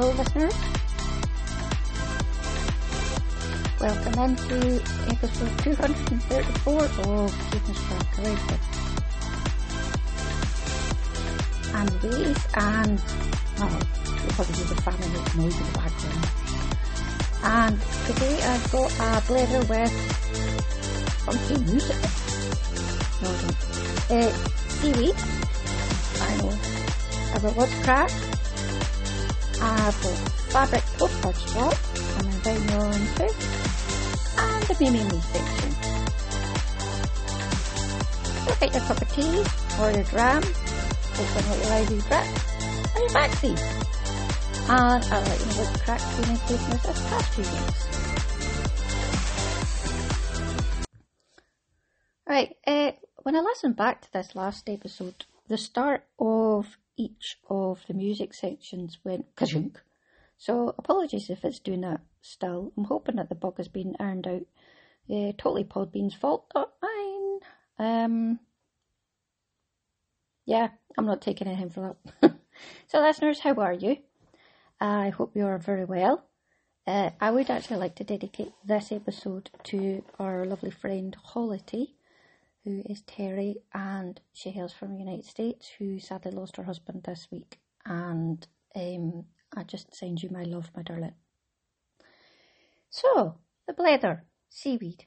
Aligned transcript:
Hello, 0.00 0.12
listeners. 0.12 0.54
Welcome 3.78 4.16
into 4.24 4.80
episode 5.12 5.58
234 5.58 6.84
of 6.84 7.28
Keeping 7.50 7.74
Strong 7.74 8.04
Courageous. 8.14 8.64
I'm 11.74 11.88
and 12.54 12.96
well, 13.58 13.76
you'll 14.08 14.32
probably 14.32 14.54
hear 14.56 14.64
the 14.64 14.80
family 14.80 15.08
make 15.12 15.36
noise 15.36 15.58
in 15.60 15.66
the 15.66 15.72
background. 15.76 16.24
And 17.44 17.76
today 18.06 18.36
I've 18.42 18.72
got 18.72 18.90
a 18.92 19.20
blether 19.28 19.68
with 19.68 19.92
funky 21.26 21.58
music. 21.70 22.00
No, 23.20 23.28
I 23.28 23.42
don't. 23.42 23.56
Uh, 24.10 24.32
seaweed. 24.80 25.16
I 26.22 26.36
know. 26.38 26.56
I've 27.34 27.42
got 27.42 27.54
what's 27.54 27.74
crack. 27.84 28.39
I've 29.62 30.02
got 30.02 30.18
fabric 30.52 30.84
postcard 30.98 31.36
swap. 31.36 31.76
I'm 32.18 32.26
inviting 32.26 32.68
you 32.68 32.76
on. 32.76 32.94
And 34.38 34.62
the 34.64 34.76
Mimi 34.80 35.04
Me 35.04 35.20
section. 35.20 35.70
So 38.46 38.54
get 38.58 38.72
your 38.74 38.82
cup 38.84 39.02
of 39.02 39.12
tea 39.12 39.44
or 39.80 39.90
your 39.90 40.04
dram. 40.04 40.42
Open 40.42 41.44
what 41.48 41.58
your 41.60 41.72
IV 41.82 41.88
drip. 42.08 42.26
And 42.94 43.00
your 43.00 43.10
vaccine. 43.10 43.58
And 44.70 45.04
I'll 45.04 45.22
let 45.22 45.40
you 45.40 45.46
know 45.46 45.52
what's 45.60 45.82
crack 45.82 46.00
between 46.16 46.38
listeners 46.48 46.82
this 46.82 47.00
past 47.08 47.34
few 47.34 47.44
weeks. 47.44 47.80
Right, 52.26 52.56
uh, 52.66 52.92
when 53.24 53.36
I 53.36 53.40
listened 53.40 53.76
back 53.76 54.00
to 54.02 54.12
this 54.12 54.34
last 54.34 54.68
episode, 54.68 55.24
the 55.48 55.58
start 55.58 56.04
of 56.18 56.78
each 56.96 57.38
of 57.48 57.80
the 57.86 57.94
music 57.94 58.34
sections 58.34 58.98
went 59.04 59.34
kazunk. 59.34 59.76
So 60.36 60.74
apologies 60.78 61.28
if 61.30 61.44
it's 61.44 61.58
doing 61.58 61.82
that 61.82 62.00
still. 62.22 62.72
I'm 62.76 62.84
hoping 62.84 63.16
that 63.16 63.28
the 63.28 63.34
bug 63.34 63.58
has 63.58 63.68
been 63.68 63.96
ironed 64.00 64.26
out. 64.26 64.46
Uh, 65.10 65.32
totally 65.36 65.64
Podbean's 65.64 66.14
fault, 66.14 66.46
not 66.54 66.72
mine. 66.80 67.40
Um, 67.78 68.40
yeah, 70.46 70.68
I'm 70.96 71.06
not 71.06 71.20
taking 71.20 71.46
anything 71.48 71.70
for 71.70 71.96
that. 72.20 72.34
so 72.86 73.00
listeners, 73.00 73.40
how 73.40 73.54
are 73.54 73.72
you? 73.72 73.98
I 74.80 75.10
hope 75.10 75.36
you 75.36 75.46
are 75.46 75.58
very 75.58 75.84
well. 75.84 76.24
Uh, 76.86 77.10
I 77.20 77.30
would 77.30 77.50
actually 77.50 77.76
like 77.76 77.94
to 77.96 78.04
dedicate 78.04 78.52
this 78.64 78.90
episode 78.90 79.50
to 79.64 80.02
our 80.18 80.44
lovely 80.46 80.70
friend 80.70 81.14
Holity, 81.34 81.90
who 82.64 82.82
is 82.86 83.02
Terry, 83.02 83.56
and 83.72 84.20
she 84.32 84.50
hails 84.50 84.72
from 84.72 84.92
the 84.92 84.98
United 84.98 85.24
States, 85.24 85.70
who 85.78 85.98
sadly 85.98 86.32
lost 86.32 86.56
her 86.56 86.64
husband 86.64 87.02
this 87.04 87.28
week. 87.30 87.58
And 87.86 88.46
um, 88.76 89.24
I 89.56 89.62
just 89.62 89.94
send 89.94 90.22
you 90.22 90.30
my 90.30 90.42
love, 90.42 90.70
my 90.76 90.82
darling. 90.82 91.14
So, 92.90 93.36
the 93.66 93.72
blether, 93.72 94.22
seaweed. 94.48 95.06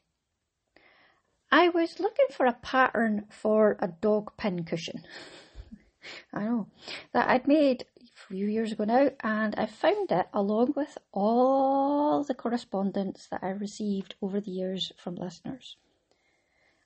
I 1.51 1.69
was 1.69 1.99
looking 1.99 2.25
for 2.31 2.47
a 2.47 2.53
pattern 2.53 3.25
for 3.29 3.77
a 3.79 3.87
dog 3.87 4.35
pin 4.37 4.63
cushion. 4.63 5.03
I 6.33 6.45
know 6.45 6.67
that 7.13 7.29
I'd 7.29 7.47
made 7.47 7.85
a 8.01 8.05
few 8.27 8.47
years 8.47 8.71
ago 8.71 8.85
now, 8.85 9.11
and 9.21 9.53
I 9.55 9.67
found 9.67 10.11
it 10.11 10.27
along 10.33 10.73
with 10.75 10.97
all 11.11 12.23
the 12.23 12.33
correspondence 12.33 13.27
that 13.29 13.43
I 13.43 13.49
received 13.49 14.15
over 14.21 14.41
the 14.41 14.51
years 14.51 14.91
from 14.97 15.15
listeners. 15.15 15.77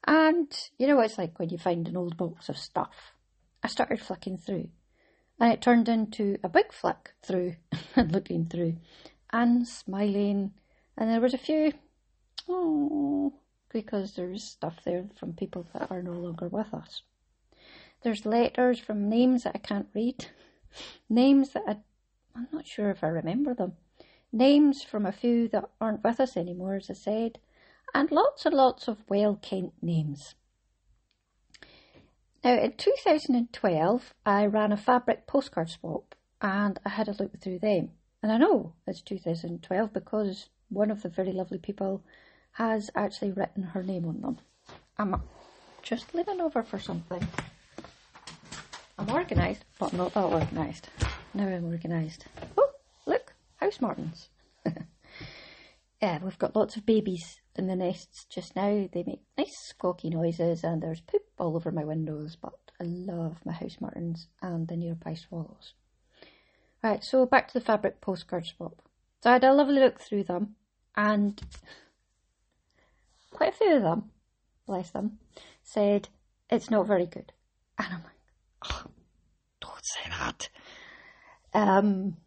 And 0.07 0.47
you 0.77 0.87
know 0.87 0.95
what 0.95 1.05
it's 1.05 1.17
like 1.17 1.37
when 1.37 1.49
you 1.49 1.57
find 1.57 1.87
an 1.87 1.97
old 1.97 2.15
box 2.15 2.47
of 2.47 2.57
stuff. 2.57 3.13
I 3.61 3.67
started 3.67 3.99
flicking 3.99 4.37
through, 4.37 4.69
and 5.39 5.51
it 5.51 5.61
turned 5.61 5.89
into 5.89 6.37
a 6.41 6.49
big 6.49 6.71
flick 6.71 7.13
through 7.21 7.57
and 7.95 8.11
looking 8.11 8.45
through 8.45 8.77
and 9.33 9.67
smiling. 9.67 10.53
And 10.97 11.09
there 11.09 11.19
was 11.19 11.33
a 11.33 11.37
few, 11.37 11.73
oh, 12.47 13.33
because 13.69 14.13
there's 14.15 14.43
stuff 14.43 14.77
there 14.85 15.05
from 15.19 15.33
people 15.33 15.67
that 15.73 15.91
are 15.91 16.01
no 16.01 16.13
longer 16.13 16.47
with 16.47 16.73
us. 16.73 17.01
There's 18.03 18.25
letters 18.25 18.79
from 18.79 19.09
names 19.09 19.43
that 19.43 19.55
I 19.55 19.59
can't 19.59 19.89
read, 19.93 20.27
names 21.09 21.49
that 21.51 21.63
I, 21.67 21.77
I'm 22.33 22.47
not 22.53 22.65
sure 22.65 22.89
if 22.91 23.03
I 23.03 23.07
remember 23.07 23.53
them, 23.53 23.73
names 24.31 24.83
from 24.83 25.05
a 25.05 25.11
few 25.11 25.49
that 25.49 25.69
aren't 25.81 26.03
with 26.03 26.21
us 26.21 26.37
anymore, 26.37 26.75
as 26.75 26.89
I 26.89 26.93
said, 26.93 27.39
and 27.93 28.11
lots 28.11 28.45
and 28.45 28.55
lots 28.55 28.87
of 28.87 28.97
well 29.09 29.35
kent 29.41 29.73
names. 29.81 30.35
Now, 32.43 32.53
in 32.59 32.73
2012, 32.77 34.13
I 34.25 34.45
ran 34.45 34.71
a 34.71 34.77
fabric 34.77 35.27
postcard 35.27 35.69
swap 35.69 36.15
and 36.41 36.79
I 36.85 36.89
had 36.89 37.07
a 37.07 37.15
look 37.19 37.39
through 37.41 37.59
them. 37.59 37.89
And 38.21 38.31
I 38.31 38.37
know 38.37 38.73
it's 38.85 39.01
2012 39.01 39.93
because 39.93 40.49
one 40.69 40.91
of 40.91 41.01
the 41.01 41.09
very 41.09 41.31
lovely 41.33 41.57
people 41.57 42.03
has 42.53 42.89
actually 42.95 43.31
written 43.31 43.63
her 43.63 43.83
name 43.83 44.05
on 44.05 44.21
them. 44.21 44.37
I'm 44.97 45.21
just 45.81 46.13
leaning 46.13 46.41
over 46.41 46.63
for 46.63 46.79
something. 46.79 47.27
I'm 48.97 49.09
organised, 49.09 49.63
but 49.79 49.93
not 49.93 50.13
that 50.13 50.23
organised. 50.23 50.89
Now 51.33 51.47
I'm 51.47 51.65
organised. 51.65 52.25
Oh, 52.57 52.71
look, 53.05 53.33
house 53.57 53.79
martins. 53.79 54.29
yeah, 56.01 56.19
we've 56.23 56.37
got 56.37 56.55
lots 56.55 56.75
of 56.75 56.85
babies 56.85 57.41
in 57.55 57.67
the 57.67 57.75
nests 57.75 58.25
just 58.29 58.55
now. 58.55 58.87
They 58.91 59.03
make 59.05 59.21
nice 59.37 59.73
squawky 59.73 60.11
noises 60.11 60.63
and 60.63 60.81
there's 60.81 61.01
poop 61.01 61.23
all 61.39 61.55
over 61.55 61.71
my 61.71 61.83
windows, 61.83 62.37
but 62.39 62.53
I 62.79 62.83
love 62.83 63.37
my 63.45 63.53
house 63.53 63.77
martins 63.79 64.27
and 64.41 64.67
the 64.67 64.75
nearby 64.75 65.15
swallows. 65.15 65.73
Right, 66.83 67.03
so 67.03 67.25
back 67.25 67.47
to 67.47 67.53
the 67.55 67.65
fabric 67.65 67.99
postcard 67.99 68.45
swap. 68.45 68.81
So 69.23 69.31
I 69.31 69.33
had 69.33 69.43
a 69.43 69.53
lovely 69.53 69.79
look 69.79 69.99
through 69.99 70.25
them 70.25 70.55
and 70.95 71.41
quite 73.31 73.53
a 73.53 73.57
few 73.57 73.75
of 73.77 73.81
them, 73.81 74.11
bless 74.67 74.91
them, 74.91 75.17
said 75.63 76.09
it's 76.51 76.69
not 76.69 76.85
very 76.85 77.07
good. 77.07 77.33
And 77.79 77.87
I'm 77.87 78.03
like, 78.03 78.71
oh, 78.71 78.83
don't 79.61 79.85
say 79.85 80.09
that. 80.11 80.49
Um, 81.53 82.17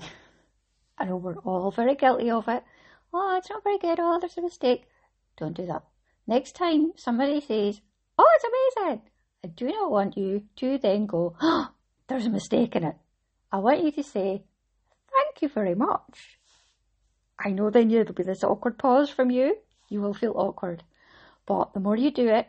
I 0.98 1.04
know 1.04 1.16
we're 1.16 1.38
all 1.38 1.70
very 1.70 1.94
guilty 1.94 2.30
of 2.30 2.48
it. 2.48 2.64
Oh, 3.12 3.36
it's 3.36 3.50
not 3.50 3.64
very 3.64 3.78
good. 3.78 3.98
Oh, 4.00 4.18
there's 4.20 4.38
a 4.38 4.42
mistake. 4.42 4.84
Don't 5.36 5.56
do 5.56 5.66
that. 5.66 5.82
Next 6.26 6.52
time 6.52 6.92
somebody 6.96 7.40
says, 7.40 7.80
Oh, 8.18 8.28
it's 8.34 8.44
amazing, 8.44 9.02
I 9.44 9.48
do 9.48 9.66
not 9.68 9.90
want 9.90 10.16
you 10.16 10.44
to 10.56 10.78
then 10.78 11.06
go, 11.06 11.34
Oh, 11.40 11.70
there's 12.08 12.26
a 12.26 12.30
mistake 12.30 12.76
in 12.76 12.84
it. 12.84 12.96
I 13.50 13.58
want 13.58 13.82
you 13.82 13.90
to 13.92 14.02
say, 14.02 14.44
Thank 15.10 15.42
you 15.42 15.48
very 15.48 15.74
much. 15.74 16.38
I 17.38 17.50
know 17.50 17.70
then 17.70 17.88
there'll 17.88 18.12
be 18.12 18.22
this 18.22 18.44
awkward 18.44 18.78
pause 18.78 19.10
from 19.10 19.30
you. 19.30 19.56
You 19.88 20.02
will 20.02 20.14
feel 20.14 20.34
awkward. 20.36 20.84
But 21.46 21.72
the 21.72 21.80
more 21.80 21.96
you 21.96 22.10
do 22.10 22.28
it, 22.28 22.48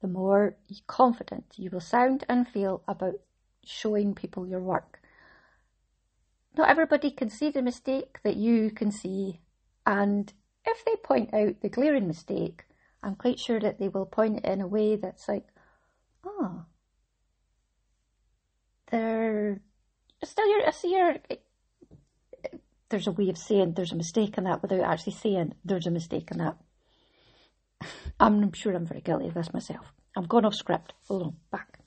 the 0.00 0.08
more 0.08 0.56
confident 0.86 1.44
you 1.56 1.70
will 1.70 1.80
sound 1.80 2.24
and 2.28 2.46
feel 2.46 2.82
about 2.88 3.14
showing 3.64 4.14
people 4.14 4.46
your 4.46 4.60
work. 4.60 5.00
Not 6.56 6.68
everybody 6.68 7.10
can 7.12 7.30
see 7.30 7.50
the 7.50 7.62
mistake 7.62 8.18
that 8.24 8.36
you 8.36 8.70
can 8.70 8.90
see 8.90 9.40
and 9.86 10.32
if 10.64 10.84
they 10.84 10.96
point 10.96 11.34
out 11.34 11.60
the 11.60 11.68
glaring 11.68 12.06
mistake, 12.06 12.64
I'm 13.02 13.16
quite 13.16 13.38
sure 13.38 13.58
that 13.60 13.78
they 13.78 13.88
will 13.88 14.06
point 14.06 14.38
it 14.38 14.44
in 14.44 14.60
a 14.60 14.66
way 14.66 14.96
that's 14.96 15.28
like, 15.28 15.46
ah, 16.24 16.28
oh, 16.28 16.64
they're 18.90 19.60
still 20.22 20.48
your, 20.48 20.66
I 20.66 20.70
see 20.70 20.94
your, 20.94 21.16
there's 22.90 23.06
a 23.06 23.12
way 23.12 23.28
of 23.28 23.38
saying 23.38 23.72
there's 23.72 23.92
a 23.92 23.96
mistake 23.96 24.38
in 24.38 24.44
that 24.44 24.62
without 24.62 24.82
actually 24.82 25.14
saying 25.14 25.54
there's 25.64 25.86
a 25.86 25.90
mistake 25.90 26.30
in 26.30 26.38
that. 26.38 26.56
I'm 28.20 28.52
sure 28.52 28.74
I'm 28.74 28.86
very 28.86 29.00
guilty 29.00 29.28
of 29.28 29.34
this 29.34 29.52
myself. 29.52 29.92
I'm 30.16 30.26
gone 30.26 30.44
off 30.44 30.54
script. 30.54 30.92
Hold 31.08 31.22
on, 31.22 31.36
back. 31.50 31.80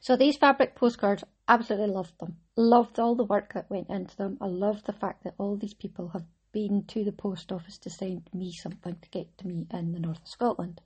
So 0.00 0.16
these 0.16 0.36
fabric 0.36 0.74
postcards, 0.74 1.24
absolutely 1.46 1.94
loved 1.94 2.18
them. 2.18 2.36
Loved 2.56 2.98
all 2.98 3.14
the 3.14 3.24
work 3.24 3.52
that 3.54 3.70
went 3.70 3.90
into 3.90 4.16
them. 4.16 4.38
I 4.40 4.46
love 4.46 4.84
the 4.84 4.92
fact 4.92 5.24
that 5.24 5.34
all 5.38 5.56
these 5.56 5.74
people 5.74 6.08
have 6.08 6.24
been 6.52 6.84
to 6.88 7.04
the 7.04 7.12
post 7.12 7.50
office 7.50 7.78
to 7.78 7.90
send 7.90 8.28
me 8.32 8.52
something 8.52 8.96
to 9.00 9.08
get 9.10 9.36
to 9.38 9.46
me 9.46 9.66
in 9.72 9.92
the 9.92 10.00
north 10.00 10.20
of 10.22 10.28
Scotland. 10.28 10.80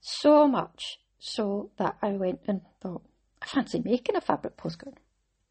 So 0.00 0.46
much 0.46 0.98
so 1.18 1.70
that 1.78 1.96
I 2.02 2.12
went 2.12 2.40
and 2.46 2.60
thought, 2.80 3.02
I 3.42 3.46
fancy 3.46 3.80
making 3.84 4.16
a 4.16 4.20
fabric 4.20 4.56
postcard. 4.56 5.00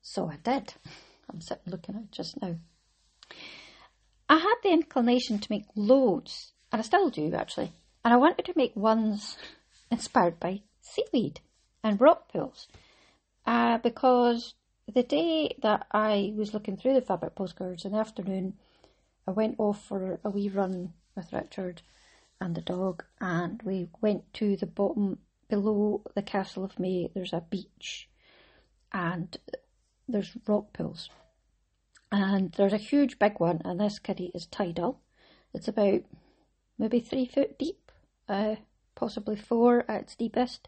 So 0.01 0.29
I 0.29 0.37
did. 0.43 0.73
I'm 1.29 1.41
sitting 1.41 1.71
looking 1.71 1.95
at 1.95 2.03
it 2.03 2.11
just 2.11 2.41
now. 2.41 2.55
I 4.29 4.37
had 4.37 4.55
the 4.63 4.71
inclination 4.71 5.39
to 5.39 5.51
make 5.51 5.65
loads, 5.75 6.53
and 6.71 6.79
I 6.79 6.83
still 6.83 7.09
do 7.09 7.33
actually, 7.33 7.71
and 8.03 8.13
I 8.13 8.17
wanted 8.17 8.45
to 8.45 8.53
make 8.55 8.75
ones 8.75 9.37
inspired 9.91 10.39
by 10.39 10.61
seaweed 10.81 11.41
and 11.83 11.99
rock 12.01 12.31
pools 12.31 12.67
uh, 13.45 13.77
because 13.77 14.55
the 14.91 15.03
day 15.03 15.55
that 15.61 15.87
I 15.91 16.33
was 16.35 16.53
looking 16.53 16.77
through 16.77 16.95
the 16.95 17.01
fabric 17.01 17.35
postcards 17.35 17.85
in 17.85 17.93
the 17.93 17.99
afternoon, 17.99 18.53
I 19.27 19.31
went 19.31 19.55
off 19.57 19.85
for 19.85 20.19
a 20.23 20.29
wee 20.29 20.49
run 20.49 20.93
with 21.15 21.31
Richard 21.31 21.81
and 22.41 22.55
the 22.55 22.61
dog, 22.61 23.03
and 23.21 23.61
we 23.63 23.87
went 24.01 24.33
to 24.33 24.57
the 24.57 24.65
bottom 24.65 25.19
below 25.49 26.01
the 26.15 26.21
Castle 26.21 26.63
of 26.63 26.79
Mey. 26.79 27.09
There's 27.13 27.33
a 27.33 27.45
beach, 27.49 28.09
and 28.91 29.37
there's 30.07 30.35
rock 30.47 30.73
pools, 30.73 31.09
And 32.11 32.51
there's 32.51 32.73
a 32.73 32.77
huge 32.77 33.17
big 33.17 33.39
one, 33.39 33.61
and 33.63 33.79
this 33.79 33.99
kiddie 33.99 34.31
is 34.35 34.45
tidal. 34.45 34.99
It's 35.53 35.67
about 35.67 36.01
maybe 36.77 36.99
three 36.99 37.25
foot 37.25 37.57
deep, 37.57 37.91
uh, 38.27 38.55
possibly 38.95 39.37
four 39.37 39.89
at 39.89 40.01
its 40.01 40.15
deepest. 40.15 40.67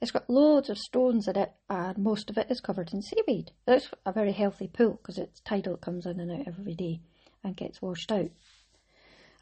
It's 0.00 0.12
got 0.12 0.30
loads 0.30 0.70
of 0.70 0.78
stones 0.78 1.26
in 1.26 1.36
it, 1.36 1.52
and 1.68 1.98
most 1.98 2.30
of 2.30 2.38
it 2.38 2.50
is 2.50 2.60
covered 2.60 2.92
in 2.92 3.02
seaweed. 3.02 3.50
It's 3.66 3.90
a 4.06 4.12
very 4.12 4.32
healthy 4.32 4.68
pool 4.68 4.92
because 4.92 5.18
it's 5.18 5.40
tidal, 5.40 5.74
it 5.74 5.80
comes 5.80 6.06
in 6.06 6.20
and 6.20 6.30
out 6.30 6.46
every 6.46 6.74
day 6.74 7.00
and 7.42 7.56
gets 7.56 7.82
washed 7.82 8.12
out. 8.12 8.30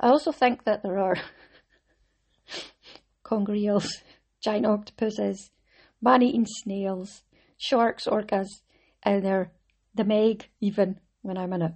I 0.00 0.08
also 0.08 0.32
think 0.32 0.64
that 0.64 0.82
there 0.82 0.98
are 0.98 1.16
conger 3.22 3.54
eels, 3.54 4.02
giant 4.40 4.64
octopuses, 4.66 5.50
man-eating 6.00 6.46
snails, 6.46 7.22
sharks, 7.58 8.06
orcas, 8.06 8.48
and 9.02 9.22
there, 9.22 9.52
the 9.94 10.04
meg 10.04 10.48
even 10.60 11.00
when 11.20 11.36
I'm 11.36 11.52
in 11.52 11.62
it. 11.62 11.72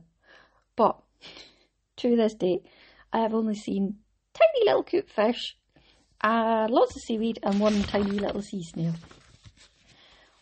But 0.75 0.99
to 1.97 2.17
this 2.17 2.35
day, 2.35 2.63
I 3.13 3.19
have 3.19 3.35
only 3.35 3.55
seen 3.55 3.99
tiny 4.33 4.65
little 4.65 4.85
cute 4.85 5.11
fish 5.11 5.57
uh, 6.23 6.67
lots 6.71 6.97
of 6.97 7.03
seaweed 7.03 7.39
and 7.43 7.61
one 7.61 7.83
tiny 7.85 8.19
little 8.19 8.43
sea 8.43 8.63
snail. 8.63 8.95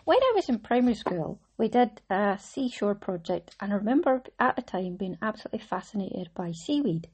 When 0.05 0.19
I 0.19 0.33
was 0.35 0.49
in 0.49 0.59
primary 0.59 0.95
school, 0.95 1.39
we 1.59 1.69
did 1.69 2.01
a 2.09 2.39
seashore 2.41 2.95
project, 2.95 3.55
and 3.61 3.73
I 3.73 3.77
remember 3.77 4.23
at 4.41 4.57
the 4.57 4.63
time 4.63 4.97
being 4.97 5.19
absolutely 5.21 5.59
fascinated 5.59 6.31
by 6.35 6.53
seaweed. 6.53 7.09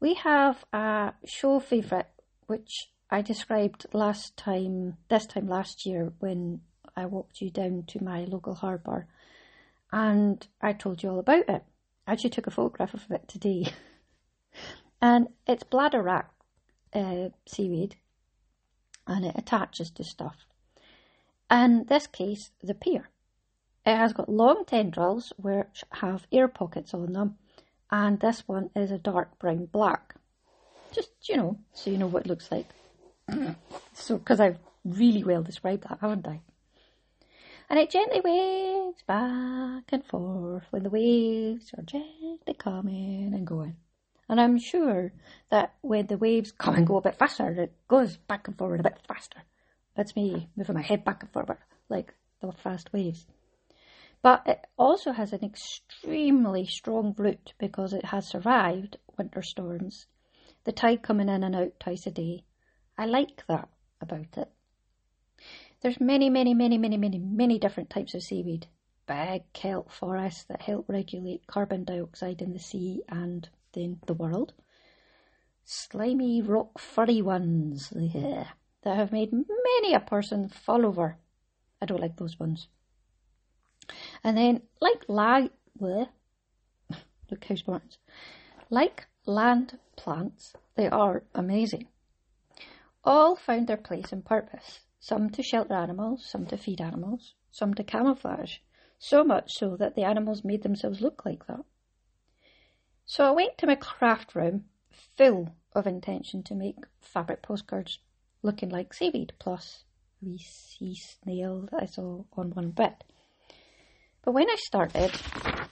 We 0.00 0.14
have 0.14 0.64
a 0.72 1.14
show 1.24 1.60
favourite 1.60 2.08
which 2.46 2.90
I 3.08 3.22
described 3.22 3.86
last 3.92 4.36
time, 4.36 4.96
this 5.08 5.26
time 5.26 5.46
last 5.46 5.86
year, 5.86 6.12
when 6.18 6.60
I 6.96 7.06
walked 7.06 7.40
you 7.40 7.50
down 7.50 7.84
to 7.88 8.02
my 8.02 8.24
local 8.24 8.54
harbour, 8.54 9.06
and 9.92 10.46
I 10.60 10.72
told 10.72 11.02
you 11.02 11.10
all 11.10 11.20
about 11.20 11.48
it. 11.48 11.62
I 12.06 12.12
actually 12.12 12.30
took 12.30 12.48
a 12.48 12.50
photograph 12.50 12.94
of 12.94 13.10
it 13.10 13.28
today, 13.28 13.66
and 15.00 15.28
it's 15.46 15.62
bladder 15.62 16.02
bladderwrack 16.02 16.33
uh, 16.94 17.30
seaweed 17.46 17.96
and 19.06 19.24
it 19.24 19.34
attaches 19.36 19.90
to 19.90 20.04
stuff. 20.04 20.46
In 21.50 21.84
this 21.88 22.06
case, 22.06 22.50
the 22.62 22.74
pier. 22.74 23.10
It 23.86 23.96
has 23.96 24.12
got 24.14 24.30
long 24.30 24.64
tendrils 24.64 25.32
which 25.36 25.84
have 25.92 26.26
air 26.32 26.48
pockets 26.48 26.94
on 26.94 27.12
them, 27.12 27.36
and 27.90 28.18
this 28.18 28.48
one 28.48 28.70
is 28.74 28.90
a 28.90 28.98
dark 28.98 29.38
brown 29.38 29.66
black. 29.66 30.14
Just, 30.92 31.10
you 31.28 31.36
know, 31.36 31.58
so 31.72 31.90
you 31.90 31.98
know 31.98 32.06
what 32.06 32.24
it 32.24 32.28
looks 32.28 32.50
like. 32.50 32.66
so, 33.92 34.16
because 34.16 34.40
I've 34.40 34.58
really 34.84 35.22
well 35.22 35.42
described 35.42 35.82
that, 35.82 35.98
haven't 36.00 36.26
I? 36.26 36.40
And 37.68 37.78
it 37.78 37.90
gently 37.90 38.20
waves 38.20 39.02
back 39.06 39.84
and 39.88 40.04
forth 40.04 40.64
when 40.70 40.82
the 40.82 40.90
waves 40.90 41.72
are 41.76 41.82
gently 41.82 42.54
coming 42.56 43.32
and 43.34 43.46
going. 43.46 43.76
And 44.28 44.40
I'm 44.40 44.58
sure 44.58 45.12
that 45.50 45.74
when 45.82 46.06
the 46.06 46.16
waves 46.16 46.52
come 46.52 46.74
and 46.76 46.86
go 46.86 46.96
a 46.96 47.02
bit 47.02 47.18
faster, 47.18 47.50
it 47.50 47.72
goes 47.88 48.16
back 48.16 48.48
and 48.48 48.56
forward 48.56 48.80
a 48.80 48.84
bit 48.84 48.98
faster. 49.06 49.42
That's 49.94 50.16
me 50.16 50.48
moving 50.56 50.74
my 50.74 50.82
head 50.82 51.04
back 51.04 51.22
and 51.22 51.32
forward 51.32 51.58
like 51.88 52.14
the 52.40 52.52
fast 52.52 52.92
waves. 52.92 53.26
But 54.22 54.42
it 54.46 54.66
also 54.78 55.12
has 55.12 55.32
an 55.32 55.44
extremely 55.44 56.64
strong 56.66 57.14
root 57.18 57.52
because 57.58 57.92
it 57.92 58.06
has 58.06 58.26
survived 58.26 58.96
winter 59.18 59.42
storms, 59.42 60.06
the 60.64 60.72
tide 60.72 61.02
coming 61.02 61.28
in 61.28 61.44
and 61.44 61.54
out 61.54 61.78
twice 61.78 62.06
a 62.06 62.10
day. 62.10 62.44
I 62.96 63.04
like 63.04 63.46
that 63.48 63.68
about 64.00 64.38
it. 64.38 64.50
There's 65.82 66.00
many, 66.00 66.30
many, 66.30 66.54
many, 66.54 66.78
many, 66.78 66.96
many, 66.96 67.18
many 67.18 67.58
different 67.58 67.90
types 67.90 68.14
of 68.14 68.22
seaweed. 68.22 68.66
Big 69.06 69.42
kelp 69.52 69.92
forests 69.92 70.44
that 70.44 70.62
help 70.62 70.88
regulate 70.88 71.46
carbon 71.46 71.84
dioxide 71.84 72.40
in 72.40 72.54
the 72.54 72.58
sea 72.58 73.02
and 73.10 73.50
in 73.76 74.00
the 74.06 74.14
world. 74.14 74.52
Slimy 75.64 76.42
rock 76.42 76.78
furry 76.78 77.22
ones, 77.22 77.92
yeah, 77.96 78.48
that 78.82 78.96
have 78.96 79.12
made 79.12 79.32
many 79.32 79.94
a 79.94 80.00
person 80.00 80.48
fall 80.48 80.84
over. 80.84 81.16
I 81.80 81.86
don't 81.86 82.00
like 82.00 82.16
those 82.16 82.38
ones. 82.38 82.68
And 84.22 84.36
then, 84.36 84.62
like 84.80 85.04
lag, 85.08 85.50
look 85.80 87.44
how 87.48 87.54
smart. 87.54 87.98
Like 88.70 89.06
land 89.26 89.78
plants, 89.96 90.54
they 90.74 90.88
are 90.88 91.24
amazing. 91.34 91.88
All 93.04 93.36
found 93.36 93.66
their 93.66 93.76
place 93.76 94.12
and 94.12 94.24
purpose. 94.24 94.80
Some 95.00 95.28
to 95.30 95.42
shelter 95.42 95.74
animals, 95.74 96.24
some 96.26 96.46
to 96.46 96.56
feed 96.56 96.80
animals, 96.80 97.34
some 97.50 97.74
to 97.74 97.84
camouflage. 97.84 98.58
So 98.98 99.22
much 99.22 99.52
so 99.52 99.76
that 99.76 99.94
the 99.94 100.04
animals 100.04 100.44
made 100.44 100.62
themselves 100.62 101.02
look 101.02 101.26
like 101.26 101.46
that. 101.46 101.64
So 103.06 103.26
I 103.28 103.32
went 103.32 103.58
to 103.58 103.66
my 103.66 103.74
craft 103.74 104.34
room 104.34 104.64
full 105.16 105.54
of 105.72 105.86
intention 105.86 106.42
to 106.44 106.54
make 106.54 106.78
fabric 107.00 107.42
postcards 107.42 107.98
looking 108.42 108.70
like 108.70 108.94
seaweed 108.94 109.32
plus 109.38 109.84
wee 110.22 110.38
sea 110.38 110.94
snail 110.94 111.68
that 111.70 111.82
I 111.82 111.86
saw 111.86 112.24
on 112.36 112.50
one 112.52 112.70
bit. 112.70 113.04
But 114.22 114.32
when 114.32 114.48
I 114.48 114.56
started, 114.56 115.12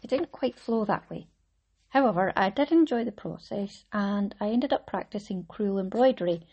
it 0.02 0.10
didn't 0.10 0.32
quite 0.32 0.58
flow 0.58 0.84
that 0.84 1.08
way. 1.08 1.28
However, 1.88 2.32
I 2.36 2.50
did 2.50 2.70
enjoy 2.70 3.04
the 3.04 3.12
process 3.12 3.84
and 3.92 4.34
I 4.40 4.48
ended 4.48 4.72
up 4.72 4.86
practicing 4.86 5.44
crewel 5.44 5.78
embroidery. 5.78 6.46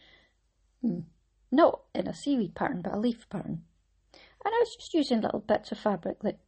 Hmm, 0.82 1.02
not 1.52 1.82
in 1.94 2.08
a 2.08 2.14
seaweed 2.14 2.56
pattern, 2.56 2.82
but 2.82 2.94
a 2.94 3.00
leaf 3.00 3.28
pattern. 3.30 3.64
And 4.14 4.54
I 4.54 4.60
was 4.60 4.76
just 4.78 4.94
using 4.94 5.22
little 5.22 5.40
bits 5.42 5.74
of 5.74 5.80
fabric 5.80 6.22
that 6.22 6.40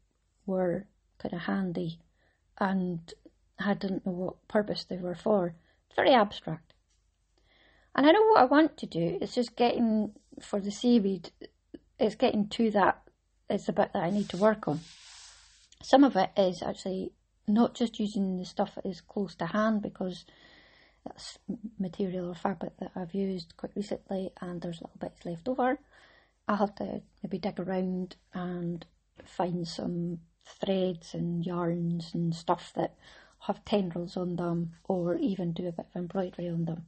were 0.46 0.86
kind 1.20 1.34
of 1.34 1.42
handy 1.42 2.00
and 2.58 3.14
I 3.64 3.74
didn't 3.74 4.06
know 4.06 4.12
what 4.12 4.48
purpose 4.48 4.84
they 4.84 4.98
were 4.98 5.16
for. 5.16 5.56
It's 5.88 5.96
very 5.96 6.14
abstract. 6.14 6.74
And 7.96 8.06
I 8.06 8.12
know 8.12 8.24
what 8.28 8.40
I 8.40 8.46
want 8.46 8.78
to 8.78 8.86
do. 8.86 9.18
It's 9.22 9.36
just 9.36 9.56
getting 9.56 10.14
for 10.42 10.60
the 10.60 10.72
seaweed. 10.72 11.32
It's 12.00 12.16
getting 12.16 12.48
to 12.50 12.72
that. 12.72 13.02
It's 13.50 13.66
the 13.66 13.74
bit 13.74 13.92
that 13.94 14.04
I 14.04 14.10
need 14.10 14.30
to 14.30 14.38
work 14.38 14.68
on. 14.68 14.80
Some 15.84 16.04
of 16.04 16.16
it 16.16 16.30
is 16.38 16.64
actually 16.64 17.12
not 17.48 17.74
just 17.74 18.00
using 18.00 18.38
the 18.38 18.46
stuff 18.46 18.76
that 18.76 18.86
is 18.86 19.02
close 19.02 19.36
to 19.36 19.48
hand 19.48 19.82
because 19.82 20.26
that's 21.06 21.38
material 21.80 22.30
or 22.30 22.36
fabric 22.36 22.78
that 22.78 22.92
I've 22.96 23.14
used 23.14 23.58
quite 23.58 23.76
recently, 23.76 24.32
and 24.40 24.62
there's 24.62 24.82
little 24.82 24.98
bits 25.00 25.26
left 25.26 25.48
over. 25.48 25.80
I'll 26.48 26.58
have 26.58 26.76
to 26.76 27.02
maybe 27.24 27.40
dig 27.40 27.60
around 27.60 28.16
and 28.34 28.86
find 29.26 29.68
some 29.68 30.20
threads 30.46 31.14
and 31.14 31.46
yarns 31.46 32.14
and 32.14 32.34
stuff 32.34 32.72
that 32.76 32.96
have 33.48 33.66
tendrils 33.66 34.18
on 34.18 34.36
them 34.36 34.74
or 34.86 35.16
even 35.16 35.54
do 35.54 35.68
a 35.68 35.72
bit 35.72 35.88
of 35.94 35.96
embroidery 35.96 36.48
on 36.50 36.66
them. 36.66 36.86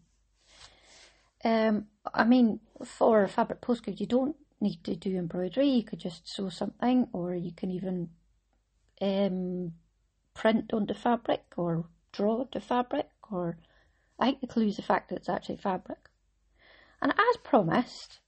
Um, 1.44 1.88
I 2.14 2.24
mean, 2.24 2.60
for 2.84 3.24
a 3.24 3.28
fabric 3.28 3.62
postcard, 3.62 4.00
you 4.00 4.06
don't 4.06 4.36
need 4.62 4.84
to 4.86 4.96
do 4.96 5.18
embroidery. 5.18 5.68
You 5.68 5.84
could 5.84 6.00
just 6.00 6.28
sew 6.28 6.50
something, 6.50 7.08
or 7.12 7.34
you 7.36 7.52
can 7.52 7.72
even 7.72 8.10
um, 9.02 9.74
print 10.34 10.72
onto 10.74 10.94
fabric 10.94 11.44
or 11.58 11.86
draw 12.12 12.46
to 12.46 12.60
fabric. 12.60 13.10
Or 13.32 13.58
I 14.20 14.26
think 14.26 14.42
the 14.42 14.48
clue 14.48 14.68
is 14.68 14.78
the 14.78 14.84
fact 14.84 15.10
that 15.10 15.18
it's 15.18 15.30
actually 15.30 15.58
fabric. 15.58 16.10
And 17.02 17.12
as 17.12 17.38
promised, 17.44 18.20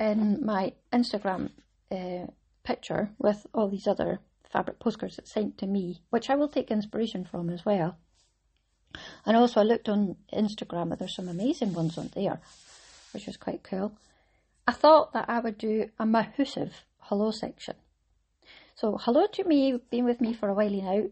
in 0.00 0.44
my 0.44 0.72
Instagram 0.92 1.50
uh, 1.90 2.26
picture 2.64 3.10
with 3.18 3.46
all 3.52 3.68
these 3.68 3.86
other 3.86 4.20
fabric 4.56 4.78
postcards 4.78 5.16
that's 5.16 5.32
sent 5.32 5.58
to 5.58 5.66
me, 5.66 6.00
which 6.08 6.30
I 6.30 6.34
will 6.34 6.48
take 6.48 6.70
inspiration 6.70 7.24
from 7.24 7.50
as 7.50 7.66
well. 7.66 7.98
And 9.26 9.36
also, 9.36 9.60
I 9.60 9.64
looked 9.64 9.90
on 9.90 10.16
Instagram, 10.32 10.90
and 10.90 10.98
there's 10.98 11.14
some 11.14 11.28
amazing 11.28 11.74
ones 11.74 11.98
on 11.98 12.10
there, 12.14 12.40
which 13.12 13.26
was 13.26 13.36
quite 13.36 13.62
cool. 13.62 13.92
I 14.66 14.72
thought 14.72 15.12
that 15.12 15.28
I 15.28 15.40
would 15.40 15.58
do 15.58 15.90
a 15.98 16.06
mahusive 16.06 16.72
hello 17.00 17.32
section. 17.32 17.74
So, 18.76 18.96
hello 18.98 19.26
to 19.34 19.44
me, 19.44 19.78
been 19.90 20.06
with 20.06 20.22
me 20.22 20.32
for 20.32 20.48
a 20.48 20.54
while 20.54 20.70
now, 20.70 21.02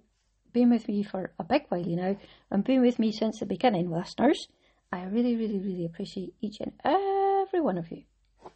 been 0.54 0.70
with 0.70 0.88
me 0.88 1.02
for 1.02 1.32
a 1.38 1.44
big 1.44 1.64
while 1.68 1.84
now, 1.84 2.16
and 2.50 2.64
been 2.64 2.80
with 2.80 2.98
me 2.98 3.12
since 3.12 3.40
the 3.40 3.46
beginning, 3.46 3.90
listeners. 3.90 4.48
I 4.90 5.04
really, 5.04 5.36
really, 5.36 5.58
really 5.58 5.84
appreciate 5.84 6.32
each 6.40 6.60
and 6.60 6.72
every 6.82 7.60
one 7.60 7.76
of 7.76 7.90
you. 7.90 8.04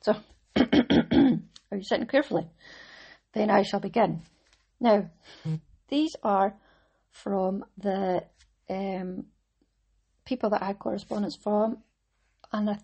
So, 0.01 0.17
are 0.57 1.77
you 1.77 1.83
sitting 1.83 2.07
carefully? 2.07 2.49
Then 3.35 3.51
I 3.51 3.63
shall 3.63 3.81
begin. 3.81 4.23
Now, 4.81 5.11
these 5.89 6.15
are 6.23 6.55
from 7.11 7.65
the 7.77 8.25
um, 8.71 9.27
people 10.25 10.51
that 10.51 10.63
I 10.63 10.67
had 10.67 10.79
correspondence 10.79 11.37
from, 11.37 11.79
and 12.53 12.71
I, 12.71 12.79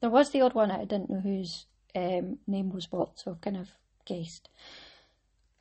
there 0.00 0.10
was 0.10 0.30
the 0.30 0.40
odd 0.40 0.54
one 0.54 0.70
I 0.70 0.84
didn't 0.84 1.10
know 1.10 1.20
whose 1.20 1.66
um, 1.94 2.38
name 2.46 2.70
was 2.70 2.90
what, 2.90 3.18
so 3.18 3.32
I've 3.32 3.40
kind 3.40 3.56
of 3.56 3.70
guessed. 4.04 4.48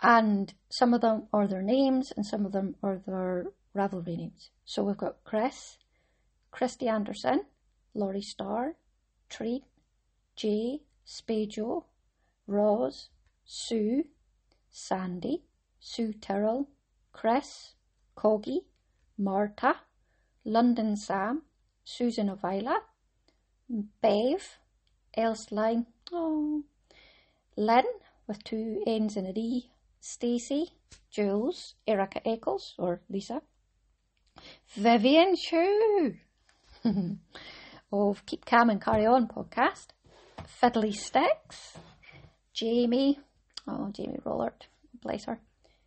And 0.02 0.54
some 0.70 0.94
of 0.94 1.02
them 1.02 1.28
are 1.32 1.48
their 1.48 1.62
names, 1.62 2.12
and 2.16 2.26
some 2.26 2.46
of 2.46 2.52
them 2.52 2.76
are 2.84 3.02
their 3.06 3.48
Ravelry 3.76 4.18
names. 4.18 4.50
So 4.66 4.84
we've 4.84 4.98
got 4.98 5.24
Chris, 5.24 5.78
Christy 6.52 6.88
Anderson, 6.88 7.46
Laurie 7.94 8.22
Starr, 8.22 8.76
Treat, 9.30 9.64
Jay, 10.36 10.82
Spajo, 11.06 11.86
Roz, 12.48 13.10
Sue, 13.46 14.04
Sandy, 14.74 15.44
Sue 15.80 16.14
Terrell, 16.14 16.68
Chris, 17.12 17.76
Coggy, 18.18 18.66
Marta, 19.18 19.76
London 20.44 20.98
Sam, 20.98 21.44
Susan 21.86 22.28
Ovila, 22.28 22.78
Bev, 23.70 24.58
Elsline, 25.16 25.86
oh, 26.12 26.64
Lynn 27.56 27.86
with 28.28 28.44
two 28.44 28.84
N's 28.88 29.16
and 29.16 29.28
a 29.28 29.34
D, 29.34 29.70
Stacey, 30.00 30.74
Jules, 31.12 31.76
Erica 31.88 32.28
Eccles 32.28 32.74
or 32.80 33.02
Lisa, 33.10 33.44
Vivian 34.76 35.36
Chu 35.36 36.16
of 37.92 38.26
Keep 38.26 38.46
Calm 38.46 38.72
and 38.72 38.82
Carry 38.82 39.06
On 39.06 39.28
podcast, 39.28 39.90
Fiddly 40.62 40.94
Sticks, 40.94 41.78
Jamie, 42.54 43.20
oh 43.68 43.90
Jamie 43.92 44.20
Rollert, 44.26 44.68
bless 45.02 45.26
her, 45.26 45.40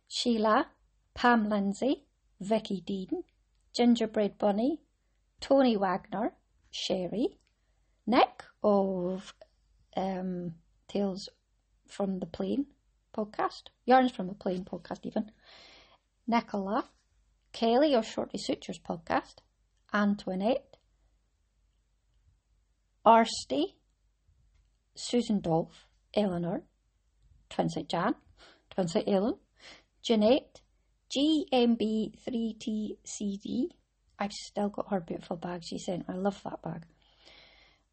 Sheila, 0.07 0.67
Pam 1.13 1.49
Lindsay, 1.49 2.05
Vicky 2.39 2.81
Dean, 2.81 3.23
Gingerbread 3.73 4.37
Bunny, 4.37 4.79
Tony 5.39 5.75
Wagner, 5.75 6.33
Sherry, 6.71 7.37
Nick 8.05 8.43
of 8.63 9.33
um, 9.95 10.55
Tales 10.87 11.29
from 11.87 12.19
the 12.19 12.25
Plain 12.25 12.67
podcast, 13.15 13.63
Yarns 13.85 14.11
from 14.11 14.27
the 14.27 14.33
Plain 14.33 14.63
podcast, 14.63 14.99
even, 15.05 15.31
Nicola, 16.27 16.85
Kelly 17.51 17.93
of 17.93 18.05
Shorty 18.05 18.37
Sutures 18.37 18.79
podcast, 18.79 19.37
Antoinette, 19.93 20.77
Arsty, 23.05 23.75
Susan 24.95 25.39
Dolph, 25.39 25.87
Eleanor, 26.13 26.63
Twinset 27.49 27.89
Jan, 27.89 28.15
Twinset 28.75 29.03
Ellen, 29.07 29.35
Jeanette, 30.01 30.61
GMB3TCD. 31.15 33.69
I've 34.19 34.33
still 34.33 34.69
got 34.69 34.89
her 34.89 34.99
beautiful 34.99 35.37
bag 35.37 35.63
she 35.63 35.77
sent. 35.77 36.05
I 36.07 36.13
love 36.13 36.41
that 36.43 36.61
bag. 36.61 36.83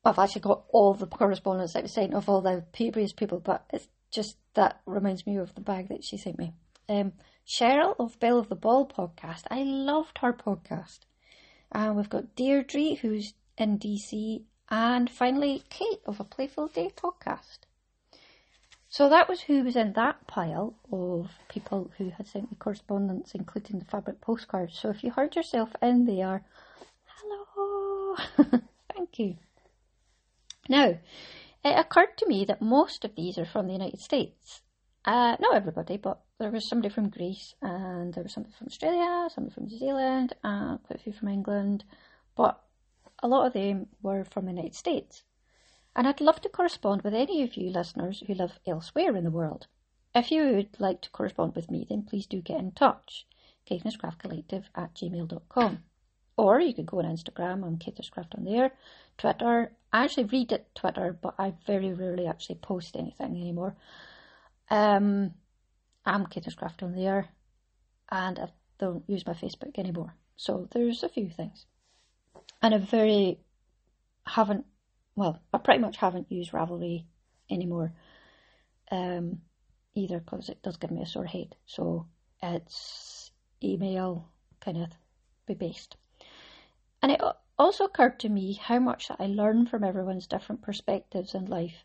I've 0.04 0.18
actually 0.18 0.42
got 0.42 0.64
all 0.70 0.94
the 0.94 1.06
correspondence 1.06 1.72
that 1.72 1.82
was 1.82 1.94
sent 1.94 2.14
of 2.14 2.28
all 2.28 2.42
the 2.42 2.64
previous 2.72 3.12
people, 3.12 3.40
but 3.40 3.64
it's 3.72 3.88
just 4.10 4.36
that 4.54 4.80
reminds 4.86 5.26
me 5.26 5.38
of 5.38 5.54
the 5.54 5.60
bag 5.60 5.88
that 5.88 6.04
she 6.04 6.18
sent 6.18 6.38
me. 6.38 6.52
Um, 6.88 7.12
Cheryl 7.46 7.94
of 7.98 8.18
Belle 8.20 8.38
of 8.38 8.48
the 8.48 8.54
Ball 8.54 8.86
podcast. 8.86 9.42
I 9.50 9.62
loved 9.62 10.18
her 10.18 10.32
podcast. 10.32 11.00
And 11.72 11.96
we've 11.96 12.10
got 12.10 12.36
Deirdre, 12.36 12.94
who's 12.94 13.34
in 13.56 13.78
DC, 13.78 14.42
and 14.70 15.10
finally 15.10 15.62
Kate 15.70 16.00
of 16.06 16.20
a 16.20 16.24
Playful 16.24 16.68
Day 16.68 16.90
podcast. 16.94 17.60
So 18.94 19.08
that 19.08 19.28
was 19.28 19.40
who 19.40 19.64
was 19.64 19.74
in 19.74 19.94
that 19.94 20.24
pile 20.28 20.72
of 20.92 21.28
people 21.48 21.90
who 21.98 22.10
had 22.10 22.28
sent 22.28 22.48
me 22.48 22.56
correspondence, 22.56 23.34
including 23.34 23.80
the 23.80 23.84
fabric 23.84 24.20
postcards. 24.20 24.78
So 24.78 24.90
if 24.90 25.02
you 25.02 25.10
heard 25.10 25.34
yourself 25.34 25.70
in 25.82 26.04
there, 26.04 26.44
hello, 27.06 28.16
thank 28.94 29.18
you. 29.18 29.34
Now, 30.68 30.96
it 31.64 31.76
occurred 31.76 32.16
to 32.18 32.28
me 32.28 32.44
that 32.44 32.62
most 32.62 33.04
of 33.04 33.16
these 33.16 33.36
are 33.36 33.44
from 33.44 33.66
the 33.66 33.72
United 33.72 33.98
States. 33.98 34.62
Uh, 35.04 35.34
not 35.40 35.56
everybody, 35.56 35.96
but 35.96 36.20
there 36.38 36.52
was 36.52 36.68
somebody 36.68 36.94
from 36.94 37.08
Greece, 37.08 37.56
and 37.60 38.14
there 38.14 38.22
was 38.22 38.32
somebody 38.32 38.54
from 38.56 38.68
Australia, 38.68 39.28
somebody 39.34 39.54
from 39.54 39.64
New 39.64 39.76
Zealand, 39.76 40.34
and 40.44 40.80
quite 40.84 41.00
a 41.00 41.02
few 41.02 41.12
from 41.12 41.30
England, 41.30 41.82
but 42.36 42.62
a 43.24 43.26
lot 43.26 43.48
of 43.48 43.54
them 43.54 43.88
were 44.02 44.22
from 44.22 44.44
the 44.44 44.52
United 44.52 44.76
States 44.76 45.24
and 45.96 46.06
I'd 46.06 46.20
love 46.20 46.40
to 46.42 46.48
correspond 46.48 47.02
with 47.02 47.14
any 47.14 47.42
of 47.42 47.56
you 47.56 47.70
listeners 47.70 48.22
who 48.26 48.34
live 48.34 48.58
elsewhere 48.66 49.16
in 49.16 49.24
the 49.24 49.30
world. 49.30 49.66
If 50.14 50.30
you 50.30 50.44
would 50.44 50.80
like 50.80 51.00
to 51.02 51.10
correspond 51.10 51.54
with 51.54 51.70
me, 51.70 51.86
then 51.88 52.02
please 52.02 52.26
do 52.26 52.40
get 52.40 52.58
in 52.58 52.72
touch. 52.72 53.26
Collective 53.66 54.68
at 54.74 54.94
gmail.com. 54.94 55.82
Or 56.36 56.60
you 56.60 56.74
could 56.74 56.86
go 56.86 56.98
on 56.98 57.04
Instagram, 57.04 57.64
I'm 57.64 57.78
Craft 58.10 58.34
on 58.36 58.44
there, 58.44 58.72
Twitter. 59.18 59.72
I 59.92 60.04
actually 60.04 60.24
read 60.24 60.52
it 60.52 60.74
Twitter, 60.74 61.16
but 61.20 61.34
I 61.38 61.54
very 61.66 61.92
rarely 61.92 62.26
actually 62.26 62.56
post 62.56 62.96
anything 62.96 63.40
anymore. 63.40 63.76
Um, 64.68 65.32
I'm 66.04 66.26
Craft 66.26 66.82
on 66.82 66.94
there, 66.96 67.28
and 68.10 68.38
I 68.38 68.48
don't 68.78 69.04
use 69.08 69.26
my 69.26 69.34
Facebook 69.34 69.78
anymore. 69.78 70.14
So 70.36 70.68
there's 70.72 71.04
a 71.04 71.08
few 71.08 71.30
things. 71.30 71.66
And 72.60 72.74
I 72.74 72.78
very 72.78 73.38
haven't 74.26 74.66
well, 75.16 75.40
I 75.52 75.58
pretty 75.58 75.80
much 75.80 75.96
haven't 75.96 76.30
used 76.30 76.52
Ravelry 76.52 77.04
anymore 77.50 77.92
um, 78.90 79.40
either 79.94 80.18
because 80.18 80.48
it 80.48 80.62
does 80.62 80.76
give 80.76 80.90
me 80.90 81.02
a 81.02 81.06
sore 81.06 81.26
head. 81.26 81.54
So 81.66 82.06
it's 82.42 83.30
email 83.62 84.28
kind 84.60 84.78
of 84.78 84.90
be 85.46 85.54
based. 85.54 85.96
And 87.02 87.12
it 87.12 87.20
also 87.58 87.84
occurred 87.84 88.18
to 88.20 88.28
me 88.28 88.54
how 88.54 88.78
much 88.78 89.08
that 89.08 89.20
I 89.20 89.26
learn 89.26 89.66
from 89.66 89.84
everyone's 89.84 90.26
different 90.26 90.62
perspectives 90.62 91.34
in 91.34 91.46
life. 91.46 91.84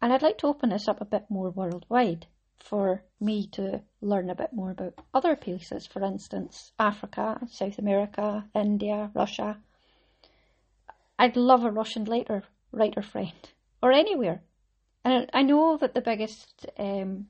And 0.00 0.12
I'd 0.12 0.22
like 0.22 0.38
to 0.38 0.46
open 0.46 0.70
this 0.70 0.88
up 0.88 1.00
a 1.00 1.06
bit 1.06 1.24
more 1.28 1.50
worldwide 1.50 2.26
for 2.58 3.02
me 3.20 3.46
to 3.52 3.80
learn 4.00 4.30
a 4.30 4.34
bit 4.34 4.52
more 4.52 4.72
about 4.72 4.94
other 5.14 5.36
places, 5.36 5.86
for 5.86 6.02
instance, 6.04 6.72
Africa, 6.78 7.40
South 7.50 7.78
America, 7.78 8.44
India, 8.54 9.10
Russia. 9.14 9.58
I'd 11.18 11.36
love 11.36 11.64
a 11.64 11.70
Russian 11.70 12.04
letter 12.04 12.44
writer 12.72 13.02
friend 13.02 13.50
or 13.82 13.92
anywhere. 13.92 14.42
And 15.04 15.30
I 15.32 15.42
know 15.42 15.76
that 15.76 15.94
the 15.94 16.00
biggest 16.00 16.66
um, 16.78 17.28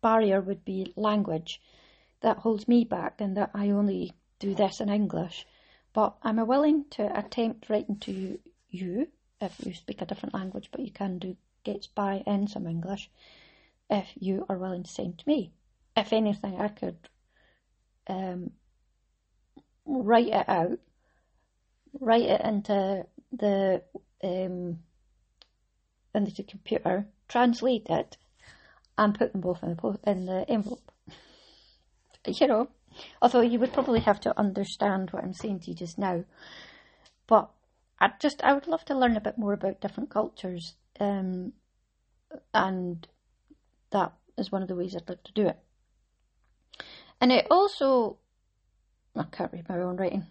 barrier 0.00 0.40
would 0.40 0.64
be 0.64 0.92
language 0.96 1.60
that 2.20 2.38
holds 2.38 2.68
me 2.68 2.84
back 2.84 3.20
and 3.20 3.36
that 3.36 3.50
I 3.54 3.70
only 3.70 4.12
do 4.38 4.54
this 4.54 4.80
in 4.80 4.88
English. 4.88 5.46
But 5.92 6.16
I'm 6.22 6.44
willing 6.46 6.84
to 6.90 7.18
attempt 7.18 7.68
writing 7.68 7.98
to 8.00 8.38
you 8.68 9.08
if 9.40 9.54
you 9.64 9.74
speak 9.74 10.02
a 10.02 10.06
different 10.06 10.34
language, 10.34 10.68
but 10.70 10.80
you 10.80 10.90
can 10.90 11.18
do 11.18 11.36
get 11.64 11.88
by 11.94 12.22
in 12.26 12.46
some 12.46 12.66
English 12.66 13.10
if 13.88 14.08
you 14.18 14.46
are 14.48 14.56
willing 14.56 14.82
to 14.82 14.90
send 14.90 15.18
to 15.18 15.28
me. 15.28 15.52
If 15.96 16.12
anything, 16.12 16.60
I 16.60 16.68
could 16.68 16.96
um, 18.06 18.52
write 19.84 20.28
it 20.28 20.48
out, 20.48 20.78
write 21.98 22.22
it 22.22 22.40
into 22.42 23.06
the 23.32 23.82
um, 24.22 24.80
into 26.14 26.32
the 26.34 26.42
computer, 26.42 27.06
translate 27.28 27.86
it, 27.88 28.16
and 28.98 29.18
put 29.18 29.32
them 29.32 29.40
both 29.40 29.62
in 29.62 29.76
the, 29.76 29.98
in 30.06 30.26
the 30.26 30.50
envelope. 30.50 30.92
you 32.26 32.46
know, 32.46 32.68
although 33.22 33.40
you 33.40 33.58
would 33.58 33.72
probably 33.72 34.00
have 34.00 34.20
to 34.20 34.38
understand 34.38 35.10
what 35.10 35.24
I'm 35.24 35.32
saying 35.32 35.60
to 35.60 35.70
you 35.70 35.76
just 35.76 35.98
now, 35.98 36.24
but 37.26 37.50
I 38.00 38.10
just 38.18 38.42
I 38.42 38.52
would 38.52 38.66
love 38.66 38.84
to 38.86 38.98
learn 38.98 39.16
a 39.16 39.20
bit 39.20 39.38
more 39.38 39.52
about 39.52 39.80
different 39.80 40.10
cultures, 40.10 40.74
um, 40.98 41.52
and 42.52 43.06
that 43.90 44.12
is 44.36 44.50
one 44.50 44.62
of 44.62 44.68
the 44.68 44.76
ways 44.76 44.96
I'd 44.96 45.08
like 45.08 45.24
to 45.24 45.32
do 45.32 45.46
it. 45.46 45.58
And 47.20 47.30
it 47.30 47.46
also, 47.50 48.16
I 49.14 49.24
can't 49.24 49.52
read 49.52 49.68
my 49.68 49.78
own 49.78 49.96
writing. 49.96 50.26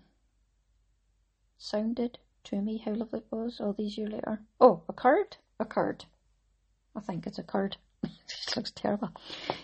Sounded 1.58 2.18
to 2.46 2.62
me 2.62 2.78
how 2.78 2.92
lovely 2.94 3.20
it 3.20 3.26
was 3.32 3.60
all 3.60 3.74
these 3.74 3.98
years 3.98 4.12
later. 4.12 4.42
Oh, 4.60 4.84
a 4.88 4.94
card? 4.94 5.38
A 5.60 5.66
card. 5.66 6.06
I 6.96 7.02
think 7.02 7.28
it's 7.28 7.40
a 7.40 7.44
card. 7.44 7.78
it 8.04 8.56
looks 8.56 8.72
terrible. 8.72 9.12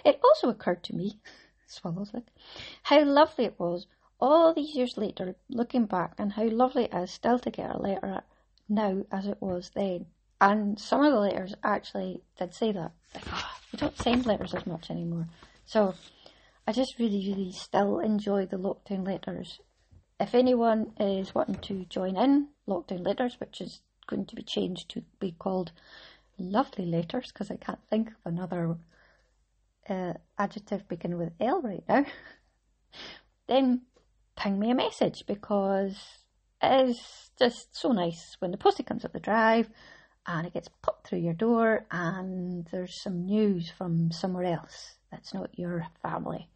It 0.03 0.19
also 0.23 0.49
occurred 0.49 0.83
to 0.83 0.95
me, 0.95 1.19
swallows 1.67 2.13
like, 2.13 2.27
how 2.83 3.03
lovely 3.03 3.45
it 3.45 3.59
was 3.59 3.87
all 4.19 4.53
these 4.53 4.75
years 4.75 4.97
later, 4.97 5.35
looking 5.49 5.85
back, 5.85 6.13
and 6.17 6.33
how 6.33 6.47
lovely 6.47 6.85
it 6.85 6.93
is 6.93 7.11
still 7.11 7.39
to 7.39 7.51
get 7.51 7.75
a 7.75 7.77
letter 7.77 8.21
now 8.69 9.03
as 9.11 9.27
it 9.27 9.37
was 9.41 9.71
then. 9.75 10.05
And 10.39 10.79
some 10.79 11.03
of 11.03 11.11
the 11.11 11.19
letters 11.19 11.55
actually 11.63 12.21
did 12.37 12.53
say 12.53 12.71
that. 12.71 12.91
We 13.71 13.79
don't 13.79 13.97
send 13.97 14.25
letters 14.25 14.53
as 14.53 14.65
much 14.65 14.89
anymore. 14.89 15.27
So 15.65 15.95
I 16.65 16.71
just 16.71 16.97
really, 16.97 17.27
really 17.27 17.51
still 17.51 17.99
enjoy 17.99 18.45
the 18.45 18.55
lockdown 18.57 19.05
letters 19.05 19.59
if 20.19 20.33
anyone 20.33 20.91
is 20.99 21.35
wanting 21.35 21.55
to 21.55 21.85
join 21.85 22.15
in 22.15 22.47
lockdown 22.67 23.05
letters, 23.05 23.39
which 23.39 23.61
is 23.61 23.81
going 24.07 24.25
to 24.25 24.35
be 24.35 24.43
changed 24.43 24.89
to 24.89 25.03
be 25.19 25.35
called 25.37 25.71
lovely 26.37 26.85
letters 26.85 27.31
because 27.31 27.51
I 27.51 27.55
can't 27.55 27.79
think 27.89 28.09
of 28.09 28.15
another 28.25 28.77
uh, 29.89 30.13
adjective 30.37 30.87
beginning 30.87 31.17
with 31.17 31.33
L 31.39 31.61
right 31.61 31.83
now, 31.87 32.05
then 33.47 33.81
ping 34.35 34.59
me 34.59 34.71
a 34.71 34.75
message 34.75 35.23
because 35.27 35.97
it 36.61 36.89
is 36.89 37.31
just 37.37 37.75
so 37.75 37.91
nice 37.91 38.35
when 38.39 38.51
the 38.51 38.57
postie 38.57 38.83
comes 38.83 39.05
up 39.05 39.13
the 39.13 39.19
drive 39.19 39.69
and 40.27 40.47
it 40.47 40.53
gets 40.53 40.69
put 40.81 41.03
through 41.03 41.19
your 41.19 41.33
door 41.33 41.85
and 41.91 42.67
there's 42.71 43.01
some 43.01 43.25
news 43.25 43.69
from 43.69 44.11
somewhere 44.11 44.45
else 44.45 44.95
that's 45.11 45.33
not 45.33 45.57
your 45.57 45.87
family. 46.01 46.49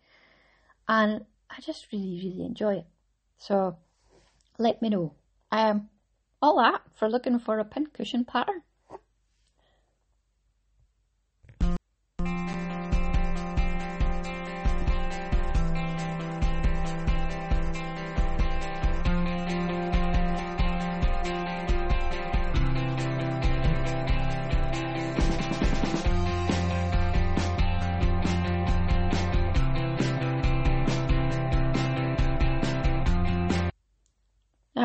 And 0.87 1.25
I 1.49 1.61
just 1.61 1.87
really, 1.91 2.19
really 2.23 2.45
enjoy 2.45 2.75
it. 2.75 2.85
So 3.39 3.77
let 4.57 4.81
me 4.81 4.89
know. 4.89 5.13
Um, 5.51 5.89
all 6.41 6.57
that 6.57 6.81
for 6.93 7.09
looking 7.09 7.39
for 7.39 7.59
a 7.59 7.65
pincushion 7.65 8.25
pattern. 8.25 8.61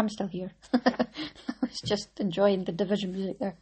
I'm 0.04 0.10
still 0.10 0.26
here. 0.26 0.52
I 0.74 1.06
was 1.62 1.80
just 1.80 2.20
enjoying 2.20 2.64
the 2.64 2.72
division 2.72 3.12
music 3.14 3.38
there. 3.38 3.56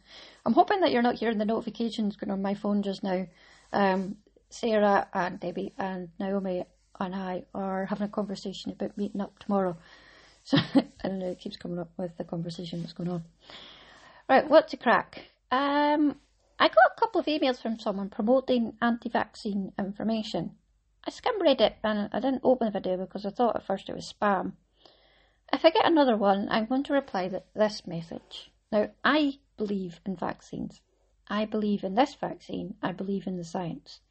I'm 0.45 0.51
hoping 0.51 0.81
that 0.81 0.91
you're 0.91 1.01
not 1.01 1.15
hearing 1.15 1.37
the 1.37 1.45
notifications 1.45 2.17
going 2.17 2.31
on 2.31 2.41
my 2.41 2.53
phone 2.53 2.83
just 2.83 3.01
now. 3.01 3.27
Um, 3.71 4.17
Sarah 4.49 5.07
and 5.13 5.39
Debbie 5.39 5.71
and 5.77 6.09
Naomi 6.19 6.65
and 6.99 7.15
I 7.15 7.45
are 7.55 7.85
having 7.85 8.07
a 8.07 8.11
conversation 8.11 8.71
about 8.71 8.97
meeting 8.97 9.21
up 9.21 9.39
tomorrow. 9.39 9.77
So 10.45 10.57
I 10.75 11.07
don't 11.07 11.19
know, 11.19 11.31
it 11.31 11.39
keeps 11.39 11.55
coming 11.55 11.79
up 11.79 11.91
with 11.95 12.17
the 12.17 12.25
conversation 12.25 12.81
that's 12.81 12.91
going 12.91 13.09
on. 13.09 13.23
Right, 14.27 14.49
what's 14.49 14.71
the 14.71 14.77
crack? 14.77 15.21
Um, 15.49 16.17
I 16.59 16.67
got 16.67 16.91
a 16.97 16.99
couple 16.99 17.21
of 17.21 17.27
emails 17.27 17.61
from 17.61 17.79
someone 17.79 18.09
promoting 18.09 18.73
anti-vaccine 18.81 19.71
information. 19.79 20.51
I 21.07 21.11
skim 21.11 21.41
read 21.41 21.61
it 21.61 21.77
and 21.81 22.09
I 22.11 22.19
didn't 22.19 22.41
open 22.43 22.65
the 22.65 22.77
video 22.77 22.97
because 22.97 23.25
I 23.25 23.29
thought 23.29 23.55
at 23.55 23.65
first 23.65 23.87
it 23.87 23.95
was 23.95 24.13
spam. 24.13 24.55
If 25.53 25.63
I 25.63 25.69
get 25.69 25.85
another 25.85 26.17
one, 26.17 26.47
I'm 26.49 26.65
going 26.65 26.81
to 26.85 26.93
reply 26.93 27.27
with 27.27 27.43
this 27.53 27.85
message. 27.85 28.51
Now, 28.71 28.89
I 29.03 29.37
believe 29.55 30.01
in 30.03 30.15
vaccines. 30.15 30.81
I 31.27 31.45
believe 31.45 31.83
in 31.83 31.93
this 31.93 32.15
vaccine. 32.15 32.73
I 32.81 32.91
believe 32.91 33.27
in 33.27 33.37
the 33.37 33.43
science. 33.43 34.01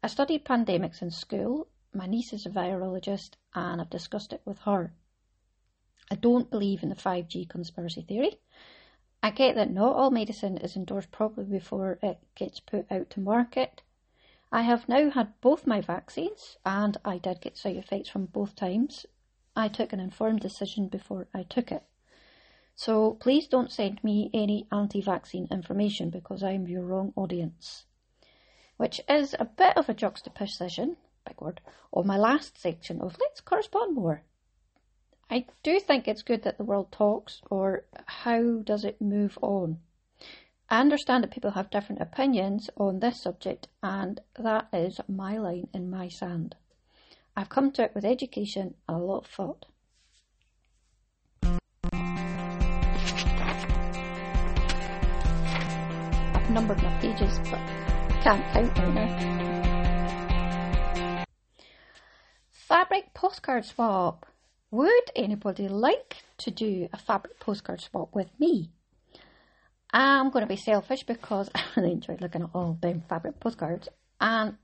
I 0.00 0.06
studied 0.06 0.44
pandemics 0.44 1.02
in 1.02 1.10
school. 1.10 1.66
My 1.92 2.06
niece 2.06 2.32
is 2.32 2.46
a 2.46 2.50
virologist 2.50 3.30
and 3.52 3.80
I've 3.80 3.90
discussed 3.90 4.32
it 4.32 4.42
with 4.44 4.60
her. 4.60 4.94
I 6.08 6.14
don't 6.14 6.52
believe 6.52 6.84
in 6.84 6.88
the 6.88 6.94
5G 6.94 7.48
conspiracy 7.48 8.02
theory. 8.02 8.38
I 9.24 9.32
get 9.32 9.56
that 9.56 9.72
not 9.72 9.96
all 9.96 10.12
medicine 10.12 10.56
is 10.56 10.76
endorsed 10.76 11.10
properly 11.10 11.48
before 11.48 11.98
it 12.00 12.20
gets 12.36 12.60
put 12.60 12.86
out 12.92 13.10
to 13.10 13.20
market. 13.20 13.82
I 14.52 14.62
have 14.62 14.88
now 14.88 15.10
had 15.10 15.40
both 15.40 15.66
my 15.66 15.80
vaccines 15.80 16.58
and 16.64 16.96
I 17.04 17.18
did 17.18 17.40
get 17.40 17.58
side 17.58 17.76
effects 17.76 18.08
from 18.08 18.26
both 18.26 18.54
times, 18.54 19.04
I 19.56 19.68
took 19.68 19.92
an 19.92 20.00
informed 20.00 20.40
decision 20.40 20.88
before 20.88 21.28
I 21.34 21.42
took 21.42 21.72
it. 21.72 21.82
So 22.74 23.14
please 23.14 23.46
don't 23.46 23.70
send 23.70 24.02
me 24.02 24.30
any 24.32 24.66
anti 24.72 25.00
vaccine 25.00 25.48
information 25.50 26.08
because 26.08 26.42
I'm 26.42 26.66
your 26.66 26.84
wrong 26.84 27.12
audience. 27.16 27.84
Which 28.76 29.00
is 29.08 29.34
a 29.38 29.44
bit 29.44 29.76
of 29.76 29.88
a 29.88 29.94
juxtaposition, 29.94 30.96
big 31.26 31.40
word, 31.40 31.60
of 31.92 32.06
my 32.06 32.16
last 32.16 32.56
section 32.56 33.00
of 33.00 33.18
Let's 33.20 33.40
Correspond 33.40 33.94
More. 33.94 34.22
I 35.28 35.46
do 35.62 35.78
think 35.78 36.08
it's 36.08 36.22
good 36.22 36.42
that 36.42 36.58
the 36.58 36.64
world 36.64 36.90
talks, 36.90 37.42
or 37.50 37.84
how 38.06 38.62
does 38.62 38.84
it 38.84 39.00
move 39.00 39.38
on? 39.42 39.80
I 40.68 40.80
understand 40.80 41.24
that 41.24 41.32
people 41.32 41.50
have 41.50 41.70
different 41.70 42.00
opinions 42.00 42.70
on 42.76 43.00
this 43.00 43.22
subject, 43.22 43.68
and 43.82 44.20
that 44.38 44.68
is 44.72 45.00
my 45.08 45.36
line 45.36 45.68
in 45.74 45.90
my 45.90 46.08
sand. 46.08 46.56
I've 47.36 47.48
come 47.48 47.70
to 47.72 47.84
it 47.84 47.92
with 47.94 48.04
education 48.04 48.74
and 48.88 48.96
a 48.96 49.00
lot 49.00 49.18
of 49.18 49.26
thought. 49.26 49.66
I've 56.34 56.50
numbered 56.50 56.82
my 56.82 56.98
pages, 57.00 57.38
but 57.44 57.60
can't 58.22 58.44
count 58.52 58.74
them 58.74 58.94
now. 58.94 61.24
Fabric 62.50 63.14
postcard 63.14 63.64
swap. 63.64 64.26
Would 64.72 65.10
anybody 65.16 65.68
like 65.68 66.16
to 66.38 66.50
do 66.50 66.88
a 66.92 66.98
fabric 66.98 67.40
postcard 67.40 67.80
swap 67.80 68.14
with 68.14 68.28
me? 68.38 68.70
I'm 69.92 70.30
going 70.30 70.42
to 70.42 70.48
be 70.48 70.56
selfish 70.56 71.02
because 71.02 71.50
I 71.54 71.62
really 71.76 71.92
enjoy 71.92 72.16
looking 72.20 72.42
at 72.42 72.50
all 72.54 72.78
them 72.80 73.02
fabric 73.08 73.40
postcards. 73.40 73.88
And 74.20 74.56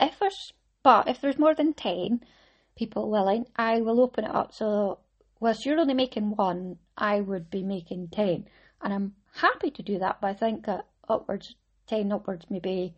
if 0.00 0.18
there's 0.18 0.52
but 0.84 1.08
if 1.08 1.20
there's 1.20 1.38
more 1.38 1.54
than 1.54 1.72
10 1.72 2.20
people 2.76 3.10
willing, 3.10 3.46
I 3.56 3.80
will 3.80 4.00
open 4.00 4.24
it 4.24 4.30
up. 4.30 4.52
So, 4.52 4.98
whilst 5.40 5.64
you're 5.64 5.80
only 5.80 5.94
making 5.94 6.36
one, 6.36 6.78
I 6.96 7.20
would 7.20 7.50
be 7.50 7.62
making 7.62 8.08
10. 8.08 8.46
And 8.82 8.92
I'm 8.92 9.14
happy 9.32 9.70
to 9.70 9.82
do 9.82 9.98
that, 9.98 10.20
but 10.20 10.28
I 10.28 10.34
think 10.34 10.66
that 10.66 10.86
upwards, 11.08 11.56
10 11.86 12.12
upwards, 12.12 12.46
maybe 12.50 12.94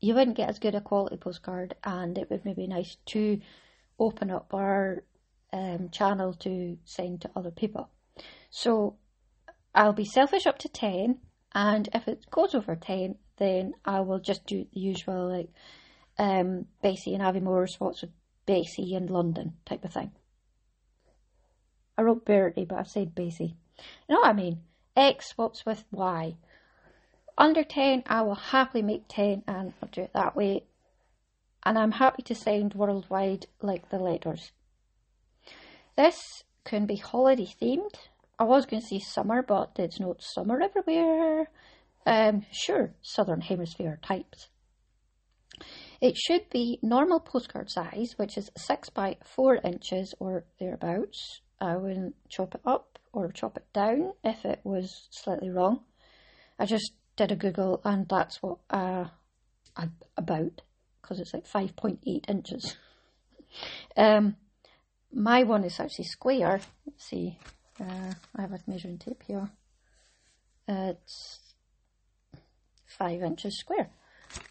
you 0.00 0.14
wouldn't 0.14 0.36
get 0.36 0.50
as 0.50 0.58
good 0.58 0.74
a 0.74 0.82
quality 0.82 1.16
postcard, 1.16 1.74
and 1.82 2.18
it 2.18 2.30
would 2.30 2.44
maybe 2.44 2.66
nice 2.66 2.98
to 3.06 3.40
open 3.98 4.30
up 4.30 4.52
our 4.52 5.02
um, 5.52 5.88
channel 5.90 6.34
to 6.34 6.76
send 6.84 7.22
to 7.22 7.30
other 7.34 7.50
people. 7.50 7.88
So, 8.50 8.96
I'll 9.74 9.94
be 9.94 10.04
selfish 10.04 10.46
up 10.46 10.58
to 10.58 10.68
10, 10.68 11.20
and 11.54 11.88
if 11.94 12.06
it 12.06 12.30
goes 12.30 12.54
over 12.54 12.76
10, 12.76 13.16
then 13.38 13.72
I 13.82 14.00
will 14.00 14.20
just 14.20 14.44
do 14.44 14.66
the 14.74 14.80
usual, 14.80 15.30
like, 15.30 15.48
um, 16.18 16.66
Basie 16.82 17.14
and 17.14 17.22
Avi 17.22 17.40
Aviemore 17.40 17.68
swaps 17.68 18.02
with 18.02 18.10
Basie 18.46 18.96
and 18.96 19.10
London 19.10 19.54
type 19.64 19.84
of 19.84 19.92
thing. 19.92 20.12
I 21.96 22.02
wrote 22.02 22.24
Bertie, 22.24 22.64
but 22.64 22.78
I 22.78 22.82
said 22.84 23.14
Basie. 23.14 23.54
You 24.08 24.14
know 24.14 24.20
what 24.20 24.30
I 24.30 24.32
mean? 24.32 24.60
X 24.96 25.30
swaps 25.30 25.66
with 25.66 25.84
Y. 25.90 26.36
Under 27.36 27.64
10, 27.64 28.04
I 28.06 28.22
will 28.22 28.36
happily 28.36 28.82
make 28.82 29.04
10 29.08 29.42
and 29.46 29.72
I'll 29.82 29.88
do 29.90 30.02
it 30.02 30.12
that 30.14 30.36
way. 30.36 30.64
And 31.64 31.78
I'm 31.78 31.92
happy 31.92 32.22
to 32.22 32.34
sound 32.34 32.74
worldwide 32.74 33.46
like 33.60 33.88
the 33.88 33.98
letters. 33.98 34.52
This 35.96 36.44
can 36.64 36.86
be 36.86 36.96
holiday 36.96 37.46
themed. 37.60 37.94
I 38.38 38.44
was 38.44 38.66
going 38.66 38.82
to 38.82 38.88
say 38.88 38.98
summer, 38.98 39.42
but 39.42 39.72
it's 39.78 40.00
not 40.00 40.22
summer 40.22 40.60
everywhere. 40.60 41.48
Um, 42.06 42.44
sure, 42.52 42.94
southern 43.00 43.40
hemisphere 43.40 43.98
types. 44.02 44.48
It 46.04 46.18
should 46.18 46.50
be 46.50 46.78
normal 46.82 47.18
postcard 47.18 47.70
size, 47.70 48.12
which 48.18 48.36
is 48.36 48.50
6 48.58 48.90
by 48.90 49.16
4 49.24 49.60
inches 49.64 50.14
or 50.20 50.44
thereabouts. 50.60 51.40
I 51.58 51.76
wouldn't 51.76 52.14
chop 52.28 52.54
it 52.54 52.60
up 52.66 52.98
or 53.14 53.32
chop 53.32 53.56
it 53.56 53.72
down 53.72 54.12
if 54.22 54.44
it 54.44 54.60
was 54.64 55.08
slightly 55.10 55.48
wrong. 55.48 55.80
I 56.58 56.66
just 56.66 56.92
did 57.16 57.32
a 57.32 57.36
Google 57.36 57.80
and 57.84 58.06
that's 58.06 58.42
what 58.42 58.58
uh, 58.68 59.06
I'm 59.78 59.94
about 60.18 60.60
because 61.00 61.20
it's 61.20 61.32
like 61.32 61.46
5.8 61.46 62.28
inches. 62.28 62.76
Um, 63.96 64.34
my 65.12 65.44
one 65.44 65.62
is 65.62 65.78
actually 65.78 66.06
square. 66.06 66.60
Let's 66.84 67.08
see. 67.08 67.38
Uh, 67.80 68.12
I 68.34 68.40
have 68.40 68.52
a 68.52 68.58
measuring 68.66 68.98
tape 68.98 69.22
here. 69.28 69.48
It's 70.66 71.38
5 72.88 73.22
inches 73.22 73.56
square. 73.56 73.90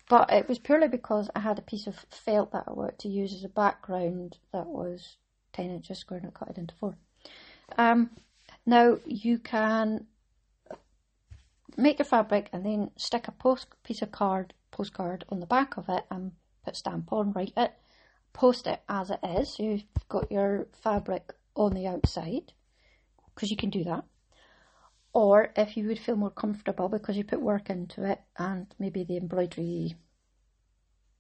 But 0.10 0.32
it 0.32 0.48
was 0.48 0.60
purely 0.60 0.88
because 0.88 1.30
I 1.36 1.40
had 1.40 1.60
a 1.60 1.64
piece 1.64 1.88
of 1.88 1.96
felt 2.10 2.52
that 2.52 2.66
I 2.68 2.74
wanted 2.74 3.00
to 3.00 3.10
use 3.10 3.34
as 3.34 3.44
a 3.44 3.50
background 3.50 4.38
that 4.52 4.68
was 4.68 5.18
10 5.54 5.70
inches 5.70 6.00
square 6.00 6.20
and 6.20 6.28
I 6.28 6.32
cut 6.32 6.50
it 6.50 6.58
into 6.58 6.76
four. 6.76 6.96
Um, 7.78 8.12
now 8.66 8.98
you 9.06 9.40
can 9.40 10.08
make 11.78 12.00
your 12.00 12.06
fabric 12.06 12.50
and 12.54 12.66
then 12.66 12.92
stick 12.96 13.28
a 13.28 13.32
post 13.32 13.68
piece 13.84 14.02
of 14.02 14.12
card 14.12 14.54
postcard 14.72 15.24
on 15.30 15.40
the 15.40 15.46
back 15.46 15.78
of 15.78 15.90
it 15.90 16.04
and 16.10 16.32
put 16.66 16.76
stamp 16.76 17.12
on, 17.14 17.32
write 17.34 17.54
it, 17.56 17.74
post 18.34 18.68
it 18.68 18.82
as 18.90 19.10
it 19.10 19.20
is. 19.24 19.56
So 19.56 19.64
you've 19.64 19.84
got 20.10 20.32
your 20.32 20.68
fabric 20.82 21.34
on 21.56 21.74
the 21.74 21.88
outside 21.88 22.54
because 23.34 23.52
you 23.52 23.58
can 23.58 23.70
do 23.70 23.84
that 23.84 24.04
or 25.14 25.52
if 25.56 25.78
you 25.78 25.88
would 25.88 26.00
feel 26.00 26.16
more 26.16 26.32
comfortable 26.32 26.90
because 26.90 27.16
you 27.16 27.24
put 27.24 27.42
work 27.42 27.70
into 27.70 28.04
it 28.04 28.22
and 28.38 28.68
maybe 28.80 29.04
the 29.04 29.18
embroidery 29.18 29.96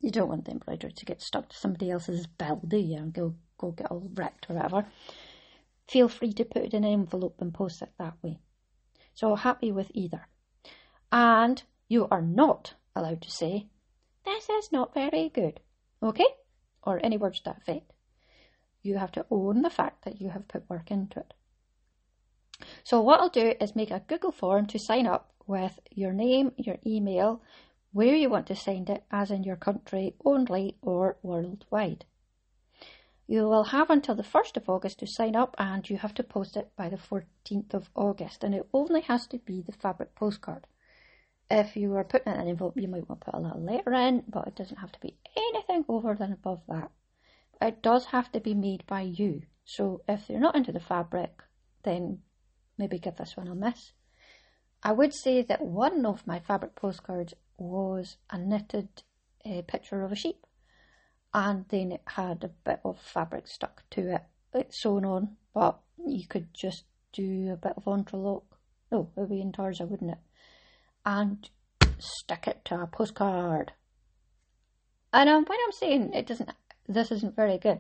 you 0.03 0.11
don't 0.11 0.27
want 0.27 0.43
the 0.43 0.51
embroidery 0.51 0.91
to 0.91 1.05
get 1.05 1.21
stuck 1.21 1.47
to 1.47 1.55
somebody 1.55 1.89
else's 1.89 2.27
bill, 2.27 2.61
do 2.67 2.77
you? 2.77 2.97
And 2.97 3.13
go 3.13 3.35
go 3.57 3.71
get 3.71 3.89
all 3.89 4.09
wrecked 4.13 4.47
or 4.49 4.55
whatever. 4.55 4.85
Feel 5.87 6.09
free 6.09 6.33
to 6.33 6.43
put 6.43 6.63
it 6.63 6.73
in 6.73 6.83
an 6.83 6.91
envelope 6.91 7.37
and 7.39 7.53
post 7.53 7.81
it 7.81 7.93
that 7.97 8.15
way. 8.21 8.37
So 9.13 9.35
happy 9.35 9.71
with 9.71 9.91
either. 9.93 10.27
And 11.09 11.63
you 11.87 12.07
are 12.11 12.21
not 12.21 12.73
allowed 12.95 13.21
to 13.21 13.31
say, 13.31 13.67
This 14.25 14.49
is 14.49 14.73
not 14.73 14.93
very 14.93 15.29
good. 15.29 15.61
Okay? 16.01 16.27
Or 16.83 16.99
any 17.01 17.15
words 17.15 17.41
that 17.45 17.59
effect. 17.59 17.93
You 18.81 18.97
have 18.97 19.13
to 19.13 19.25
own 19.31 19.61
the 19.61 19.69
fact 19.69 20.03
that 20.03 20.19
you 20.19 20.29
have 20.29 20.49
put 20.49 20.69
work 20.69 20.91
into 20.91 21.19
it. 21.21 21.33
So 22.83 22.99
what 23.01 23.21
I'll 23.21 23.29
do 23.29 23.53
is 23.61 23.75
make 23.75 23.91
a 23.91 24.03
Google 24.07 24.31
form 24.31 24.65
to 24.67 24.77
sign 24.77 25.07
up 25.07 25.31
with 25.47 25.79
your 25.89 26.11
name, 26.11 26.51
your 26.57 26.77
email, 26.85 27.41
where 27.93 28.15
you 28.15 28.29
want 28.29 28.47
to 28.47 28.55
send 28.55 28.89
it, 28.89 29.03
as 29.09 29.31
in 29.31 29.43
your 29.43 29.55
country 29.55 30.15
only 30.25 30.77
or 30.81 31.17
worldwide. 31.21 32.05
You 33.25 33.43
will 33.47 33.63
have 33.65 33.89
until 33.89 34.15
the 34.15 34.23
1st 34.23 34.57
of 34.57 34.69
August 34.69 34.99
to 34.99 35.07
sign 35.07 35.35
up 35.35 35.55
and 35.57 35.89
you 35.89 35.97
have 35.97 36.13
to 36.15 36.23
post 36.23 36.57
it 36.57 36.75
by 36.75 36.89
the 36.89 36.97
14th 36.97 37.73
of 37.73 37.89
August 37.95 38.43
and 38.43 38.53
it 38.53 38.67
only 38.73 39.01
has 39.01 39.27
to 39.27 39.37
be 39.37 39.61
the 39.61 39.71
fabric 39.71 40.13
postcard. 40.13 40.67
If 41.49 41.77
you 41.77 41.95
are 41.95 42.03
putting 42.03 42.33
it 42.33 42.35
in 42.35 42.41
an 42.41 42.47
envelope, 42.49 42.75
you 42.75 42.89
might 42.89 43.07
want 43.07 43.21
to 43.21 43.31
put 43.31 43.39
a 43.39 43.39
little 43.39 43.63
letter 43.63 43.93
in, 43.93 44.23
but 44.27 44.47
it 44.47 44.55
doesn't 44.55 44.79
have 44.79 44.91
to 44.91 44.99
be 44.99 45.17
anything 45.37 45.85
over 45.87 46.15
than 46.15 46.33
above 46.33 46.61
that. 46.67 46.91
It 47.61 47.81
does 47.81 48.05
have 48.07 48.29
to 48.33 48.41
be 48.41 48.53
made 48.53 48.85
by 48.87 49.01
you. 49.01 49.43
So 49.63 50.01
if 50.07 50.29
you're 50.29 50.39
not 50.39 50.55
into 50.55 50.73
the 50.73 50.81
fabric, 50.81 51.41
then 51.83 52.19
maybe 52.77 52.99
give 52.99 53.17
this 53.17 53.35
one 53.35 53.47
a 53.47 53.55
miss. 53.55 53.93
I 54.81 54.91
would 54.91 55.13
say 55.13 55.41
that 55.43 55.61
one 55.61 56.05
of 56.05 56.27
my 56.27 56.39
fabric 56.39 56.75
postcards 56.75 57.33
was 57.57 58.17
a 58.29 58.37
knitted 58.37 58.89
uh, 59.45 59.61
picture 59.67 60.03
of 60.03 60.11
a 60.11 60.15
sheep, 60.15 60.45
and 61.33 61.65
then 61.69 61.91
it 61.91 62.01
had 62.05 62.43
a 62.43 62.49
bit 62.49 62.79
of 62.83 62.99
fabric 62.99 63.47
stuck 63.47 63.83
to 63.91 64.13
it. 64.15 64.23
It's 64.53 64.81
sewn 64.81 65.05
on, 65.05 65.37
but 65.53 65.79
you 66.05 66.27
could 66.27 66.53
just 66.53 66.83
do 67.11 67.51
a 67.51 67.57
bit 67.57 67.73
of 67.77 67.85
entrelac. 67.85 68.43
No, 68.91 69.09
it 69.15 69.19
would 69.19 69.29
be 69.29 69.41
in 69.41 69.51
intarsia, 69.51 69.87
wouldn't 69.87 70.11
it? 70.11 70.17
And 71.05 71.49
stick 71.99 72.47
it 72.47 72.65
to 72.65 72.81
a 72.81 72.87
postcard. 72.87 73.71
And 75.11 75.29
um, 75.29 75.45
when 75.45 75.59
I'm 75.63 75.71
saying 75.71 76.13
it 76.13 76.27
doesn't, 76.27 76.51
this 76.87 77.11
isn't 77.11 77.35
very 77.35 77.57
good, 77.57 77.79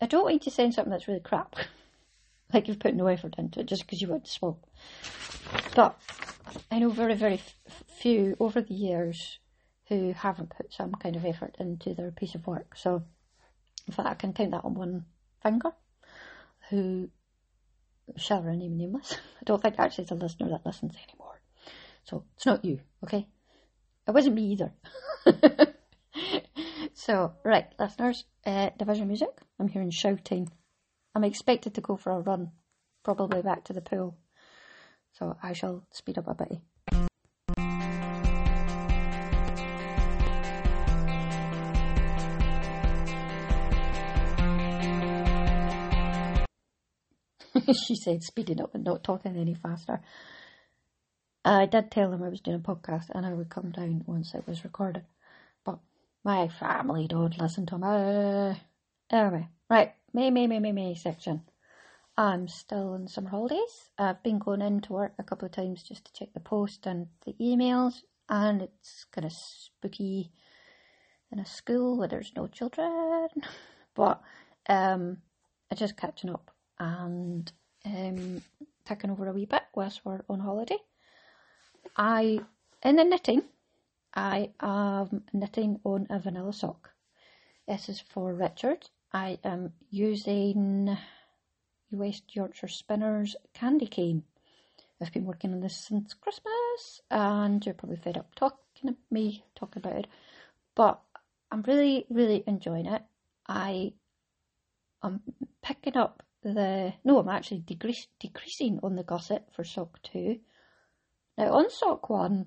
I 0.00 0.06
don't 0.06 0.24
want 0.24 0.34
you 0.34 0.40
to 0.40 0.50
send 0.50 0.74
something 0.74 0.90
that's 0.90 1.08
really 1.08 1.20
crap. 1.20 1.56
like 2.52 2.68
you've 2.68 2.78
put 2.78 2.94
no 2.94 3.06
effort 3.06 3.34
into 3.38 3.60
it 3.60 3.66
just 3.66 3.82
because 3.84 4.00
you 4.00 4.08
want 4.08 4.24
to 4.24 4.30
smoke. 4.30 4.62
But 5.74 5.98
I 6.70 6.78
know 6.78 6.90
very, 6.90 7.14
very 7.14 7.34
f- 7.34 7.84
few 8.00 8.36
over 8.40 8.60
the 8.60 8.74
years 8.74 9.38
who 9.88 10.12
haven't 10.12 10.50
put 10.56 10.72
some 10.72 10.92
kind 10.92 11.16
of 11.16 11.24
effort 11.24 11.56
into 11.58 11.94
their 11.94 12.10
piece 12.10 12.34
of 12.34 12.46
work. 12.46 12.76
So, 12.76 13.02
in 13.86 13.92
fact, 13.92 14.08
I 14.08 14.14
can 14.14 14.32
count 14.32 14.52
that 14.52 14.64
on 14.64 14.74
one 14.74 15.04
finger. 15.42 15.72
Who 16.70 17.10
shall 18.16 18.42
remain 18.42 18.76
nameless. 18.76 19.12
I 19.40 19.44
don't 19.44 19.62
think 19.62 19.76
actually 19.78 20.02
it's 20.02 20.12
a 20.12 20.16
listener 20.16 20.50
that 20.50 20.66
listens 20.66 20.96
anymore. 21.08 21.40
So 22.04 22.24
it's 22.36 22.46
not 22.46 22.64
you, 22.64 22.80
okay? 23.04 23.28
It 24.06 24.10
wasn't 24.10 24.34
me 24.34 24.52
either. 24.52 24.72
so, 26.94 27.34
right, 27.44 27.66
listeners, 27.78 28.24
uh, 28.44 28.70
division 28.76 29.06
music. 29.06 29.30
I'm 29.60 29.68
hearing 29.68 29.90
shouting. 29.90 30.50
I'm 31.14 31.24
expected 31.24 31.74
to 31.74 31.82
go 31.82 31.96
for 31.96 32.12
a 32.12 32.20
run, 32.20 32.52
probably 33.04 33.42
back 33.42 33.64
to 33.64 33.74
the 33.74 33.82
pool. 33.82 34.16
So 35.12 35.36
I 35.42 35.52
shall 35.52 35.86
speed 35.90 36.16
up 36.16 36.26
a 36.26 36.34
bit. 36.34 36.58
she 47.86 47.94
said, 47.94 48.22
speeding 48.22 48.62
up 48.62 48.74
and 48.74 48.84
not 48.84 49.04
talking 49.04 49.36
any 49.36 49.54
faster. 49.54 50.00
I 51.44 51.66
did 51.66 51.90
tell 51.90 52.10
them 52.10 52.22
I 52.22 52.30
was 52.30 52.40
doing 52.40 52.56
a 52.56 52.60
podcast 52.60 53.10
and 53.10 53.26
I 53.26 53.34
would 53.34 53.50
come 53.50 53.70
down 53.70 54.04
once 54.06 54.32
it 54.32 54.46
was 54.46 54.64
recorded. 54.64 55.04
But 55.62 55.78
my 56.24 56.48
family 56.48 57.06
don't 57.06 57.38
listen 57.38 57.66
to 57.66 57.76
me. 57.76 58.60
Anyway, 59.10 59.48
right, 59.68 59.92
May, 60.14 60.30
May, 60.30 60.46
May, 60.46 60.58
May, 60.58 60.72
May 60.72 60.94
section. 60.94 61.40
I'm 62.18 62.46
still 62.46 62.92
on 62.92 63.08
summer 63.08 63.30
holidays. 63.30 63.90
I've 63.98 64.22
been 64.22 64.38
going 64.38 64.60
into 64.60 64.92
work 64.92 65.14
a 65.18 65.22
couple 65.22 65.46
of 65.46 65.52
times 65.52 65.82
just 65.82 66.04
to 66.04 66.12
check 66.12 66.34
the 66.34 66.40
post 66.40 66.86
and 66.86 67.06
the 67.24 67.32
emails, 67.40 68.02
and 68.28 68.60
it's 68.60 69.06
kind 69.10 69.24
of 69.24 69.32
spooky 69.32 70.30
in 71.32 71.38
a 71.38 71.46
school 71.46 71.96
where 71.96 72.08
there's 72.08 72.32
no 72.36 72.46
children. 72.46 73.28
But 73.94 74.22
um, 74.70 75.18
I'm 75.70 75.76
just 75.76 75.98
catching 75.98 76.30
up 76.30 76.50
and 76.78 77.52
um, 77.84 78.42
taking 78.86 79.10
over 79.10 79.28
a 79.28 79.32
wee 79.32 79.44
bit 79.44 79.62
whilst 79.74 80.02
we're 80.02 80.22
on 80.30 80.40
holiday. 80.40 80.78
I, 81.94 82.40
in 82.82 82.96
the 82.96 83.04
knitting, 83.04 83.42
I 84.14 84.50
am 84.60 85.24
knitting 85.34 85.80
on 85.84 86.06
a 86.08 86.18
vanilla 86.18 86.54
sock. 86.54 86.90
This 87.68 87.90
is 87.90 88.00
for 88.00 88.32
Richard. 88.34 88.88
I 89.14 89.38
am 89.44 89.72
using 89.90 90.96
West 91.90 92.34
Yorkshire 92.34 92.68
Spinners 92.68 93.36
Candy 93.52 93.86
Cane. 93.86 94.24
I've 95.00 95.12
been 95.12 95.26
working 95.26 95.52
on 95.52 95.60
this 95.60 95.76
since 95.76 96.14
Christmas 96.14 97.02
and 97.10 97.64
you're 97.64 97.74
probably 97.74 97.98
fed 97.98 98.16
up 98.16 98.34
talking 98.34 98.96
me 99.10 99.44
talking 99.54 99.82
about 99.82 99.98
it. 99.98 100.06
But 100.74 101.00
I'm 101.50 101.62
really, 101.62 102.06
really 102.08 102.42
enjoying 102.46 102.86
it. 102.86 103.02
I 103.46 103.92
am 105.02 105.20
picking 105.62 105.96
up 105.96 106.22
the 106.42 106.94
no, 107.04 107.18
I'm 107.18 107.28
actually 107.28 107.64
decreasing 108.18 108.80
on 108.82 108.96
the 108.96 109.04
gusset 109.04 109.48
for 109.52 109.64
sock 109.64 110.00
two. 110.02 110.40
Now 111.36 111.52
on 111.52 111.70
sock 111.70 112.08
one, 112.08 112.46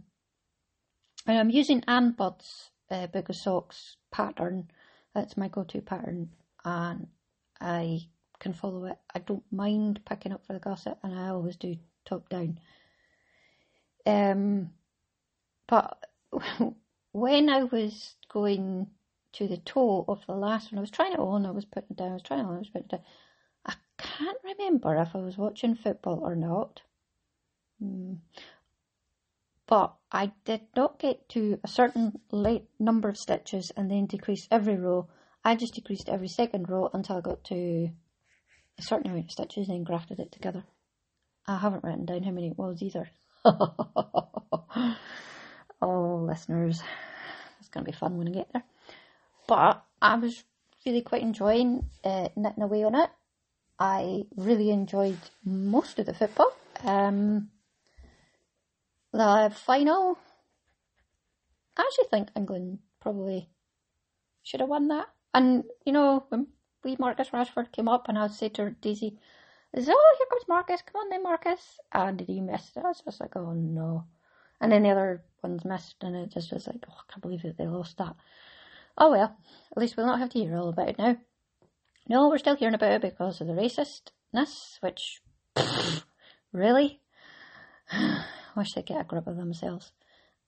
and 1.28 1.38
I'm 1.38 1.50
using 1.50 1.84
Ann 1.88 2.12
Budd's 2.12 2.72
uh, 2.90 3.08
Socks 3.32 3.98
pattern. 4.12 4.70
That's 5.14 5.38
my 5.38 5.48
go-to 5.48 5.82
pattern, 5.82 6.32
and 6.66 7.08
I 7.62 8.02
can 8.40 8.54
follow 8.54 8.86
it. 8.86 8.98
I 9.14 9.20
don't 9.20 9.44
mind 9.52 10.02
picking 10.06 10.34
up 10.34 10.46
for 10.46 10.54
the 10.54 10.60
gusset, 10.60 10.98
and 11.04 11.18
I 11.18 11.30
always 11.30 11.56
do 11.56 11.78
top 12.06 12.28
down. 12.28 12.60
Um, 14.06 14.72
but 15.68 15.98
when 17.12 17.50
I 17.50 17.64
was 17.64 18.16
going 18.30 18.88
to 19.34 19.48
the 19.48 19.58
toe 19.58 20.06
of 20.08 20.26
the 20.26 20.34
last 20.34 20.72
one, 20.72 20.80
I 20.80 20.82
was 20.82 20.92
trying 20.92 21.14
it 21.14 21.20
on, 21.20 21.46
I 21.46 21.52
was 21.52 21.66
putting 21.66 21.92
it 21.92 21.98
down, 21.98 22.12
I 22.12 22.14
was 22.14 22.24
trying 22.24 22.42
it 22.42 22.48
on, 22.48 22.56
I 22.56 22.60
was 22.60 22.70
putting 22.70 22.86
it 22.86 22.92
down. 22.92 23.02
I 23.66 23.74
can't 23.98 24.38
remember 24.44 24.96
if 24.98 25.16
I 25.16 25.20
was 25.20 25.38
watching 25.38 25.76
football 25.76 26.20
or 26.22 26.36
not. 26.36 26.82
Hmm. 27.80 28.16
But 29.68 29.96
I 30.12 30.32
did 30.46 30.62
not 30.76 31.00
get 31.00 31.28
to 31.30 31.60
a 31.64 31.68
certain 31.68 32.20
late 32.32 32.66
number 32.80 33.10
of 33.10 33.18
stitches 33.18 33.72
and 33.76 33.90
then 33.90 34.06
decrease 34.06 34.48
every 34.52 34.76
row. 34.76 35.08
I 35.46 35.56
just 35.56 35.76
decreased 35.76 36.10
every 36.10 36.28
second 36.28 36.68
row 36.70 36.90
until 36.92 37.18
I 37.18 37.22
got 37.22 37.44
to 37.46 37.90
a 38.80 38.82
certain 38.82 39.12
amount 39.12 39.26
of 39.26 39.32
stitches 39.32 39.68
and 39.68 39.78
then 39.78 39.84
grafted 39.84 40.20
it 40.20 40.32
together. 40.32 40.64
I 41.48 41.60
haven't 41.60 41.84
written 41.84 42.06
down 42.06 42.24
how 42.24 42.32
many 42.32 42.48
it 42.48 42.58
was 42.58 42.82
either. 42.82 43.08
oh, 45.84 46.26
listeners, 46.28 46.82
it's 47.60 47.70
going 47.70 47.86
to 47.86 47.92
be 47.92 47.96
fun 47.96 48.18
when 48.18 48.28
I 48.28 48.32
get 48.32 48.52
there. 48.54 48.64
But 49.48 49.86
I 50.02 50.16
was 50.16 50.44
really 50.84 51.02
quite 51.02 51.22
enjoying 51.22 51.92
uh, 52.04 52.30
knitting 52.36 52.64
away 52.64 52.84
on 52.84 52.96
it. 52.96 53.12
I 53.78 54.24
really 54.36 54.72
enjoyed 54.72 55.20
most 55.44 56.00
of 56.00 56.08
the 56.08 56.16
football. 56.16 56.52
Um, 56.84 57.52
the 59.14 59.54
final, 59.56 60.18
I 61.78 61.82
actually 61.82 62.08
think 62.10 62.30
England 62.36 62.80
probably 63.00 63.48
should 64.42 64.62
have 64.62 64.70
won 64.70 64.88
that. 64.88 65.06
And, 65.36 65.66
you 65.86 65.92
know, 65.92 66.24
when 66.30 66.48
we 66.86 66.96
Marcus 66.98 67.32
Rashford 67.32 67.74
came 67.74 67.90
up 67.90 68.08
and 68.08 68.18
I 68.18 68.28
said 68.28 68.54
to 68.54 68.70
Daisy, 68.70 69.20
oh, 69.76 69.82
here 69.82 70.28
comes 70.30 70.48
Marcus, 70.48 70.82
come 70.82 71.02
on 71.02 71.10
then, 71.10 71.24
Marcus. 71.24 71.78
And 71.92 72.22
he 72.22 72.40
missed 72.40 72.78
it. 72.78 72.86
I 72.86 72.94
was 73.06 73.20
like, 73.20 73.36
oh 73.36 73.52
no. 73.52 74.06
And 74.62 74.72
then 74.72 74.84
the 74.84 74.92
other 74.92 75.26
ones 75.44 75.66
missed, 75.66 75.98
and 76.04 76.16
it 76.16 76.32
just 76.32 76.54
was 76.54 76.68
like, 76.68 76.86
oh, 76.90 76.94
I 76.94 77.12
can't 77.12 77.22
believe 77.22 77.42
that 77.42 77.58
they 77.58 77.68
lost 77.68 77.98
that. 77.98 78.16
Oh 78.98 79.12
well, 79.12 79.36
at 79.74 79.78
least 79.78 79.98
we'll 79.98 80.06
not 80.06 80.20
have 80.20 80.30
to 80.30 80.40
hear 80.40 80.56
all 80.56 80.70
about 80.70 80.88
it 80.88 80.98
now. 80.98 81.18
No, 82.08 82.30
we're 82.30 82.38
still 82.38 82.56
hearing 82.56 82.74
about 82.74 82.94
it 82.94 83.02
because 83.02 83.42
of 83.42 83.48
the 83.48 83.54
racistness, 83.54 84.82
which, 84.82 85.22
really? 86.54 87.02
Wish 88.56 88.72
they'd 88.72 88.86
get 88.86 89.02
a 89.02 89.04
grip 89.04 89.28
of 89.28 89.36
themselves. 89.36 89.92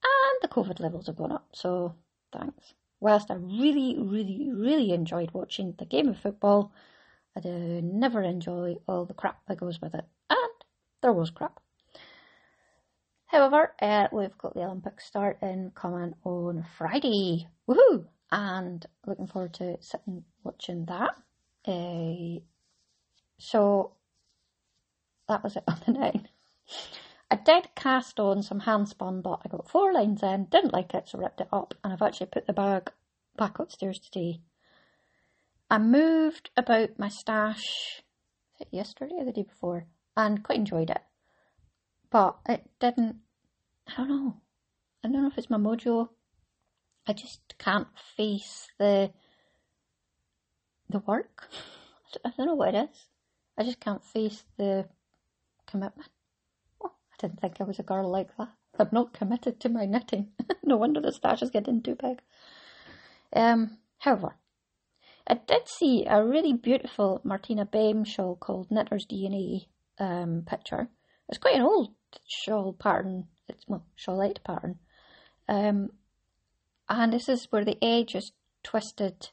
And 0.01 0.41
the 0.41 0.55
COVID 0.55 0.79
levels 0.79 1.07
have 1.07 1.17
gone 1.17 1.33
up, 1.33 1.49
so 1.51 1.95
thanks 2.31 2.73
whilst 2.99 3.31
I 3.31 3.35
really, 3.35 3.95
really, 3.97 4.49
really 4.51 4.91
enjoyed 4.91 5.31
watching 5.31 5.75
the 5.77 5.85
game 5.85 6.09
of 6.09 6.19
football, 6.19 6.71
I 7.35 7.39
do 7.39 7.81
never 7.81 8.21
enjoy 8.23 8.75
all 8.87 9.05
the 9.05 9.13
crap 9.13 9.45
that 9.47 9.57
goes 9.57 9.79
with 9.81 9.93
it. 9.93 10.05
And 10.29 10.65
there 11.01 11.13
was 11.13 11.29
crap. 11.29 11.59
However, 13.27 13.73
uh, 13.81 14.07
we've 14.11 14.37
got 14.37 14.53
the 14.53 14.63
Olympics 14.63 15.05
starting 15.05 15.71
coming 15.75 16.13
on 16.23 16.65
Friday. 16.77 17.47
Woohoo! 17.69 18.05
And 18.31 18.85
looking 19.05 19.27
forward 19.27 19.53
to 19.55 19.77
sitting 19.81 20.23
watching 20.43 20.85
that. 20.85 21.15
Uh, 21.67 22.39
so 23.37 23.91
that 25.27 25.43
was 25.43 25.57
it 25.57 25.63
on 25.67 25.79
the 25.85 25.91
nine. 25.91 26.27
I 27.29 27.35
did 27.35 27.75
cast 27.75 28.19
on 28.19 28.41
some 28.41 28.61
handspun, 28.61 29.21
but 29.21 29.41
I 29.43 29.49
got 29.49 29.69
four 29.69 29.91
lines 29.91 30.23
in, 30.23 30.45
didn't 30.45 30.73
like 30.73 30.93
it, 30.93 31.09
so 31.09 31.19
ripped 31.19 31.41
it 31.41 31.49
up, 31.51 31.73
and 31.83 31.91
I've 31.91 32.01
actually 32.01 32.27
put 32.27 32.47
the 32.47 32.53
bag 32.53 32.89
back 33.35 33.59
upstairs 33.59 33.99
today. 33.99 34.39
I 35.69 35.77
moved 35.77 36.51
about 36.55 36.97
my 36.97 37.09
stash 37.09 38.01
yesterday 38.71 39.15
or 39.17 39.25
the 39.25 39.33
day 39.33 39.43
before, 39.43 39.87
and 40.15 40.41
quite 40.43 40.59
enjoyed 40.59 40.89
it. 40.89 41.01
But 42.09 42.37
it 42.47 42.69
didn't, 42.79 43.17
I 43.87 43.97
don't 43.97 44.09
know, 44.09 44.37
I 45.03 45.09
don't 45.09 45.21
know 45.23 45.27
if 45.27 45.37
it's 45.37 45.49
my 45.49 45.57
mojo. 45.57 46.09
I 47.05 47.13
just 47.13 47.57
can't 47.57 47.87
face 48.15 48.69
the 48.79 49.11
the 50.89 50.99
work. 50.99 51.49
I 52.25 52.31
don't 52.37 52.47
know 52.47 52.55
what 52.55 52.73
it 52.73 52.89
is. 52.89 53.07
I 53.57 53.63
just 53.63 53.81
can't 53.81 54.03
face 54.03 54.45
the 54.57 54.87
commitment. 55.65 56.09
Didn't 57.17 57.41
think 57.41 57.59
I 57.59 57.63
was 57.63 57.79
a 57.79 57.83
girl 57.83 58.09
like 58.09 58.35
that. 58.37 58.49
I'm 58.79 58.89
not 58.91 59.13
committed 59.13 59.59
to 59.59 59.69
my 59.69 59.85
knitting. 59.85 60.29
no 60.63 60.77
wonder 60.77 61.01
the 61.01 61.11
stash 61.11 61.41
is 61.41 61.49
getting 61.49 61.81
too 61.81 61.95
big. 61.95 62.21
Um, 63.33 63.77
however, 63.99 64.35
I 65.27 65.35
did 65.35 65.67
see 65.67 66.05
a 66.05 66.23
really 66.23 66.53
beautiful 66.53 67.21
Martina 67.23 67.65
Behm 67.65 68.05
shawl 68.05 68.35
called 68.35 68.69
Knitter's 68.69 69.05
DNA 69.05 69.65
um, 69.99 70.43
picture. 70.45 70.89
It's 71.27 71.37
quite 71.37 71.55
an 71.55 71.63
old 71.63 71.93
shawl 72.25 72.73
pattern. 72.73 73.27
It's 73.49 73.65
well, 73.67 73.85
shawlette 73.97 74.43
pattern. 74.43 74.79
Um, 75.49 75.89
and 76.87 77.11
this 77.11 77.27
is 77.27 77.47
where 77.49 77.65
the 77.65 77.77
edge 77.83 78.15
is 78.15 78.31
twisted, 78.63 79.29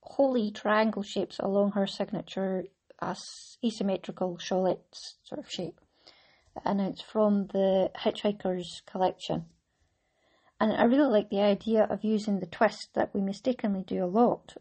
holy 0.00 0.50
triangle 0.50 1.02
shapes 1.02 1.38
along 1.38 1.72
her 1.72 1.86
signature 1.86 2.64
as 3.00 3.58
asymmetrical 3.64 4.38
shawlette 4.38 4.78
sort 5.22 5.38
of 5.38 5.50
shape. 5.50 5.80
And 6.64 6.80
it's 6.80 7.00
from 7.00 7.48
the 7.48 7.90
Hitchhiker's 7.96 8.82
collection. 8.86 9.46
And 10.58 10.72
I 10.72 10.84
really 10.84 11.10
like 11.10 11.30
the 11.30 11.42
idea 11.42 11.84
of 11.84 12.04
using 12.04 12.40
the 12.40 12.46
twist 12.46 12.94
that 12.94 13.14
we 13.14 13.20
mistakenly 13.20 13.82
do 13.82 14.02
a 14.02 14.06
lot 14.06 14.56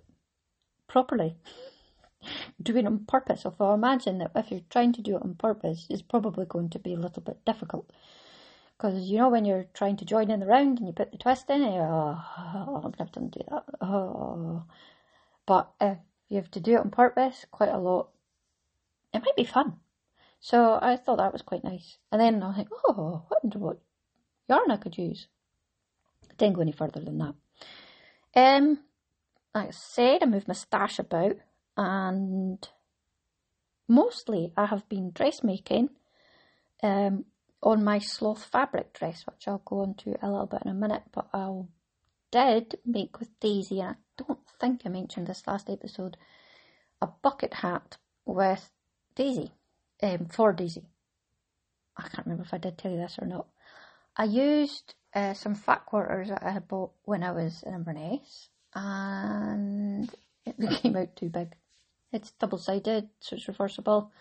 properly. 0.88 1.38
doing 2.62 2.86
it 2.86 2.88
on 2.88 3.06
purpose. 3.06 3.46
Although 3.46 3.72
I 3.72 3.76
imagine 3.76 4.18
that 4.20 4.32
if 4.36 4.52
you're 4.52 4.62
trying 4.70 4.94
to 4.94 5.02
do 5.02 5.16
it 5.16 5.24
on 5.24 5.36
purpose, 5.36 5.88
it's 5.90 6.02
probably 6.02 6.46
going 6.46 6.70
to 6.72 6.80
be 6.80 6.94
a 6.94 7.00
little 7.00 7.22
bit 7.22 7.44
difficult. 7.46 7.92
Because 8.78 9.10
you 9.10 9.18
know 9.18 9.30
when 9.30 9.46
you're 9.46 9.68
trying 9.74 9.98
to 9.98 10.06
join 10.06 10.30
in 10.30 10.42
the 10.42 10.46
round 10.46 10.80
and 10.80 10.88
you 10.88 10.94
put 10.94 11.12
the 11.12 11.18
twist 11.18 11.50
in, 11.50 11.62
you're, 11.62 11.84
oh, 11.84 12.82
I'm 12.84 12.92
going 12.92 13.10
to 13.32 13.40
do 13.40 13.46
that. 13.50 13.64
Oh. 13.82 14.64
But 15.46 15.72
if 15.80 15.98
you 16.28 16.38
have 16.38 16.52
to 16.52 16.60
do 16.60 16.74
it 16.74 16.80
on 16.80 16.92
purpose, 16.92 17.46
quite 17.52 17.70
a 17.70 17.78
lot, 17.78 18.10
it 19.14 19.24
might 19.24 19.36
be 19.38 19.46
fun. 19.46 19.78
So 20.46 20.78
I 20.80 20.96
thought 20.96 21.18
that 21.18 21.34
was 21.34 21.42
quite 21.42 21.64
nice. 21.64 21.98
And 22.12 22.22
then 22.22 22.44
I 22.44 22.54
think, 22.54 22.68
oh, 22.72 23.24
I 23.26 23.36
wonder 23.42 23.58
what 23.58 23.80
yarn 24.48 24.70
I 24.70 24.78
could 24.78 24.96
use. 24.96 25.26
I 26.30 26.36
Didn't 26.38 26.54
go 26.54 26.62
any 26.62 26.72
further 26.72 27.00
than 27.00 27.18
that. 27.18 27.34
Um, 28.36 28.78
like 29.56 29.70
I 29.70 29.72
said, 29.72 30.22
I 30.22 30.28
moved 30.28 30.48
my 30.48 30.54
stash 30.54 31.00
about 31.00 31.38
and 31.76 32.70
mostly 33.88 34.54
I 34.56 34.68
have 34.68 34.88
been 34.88 35.10
dressmaking 35.10 35.90
um, 36.84 37.26
on 37.64 37.84
my 37.84 37.98
sloth 37.98 38.46
fabric 38.46 38.94
dress, 38.94 39.26
which 39.26 39.48
I'll 39.48 39.64
go 39.66 39.82
into 39.82 40.16
a 40.22 40.30
little 40.30 40.46
bit 40.46 40.62
in 40.64 40.70
a 40.70 40.76
minute, 40.76 41.06
but 41.12 41.28
I 41.34 41.62
did 42.30 42.78
make 42.86 43.20
with 43.20 43.40
Daisy, 43.40 43.82
and 43.82 43.96
I 44.20 44.24
don't 44.28 44.48
think 44.62 44.84
I 44.86 44.90
mentioned 44.90 45.26
this 45.26 45.48
last 45.48 45.72
episode, 45.72 46.18
a 47.02 47.08
bucket 47.08 47.56
hat 47.56 47.98
with 48.28 48.70
Daisy, 49.16 49.52
um, 50.06 50.28
for 50.28 50.54
Daisy. 50.54 50.84
I 51.98 52.04
can't 52.04 52.26
remember 52.26 52.44
if 52.44 52.54
I 52.54 52.58
did 52.58 52.78
tell 52.78 52.92
you 52.92 52.98
this 52.98 53.18
or 53.20 53.28
not. 53.28 53.48
I 54.18 54.26
used 54.26 54.96
uh, 55.14 55.34
some 55.34 55.56
fat 55.56 55.86
quarters 55.86 56.30
that 56.30 56.44
I 56.44 56.52
had 56.52 56.68
bought 56.68 56.92
when 57.04 57.24
I 57.24 57.32
was 57.32 57.64
in 57.64 57.74
Inverness, 57.74 58.50
and 58.74 60.10
it 60.46 60.56
came 60.82 60.96
out 60.96 61.16
too 61.16 61.30
big. 61.30 61.54
It's 62.12 62.32
double 62.32 62.58
sided, 62.58 63.10
so 63.20 63.36
it's 63.36 63.48
reversible. 63.48 64.12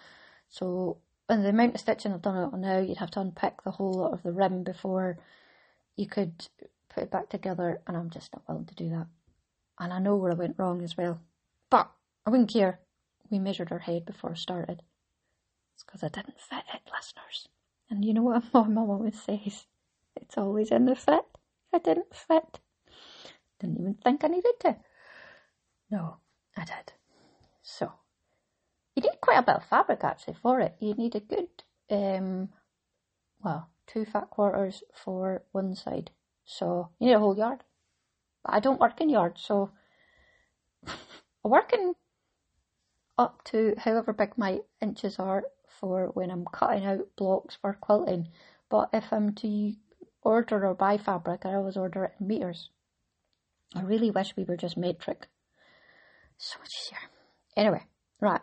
So, 0.48 0.98
and 1.28 1.44
the 1.44 1.50
amount 1.50 1.74
of 1.74 1.80
stitching 1.80 2.12
I've 2.12 2.22
done 2.22 2.36
it 2.36 2.52
on 2.52 2.60
now, 2.60 2.78
you'd 2.78 2.98
have 2.98 3.10
to 3.12 3.20
unpick 3.20 3.62
the 3.62 3.70
whole 3.72 3.94
lot 3.94 4.12
of 4.12 4.22
the 4.22 4.32
rim 4.32 4.64
before 4.64 5.18
you 5.96 6.06
could 6.06 6.48
put 6.88 7.04
it 7.04 7.10
back 7.10 7.28
together, 7.28 7.80
and 7.86 7.96
I'm 7.96 8.10
just 8.10 8.32
not 8.32 8.42
willing 8.48 8.66
to 8.66 8.74
do 8.74 8.90
that. 8.90 9.06
And 9.78 9.92
I 9.92 9.98
know 9.98 10.16
where 10.16 10.32
I 10.32 10.36
went 10.36 10.58
wrong 10.58 10.82
as 10.82 10.96
well. 10.96 11.20
But 11.70 11.90
I 12.26 12.30
wouldn't 12.30 12.52
care. 12.52 12.80
We 13.30 13.38
measured 13.38 13.72
our 13.72 13.80
head 13.80 14.06
before 14.06 14.32
I 14.32 14.34
started. 14.34 14.82
It's 15.74 15.84
because 15.84 16.02
I 16.04 16.08
didn't 16.08 16.40
fit 16.40 16.64
it, 16.72 16.82
listeners. 16.92 17.48
And 17.90 18.04
you 18.04 18.14
know 18.14 18.22
what 18.22 18.44
my 18.54 18.62
mum 18.62 18.90
always 18.90 19.20
says? 19.20 19.66
It's 20.16 20.38
always 20.38 20.70
in 20.70 20.86
the 20.86 20.94
fit. 20.94 21.24
I 21.72 21.78
didn't 21.78 22.14
fit. 22.14 22.60
Didn't 23.60 23.80
even 23.80 23.94
think 23.94 24.24
I 24.24 24.28
needed 24.28 24.60
to. 24.60 24.76
No, 25.90 26.18
I 26.56 26.64
did. 26.64 26.92
So, 27.62 27.92
you 28.94 29.02
need 29.02 29.20
quite 29.20 29.38
a 29.38 29.42
bit 29.42 29.56
of 29.56 29.64
fabric 29.64 30.04
actually 30.04 30.34
for 30.34 30.60
it. 30.60 30.76
You 30.80 30.94
need 30.94 31.14
a 31.16 31.20
good, 31.20 31.48
um, 31.90 32.50
well, 33.42 33.70
two 33.86 34.04
fat 34.04 34.30
quarters 34.30 34.82
for 34.92 35.42
one 35.52 35.74
side. 35.74 36.10
So, 36.44 36.90
you 37.00 37.08
need 37.08 37.14
a 37.14 37.18
whole 37.18 37.36
yard. 37.36 37.64
But 38.44 38.54
I 38.54 38.60
don't 38.60 38.80
work 38.80 39.00
in 39.00 39.08
yards, 39.08 39.40
so 39.42 39.70
I 40.86 41.48
work 41.48 41.72
in 41.72 41.94
up 43.16 43.42
to 43.44 43.74
however 43.78 44.12
big 44.12 44.36
my 44.36 44.60
inches 44.80 45.18
are 45.18 45.44
for 45.84 46.06
when 46.14 46.30
I'm 46.30 46.46
cutting 46.46 46.86
out 46.86 47.14
blocks 47.16 47.56
for 47.60 47.74
quilting. 47.74 48.28
But 48.70 48.88
if 48.92 49.04
I'm 49.12 49.34
to 49.34 49.74
order 50.22 50.66
or 50.66 50.74
buy 50.74 50.96
fabric, 50.96 51.44
I 51.44 51.54
always 51.54 51.76
order 51.76 52.04
it 52.04 52.14
in 52.18 52.26
meters. 52.26 52.70
I 53.74 53.82
really 53.82 54.10
wish 54.10 54.34
we 54.36 54.44
were 54.44 54.56
just 54.56 54.78
metric. 54.78 55.28
So 56.38 56.58
much 56.58 56.70
easier. 56.86 56.98
Anyway, 57.56 57.82
right. 58.20 58.40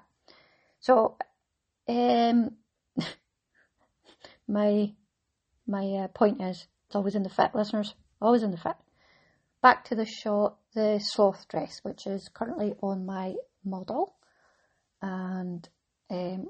So, 0.80 1.18
um, 1.88 2.52
my 4.48 4.94
my 5.68 5.86
uh, 6.04 6.08
point 6.10 6.42
is, 6.42 6.68
it's 6.86 6.96
always 6.96 7.16
in 7.16 7.24
the 7.24 7.30
fit, 7.30 7.56
listeners. 7.56 7.96
Always 8.22 8.44
in 8.44 8.52
the 8.52 8.58
fit. 8.58 8.76
Back 9.64 9.86
to 9.86 9.96
the 9.96 10.06
shot, 10.06 10.58
the 10.76 11.00
sloth 11.00 11.48
dress, 11.48 11.80
which 11.82 12.06
is 12.06 12.30
currently 12.34 12.76
on 12.82 13.06
my 13.06 13.34
model, 13.64 14.16
and 15.02 15.68
um, 16.10 16.50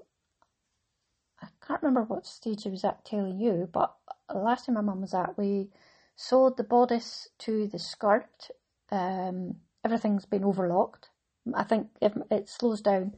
I 1.42 1.48
can't 1.66 1.82
remember 1.82 2.04
what 2.04 2.26
stage 2.26 2.66
I 2.66 2.70
was 2.70 2.84
at 2.84 3.04
telling 3.06 3.40
you, 3.40 3.68
but 3.72 3.96
last 4.34 4.66
time 4.66 4.76
my 4.76 4.82
mum 4.82 5.02
was 5.02 5.14
at, 5.14 5.38
we 5.38 5.70
sewed 6.16 6.58
the 6.58 6.64
bodice 6.64 7.30
to 7.40 7.68
the 7.68 7.80
skirt. 7.80 8.50
Um, 8.92 9.56
everything's 9.84 10.26
been 10.26 10.44
overlocked. 10.44 11.10
I 11.54 11.64
think 11.64 11.88
if 12.02 12.14
it 12.30 12.50
slows 12.50 12.82
down, 12.82 13.14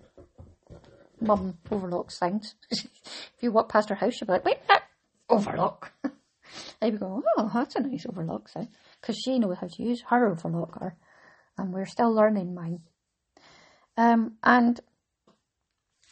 mum 1.19 1.57
overlocks 1.69 2.19
things. 2.19 2.55
if 2.71 2.87
you 3.41 3.51
walk 3.51 3.69
past 3.69 3.89
her 3.89 3.95
house, 3.95 4.15
she'll 4.15 4.27
be 4.27 4.33
like, 4.33 4.45
wait, 4.45 4.65
that 4.67 4.83
overlock. 5.29 5.91
I'd 6.81 6.93
be 6.93 6.99
going, 6.99 7.23
oh, 7.37 7.51
that's 7.53 7.75
a 7.75 7.81
nice 7.81 8.05
overlock 8.05 8.47
sound. 8.47 8.69
Because 9.01 9.17
she 9.17 9.39
knows 9.39 9.57
how 9.59 9.67
to 9.67 9.83
use 9.83 10.01
her 10.09 10.33
overlocker. 10.33 10.93
And 11.57 11.73
we're 11.73 11.85
still 11.85 12.13
learning 12.13 12.53
mine. 12.53 12.81
Um, 13.97 14.37
and, 14.43 14.79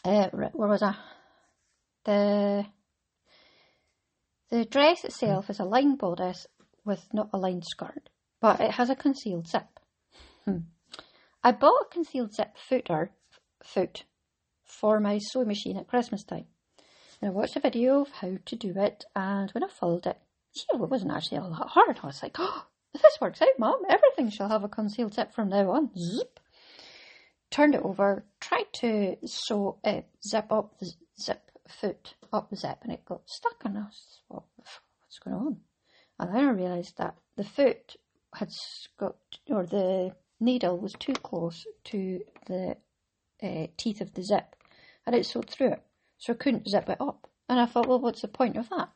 uh, 0.04 0.28
where 0.30 0.68
was 0.68 0.84
I? 0.84 0.96
The, 2.06 2.66
the 4.50 4.66
dress 4.66 5.04
itself 5.04 5.50
is 5.50 5.60
a 5.60 5.66
lined 5.66 6.00
bodice 6.00 6.48
with 6.84 7.08
not 7.14 7.30
a 7.34 7.38
lined 7.38 7.66
skirt, 7.66 8.10
but 8.40 8.60
it 8.60 8.72
has 8.72 8.90
a 8.90 8.96
concealed 8.96 9.48
zip. 9.48 9.80
Hmm. 10.46 10.58
I 11.44 11.52
bought 11.52 11.86
a 11.90 11.94
concealed 11.94 12.34
zip 12.34 12.58
footer, 12.58 13.12
foot, 13.64 14.06
for 14.64 15.00
my 15.00 15.20
sewing 15.20 15.48
machine 15.48 15.78
at 15.78 15.88
Christmas 15.88 16.24
time. 16.24 16.46
And 17.22 17.30
I 17.30 17.34
watched 17.34 17.56
a 17.56 17.60
video 17.60 18.02
of 18.02 18.10
how 18.10 18.38
to 18.46 18.56
do 18.56 18.74
it, 18.76 19.06
and 19.16 19.52
when 19.52 19.64
I 19.64 19.68
followed 19.68 20.08
it, 20.08 20.18
know, 20.74 20.84
it 20.84 20.90
wasn't 20.90 21.12
actually 21.12 21.38
all 21.38 21.50
that 21.50 21.68
hard. 21.68 22.00
I 22.02 22.08
was 22.08 22.24
like, 22.24 22.38
oh, 22.40 22.66
this 22.94 23.20
works 23.22 23.42
out, 23.42 23.60
Mom. 23.60 23.82
Everything 23.90 24.30
shall 24.30 24.50
have 24.50 24.64
a 24.64 24.70
concealed 24.70 25.14
zip 25.14 25.34
from 25.34 25.50
now 25.50 25.72
on. 25.72 25.92
Zip. 25.98 26.40
Turned 27.50 27.76
it 27.76 27.82
over, 27.84 28.26
tried 28.40 28.72
to 28.74 29.18
sew 29.26 29.78
it, 29.84 30.08
zip 30.26 30.52
up 30.52 30.80
the 30.80 30.92
zip 31.20 31.51
foot 31.72 32.16
up 32.32 32.50
the 32.50 32.56
zip, 32.56 32.80
and 32.84 32.92
it 32.92 33.06
got 33.06 33.30
stuck, 33.30 33.64
and 33.66 33.78
I 33.78 33.82
was, 33.82 34.22
what's 34.28 35.20
going 35.24 35.36
on? 35.36 35.58
And 36.20 36.36
then 36.36 36.46
I 36.46 36.52
realised 36.52 36.98
that 36.98 37.16
the 37.36 37.44
foot 37.44 37.96
had 38.36 38.50
got, 38.98 39.16
or 39.50 39.66
the 39.66 40.16
needle 40.40 40.78
was 40.78 40.94
too 40.94 41.14
close 41.14 41.66
to 41.86 42.22
the 42.48 42.78
uh, 43.44 43.68
teeth 43.78 44.02
of 44.02 44.14
the 44.14 44.24
zip 44.24 44.56
and 45.06 45.16
it 45.16 45.26
sewed 45.26 45.50
through 45.50 45.74
it. 45.74 45.84
So 46.18 46.34
I 46.34 46.36
couldn't 46.36 46.70
zip 46.70 46.90
it 46.90 47.02
up. 47.02 47.28
And 47.50 47.60
I 47.60 47.66
thought, 47.66 47.88
well, 47.88 48.00
what's 48.00 48.22
the 48.22 48.28
point 48.28 48.58
of 48.58 48.70
that? 48.70 48.90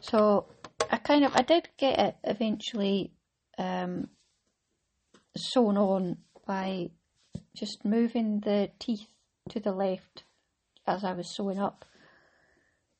So 0.00 0.46
I 0.90 0.96
kind 0.96 1.24
of, 1.24 1.36
I 1.36 1.42
did 1.42 1.68
get 1.76 1.98
it 1.98 2.16
eventually 2.24 3.12
um, 3.58 4.08
sewn 5.36 5.76
on 5.76 6.18
by 6.46 6.90
just 7.54 7.84
moving 7.84 8.40
the 8.40 8.70
teeth 8.78 9.06
to 9.50 9.60
the 9.60 9.72
left 9.72 10.24
as 10.88 11.04
I 11.04 11.12
was 11.12 11.28
sewing 11.28 11.58
up. 11.58 11.84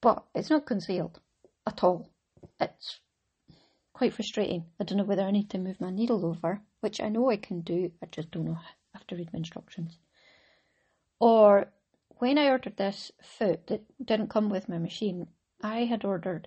But 0.01 0.25
it's 0.35 0.51
not 0.51 0.67
concealed 0.67 1.21
at 1.67 1.83
all. 1.83 2.09
It's 2.61 3.01
quite 3.93 4.13
frustrating. 4.13 4.67
I 4.79 4.85
don't 4.85 4.99
know 4.99 5.05
whether 5.05 5.23
I 5.23 5.33
need 5.33 5.51
to 5.51 5.59
move 5.59 5.81
my 5.81 5.91
needle 5.91 6.25
over, 6.25 6.61
which 6.81 7.01
I 7.01 7.09
know 7.09 7.31
I 7.31 7.37
can 7.37 7.63
do, 7.63 7.91
I 8.03 8.07
just 8.07 8.31
don't 8.31 8.45
know. 8.45 8.59
I 8.61 8.97
have 8.99 9.07
to 9.09 9.17
read 9.17 9.33
my 9.33 9.39
instructions. 9.39 9.99
Or 11.19 11.73
when 12.19 12.39
I 12.39 12.51
ordered 12.51 12.77
this 12.77 13.11
foot 13.21 13.67
that 13.67 13.83
didn't 14.05 14.31
come 14.31 14.51
with 14.51 14.69
my 14.69 14.79
machine, 14.79 15.27
I 15.63 15.85
had 15.85 16.05
ordered 16.05 16.47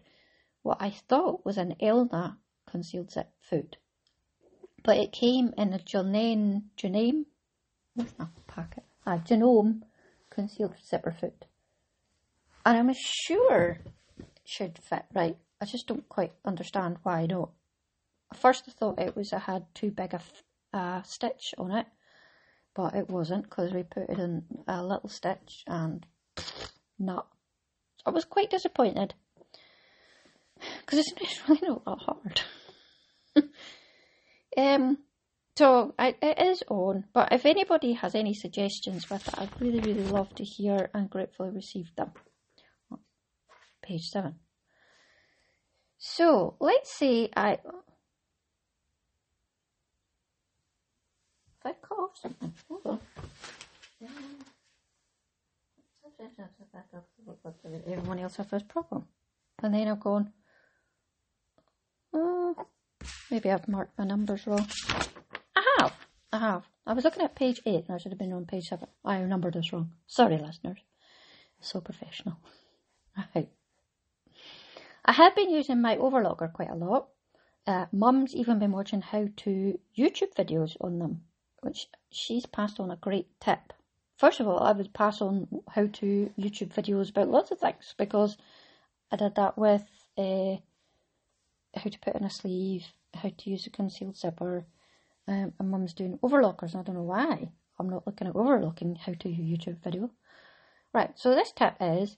what 0.62 0.78
I 0.80 0.92
thought 0.92 1.46
was 1.46 1.58
an 1.58 1.76
Elna 1.82 2.38
concealed 2.70 3.12
zip 3.12 3.30
foot. 3.42 3.78
But 4.84 4.98
it 4.98 5.12
came 5.12 5.54
in 5.58 5.74
a 5.74 5.80
Janine, 5.80 6.64
Janine, 6.78 7.26
what's 7.96 8.14
that 8.14 8.30
packet? 8.48 8.84
A 9.06 9.18
Janome 9.18 9.82
concealed 10.32 10.74
zipper 10.84 11.12
foot. 11.12 11.46
And 12.66 12.78
I'm 12.78 12.96
sure 12.96 13.78
it 14.18 14.26
should 14.46 14.80
fit 14.80 15.06
right. 15.14 15.38
I 15.62 15.66
just 15.66 15.88
don't 15.88 16.10
quite 16.10 16.34
understand 16.44 16.98
why 17.04 17.28
don't. 17.28 17.52
At 18.32 18.40
first 18.40 18.64
I 18.68 18.72
thought 18.72 19.00
it 19.00 19.16
was 19.16 19.34
I 19.34 19.40
had 19.40 19.66
too 19.76 19.92
big 19.92 20.14
a 20.14 20.22
uh, 20.74 21.02
stitch 21.04 21.54
on 21.58 21.72
it, 21.72 21.86
but 22.74 22.96
it 22.96 23.10
wasn't 23.10 23.44
because 23.44 23.74
we 23.74 23.84
put 23.84 24.10
it 24.10 24.18
in 24.18 24.44
a 24.68 24.84
little 24.84 25.10
stitch 25.10 25.64
and 25.68 26.06
not. 26.98 27.28
So 27.98 28.04
I 28.08 28.10
was 28.12 28.26
quite 28.26 28.50
disappointed 28.50 29.14
because 30.80 31.00
it's 31.00 31.50
really 31.50 31.68
not 31.68 31.86
that 31.86 31.98
hard. 32.00 32.42
um, 34.58 34.98
so 35.62 35.94
I, 36.00 36.16
it 36.24 36.42
is 36.42 36.64
on, 36.70 37.04
but 37.14 37.32
if 37.32 37.46
anybody 37.46 37.94
has 37.94 38.16
any 38.16 38.34
suggestions 38.34 39.08
with 39.12 39.28
it, 39.28 39.36
I'd 39.38 39.62
really, 39.62 39.80
really 39.80 40.08
love 40.08 40.34
to 40.34 40.44
hear 40.44 40.90
and 40.92 41.08
gratefully 41.08 41.52
receive 41.52 41.92
them. 41.96 42.10
Page 43.84 44.08
7. 44.10 44.34
So, 46.00 46.56
let's 46.60 46.98
say 46.98 47.30
I... 47.38 47.60
If 51.60 51.66
I 51.66 51.74
cut 51.74 51.96
off 51.96 52.18
something, 52.20 52.54
hold 52.68 52.82
on. 52.88 53.00
Everyone 57.86 58.18
else 58.18 58.38
has 58.38 58.48
this 58.48 58.64
problem. 58.64 59.06
And 59.62 59.76
then 59.76 59.88
I've 59.90 60.00
gone, 60.00 60.34
oh, 62.16 62.56
maybe 63.30 63.52
I've 63.52 63.68
marked 63.68 63.96
my 64.00 64.06
numbers 64.06 64.48
wrong. 64.48 64.66
I 66.34 66.40
have. 66.40 66.64
I 66.86 66.94
was 66.94 67.04
looking 67.04 67.24
at 67.24 67.36
page 67.36 67.62
8 67.66 67.86
and 67.88 67.96
I 67.96 67.98
should 67.98 68.12
have 68.12 68.20
been 68.20 68.34
on 68.34 68.46
page 68.46 68.70
7. 68.70 68.88
I 69.04 69.20
numbered 69.22 69.54
this 69.54 69.74
wrong. 69.74 69.92
Sorry, 70.08 70.38
listeners. 70.38 70.80
So 71.60 71.82
professional. 71.82 72.38
Right. 73.36 73.50
I 75.04 75.12
have 75.12 75.36
been 75.36 75.50
using 75.50 75.82
my 75.82 75.98
overlocker 75.98 76.52
quite 76.54 76.70
a 76.70 76.76
lot. 76.76 77.10
Uh, 77.68 77.86
Mum's 77.92 78.34
even 78.34 78.60
been 78.60 78.72
watching 78.72 79.02
how 79.02 79.28
to 79.38 79.80
YouTube 79.98 80.34
videos 80.34 80.78
on 80.80 81.00
them, 81.00 81.24
which 81.62 81.88
she's 82.10 82.46
passed 82.46 82.80
on 82.80 82.90
a 82.90 82.96
great 82.96 83.28
tip. 83.40 83.74
First 84.18 84.40
of 84.40 84.48
all, 84.48 84.60
I 84.60 84.72
would 84.72 84.94
pass 84.94 85.22
on 85.22 85.48
how 85.70 85.88
to 85.88 86.32
YouTube 86.40 86.74
videos 86.74 87.10
about 87.10 87.28
lots 87.28 87.52
of 87.52 87.60
things 87.60 87.94
because 87.98 88.38
I 89.12 89.18
did 89.18 89.36
that 89.36 89.58
with 89.58 89.84
uh, 90.18 90.56
how 91.76 91.90
to 91.90 92.00
put 92.00 92.16
in 92.16 92.24
a 92.24 92.30
sleeve, 92.30 92.86
how 93.14 93.32
to 93.36 93.50
use 93.50 93.68
a 93.68 93.70
concealed 93.70 94.18
zipper, 94.18 94.66
um, 95.28 95.54
and 95.60 95.72
Mum's 95.72 95.94
doing 95.94 96.20
overlockers. 96.24 96.74
And 96.74 96.82
I 96.82 96.84
don't 96.84 96.96
know 96.96 97.04
why 97.04 97.50
I'm 97.80 97.90
not 97.90 98.06
looking 98.06 98.28
at 98.28 98.36
overlocking 98.36 98.96
how 98.96 99.14
to 99.14 99.30
YouTube 99.30 99.84
video. 99.84 100.12
Right, 100.94 101.18
so 101.18 101.34
this 101.34 101.52
tip 101.52 101.76
is 101.80 102.18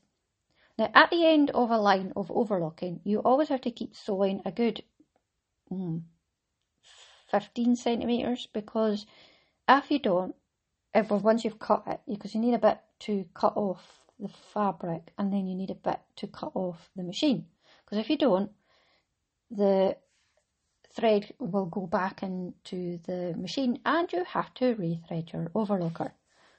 now 0.78 0.90
at 0.96 1.12
the 1.12 1.26
end 1.26 1.52
of 1.52 1.70
a 1.70 1.78
line 1.78 2.14
of 2.16 2.32
overlocking, 2.32 3.02
you 3.04 3.20
always 3.20 3.50
have 3.50 3.62
to 3.62 3.72
keep 3.72 3.96
sewing 3.96 4.42
a 4.46 4.52
good 4.52 4.84
mm, 5.72 6.02
15 7.30 7.76
centimetres 7.76 8.48
because 8.52 9.06
if 9.70 9.92
you 9.92 10.00
don't, 10.00 10.36
if 10.96 11.10
once 11.10 11.46
you've 11.46 11.60
cut 11.60 11.84
it, 11.88 12.00
because 12.08 12.34
you 12.34 12.42
need 12.42 12.56
a 12.56 12.60
bit 12.60 12.80
to 13.02 13.26
cut 13.34 13.56
off 13.56 13.82
the 14.20 14.30
fabric 14.54 15.12
and 15.18 15.32
then 15.32 15.48
you 15.48 15.56
need 15.56 15.70
a 15.70 15.76
bit 15.76 16.00
to 16.16 16.28
cut 16.28 16.52
off 16.56 16.90
the 16.96 17.04
machine. 17.04 17.46
Because 17.86 18.00
if 18.00 18.10
you 18.10 18.18
don't, 18.18 18.52
the 19.52 19.96
thread 20.96 21.34
will 21.40 21.66
go 21.66 21.88
back 21.88 22.24
into 22.24 23.00
the 23.06 23.34
machine 23.38 23.80
and 23.86 24.12
you 24.12 24.24
have 24.24 24.54
to 24.56 24.76
rethread 24.76 25.32
your 25.34 25.50
overlocker. 25.56 26.12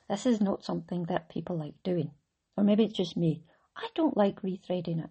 This 0.08 0.26
is 0.26 0.40
not 0.40 0.64
something 0.64 1.04
that 1.04 1.28
people 1.28 1.56
like 1.56 1.82
doing. 1.82 2.10
Or 2.56 2.64
maybe 2.64 2.84
it's 2.84 2.96
just 2.96 3.16
me. 3.16 3.42
I 3.76 3.88
don't 3.94 4.16
like 4.16 4.42
rethreading 4.42 5.02
it. 5.02 5.10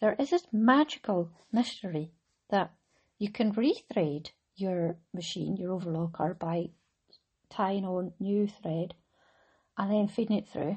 There 0.00 0.16
is 0.18 0.30
this 0.30 0.46
magical 0.52 1.30
mystery 1.52 2.12
that 2.50 2.72
you 3.18 3.30
can 3.30 3.54
rethread 3.54 4.30
your 4.56 4.96
machine, 5.14 5.56
your 5.56 5.78
overlocker, 5.78 6.38
by 6.38 6.70
tying 7.50 7.84
on 7.84 8.12
new 8.18 8.48
thread 8.48 8.94
and 9.78 9.90
then 9.90 10.08
feeding 10.08 10.38
it 10.38 10.48
through. 10.48 10.76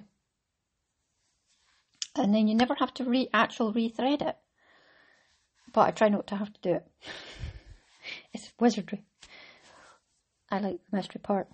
And 2.16 2.34
then 2.34 2.48
you 2.48 2.56
never 2.56 2.76
have 2.76 2.94
to 2.96 3.04
re 3.04 3.30
actual 3.34 3.74
rethread 3.74 4.22
it. 4.22 4.38
But 5.74 5.88
I 5.88 5.92
try 5.92 6.10
not 6.10 6.28
to 6.28 6.36
have 6.38 6.54
to 6.54 6.62
do 6.62 6.74
it. 6.76 6.88
it's 8.36 8.52
wizardry. 8.60 9.04
I 10.52 10.60
like 10.60 10.80
the 10.90 10.98
mystery 10.98 11.22
part. 11.24 11.48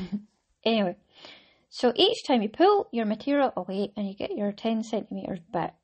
anyway, 0.64 0.96
so 1.68 1.92
each 1.96 2.24
time 2.24 2.42
you 2.42 2.48
pull 2.48 2.88
your 2.92 3.06
material 3.06 3.52
away 3.56 3.92
and 3.96 4.08
you 4.08 4.14
get 4.14 4.36
your 4.36 4.52
10 4.52 4.84
centimeters 4.84 5.40
back, 5.52 5.76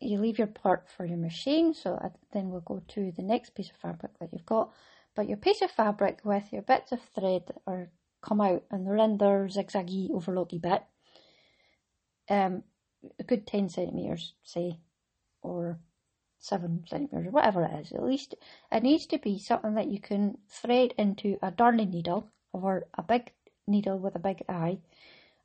you 0.00 0.18
leave 0.18 0.38
your 0.38 0.46
part 0.46 0.88
for 0.88 1.04
your 1.04 1.18
machine. 1.18 1.74
So 1.74 1.98
then 2.32 2.50
we'll 2.50 2.60
go 2.60 2.82
to 2.88 3.12
the 3.16 3.22
next 3.22 3.54
piece 3.54 3.70
of 3.70 3.76
fabric 3.76 4.18
that 4.18 4.30
you've 4.32 4.46
got. 4.46 4.72
But 5.14 5.28
your 5.28 5.36
piece 5.36 5.62
of 5.62 5.70
fabric 5.70 6.20
with 6.24 6.52
your 6.52 6.62
bits 6.62 6.92
of 6.92 7.00
thread 7.14 7.42
are 7.66 7.90
come 8.22 8.40
out 8.40 8.64
and 8.70 8.86
they're 8.86 8.96
in 8.96 9.18
their 9.18 9.46
zigzaggy 9.46 10.10
overlocky 10.10 10.60
bit. 10.60 10.82
Um, 12.30 12.62
a 13.18 13.22
good 13.22 13.46
10 13.46 13.68
centimetres, 13.68 14.34
say, 14.42 14.78
or 15.42 15.78
7 16.48 16.84
centimetres, 16.88 17.26
or 17.26 17.30
whatever 17.30 17.64
it 17.64 17.80
is. 17.80 17.92
At 17.92 18.04
least 18.04 18.34
it 18.72 18.82
needs 18.82 19.06
to 19.06 19.18
be 19.18 19.38
something 19.38 19.74
that 19.74 19.88
you 19.88 20.00
can 20.00 20.38
thread 20.48 20.94
into 20.98 21.38
a 21.42 21.50
darning 21.50 21.90
needle 21.90 22.28
or 22.52 22.86
a 22.94 23.02
big 23.02 23.32
needle 23.66 23.98
with 23.98 24.16
a 24.16 24.18
big 24.18 24.42
eye, 24.48 24.78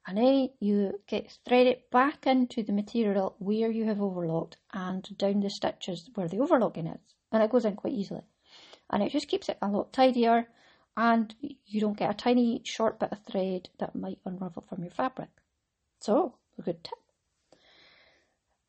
and 0.07 0.17
then 0.17 0.49
you 0.59 0.99
get 1.07 1.37
thread 1.45 1.67
it 1.67 1.91
back 1.91 2.25
into 2.25 2.63
the 2.63 2.73
material 2.73 3.35
where 3.39 3.71
you 3.71 3.85
have 3.85 4.01
overlocked 4.01 4.57
and 4.73 5.17
down 5.17 5.41
the 5.41 5.49
stitches 5.49 6.09
where 6.15 6.27
the 6.27 6.39
overlocking 6.39 6.87
is, 6.87 7.01
and 7.31 7.43
it 7.43 7.51
goes 7.51 7.65
in 7.65 7.75
quite 7.75 7.93
easily. 7.93 8.23
And 8.89 9.01
it 9.01 9.11
just 9.11 9.27
keeps 9.27 9.49
it 9.49 9.57
a 9.61 9.67
lot 9.67 9.93
tidier 9.93 10.47
and 10.95 11.33
you 11.65 11.81
don't 11.81 11.97
get 11.97 12.11
a 12.11 12.13
tiny 12.13 12.61
short 12.63 12.99
bit 12.99 13.11
of 13.11 13.19
thread 13.23 13.69
that 13.79 13.95
might 13.95 14.19
unravel 14.25 14.63
from 14.67 14.83
your 14.83 14.91
fabric. 14.91 15.29
So, 15.99 16.35
a 16.57 16.61
good 16.61 16.83
tip. 16.83 17.02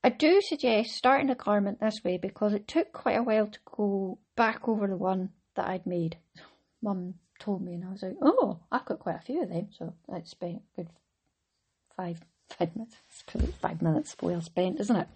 I 0.04 0.10
do 0.10 0.42
suggest 0.42 0.94
starting 0.94 1.30
a 1.30 1.34
garment 1.34 1.80
this 1.80 2.04
way 2.04 2.18
because 2.18 2.52
it 2.52 2.68
took 2.68 2.92
quite 2.92 3.16
a 3.16 3.22
while 3.22 3.46
to 3.46 3.58
go 3.64 4.18
back 4.36 4.68
over 4.68 4.86
the 4.86 4.98
one 4.98 5.30
that 5.54 5.66
I'd 5.66 5.86
made. 5.86 6.18
Mum 6.82 7.14
told 7.38 7.62
me 7.62 7.72
and 7.72 7.84
I 7.86 7.90
was 7.90 8.02
like, 8.02 8.16
oh, 8.20 8.60
I've 8.70 8.84
got 8.84 8.98
quite 8.98 9.16
a 9.16 9.22
few 9.22 9.42
of 9.42 9.48
them, 9.48 9.68
so 9.72 9.94
I 10.12 10.20
spent 10.24 10.56
a 10.56 10.76
good 10.76 10.90
five 11.96 12.20
five 12.50 12.76
minutes. 12.76 12.96
Five 13.62 13.80
minutes 13.80 14.14
well 14.20 14.42
spent, 14.42 14.78
isn't 14.78 14.96
it? 14.96 15.08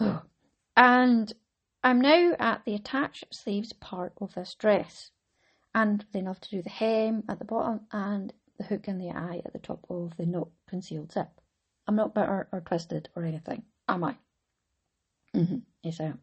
Oh. 0.00 0.22
And 0.74 1.30
I'm 1.84 2.00
now 2.00 2.34
at 2.38 2.64
the 2.64 2.74
attached 2.74 3.26
sleeves 3.30 3.74
part 3.74 4.14
of 4.22 4.32
this 4.32 4.54
dress 4.54 5.10
and 5.74 6.04
then 6.12 6.26
I 6.26 6.30
have 6.30 6.40
to 6.40 6.50
do 6.50 6.62
the 6.62 6.70
hem 6.70 7.24
at 7.28 7.38
the 7.38 7.44
bottom 7.44 7.80
and 7.92 8.32
the 8.56 8.64
hook 8.64 8.88
in 8.88 8.98
the 8.98 9.10
eye 9.10 9.42
at 9.44 9.52
the 9.52 9.58
top 9.58 9.84
of 9.90 10.16
the 10.16 10.24
not 10.24 10.48
concealed 10.68 11.12
zip. 11.12 11.28
I'm 11.86 11.96
not 11.96 12.14
bitter 12.14 12.48
or 12.52 12.60
twisted 12.60 13.08
or 13.14 13.24
anything, 13.24 13.64
am 13.88 14.04
I? 14.04 14.16
Mm-hmm. 15.34 15.58
Yes, 15.82 16.00
I 16.00 16.04
am. 16.04 16.20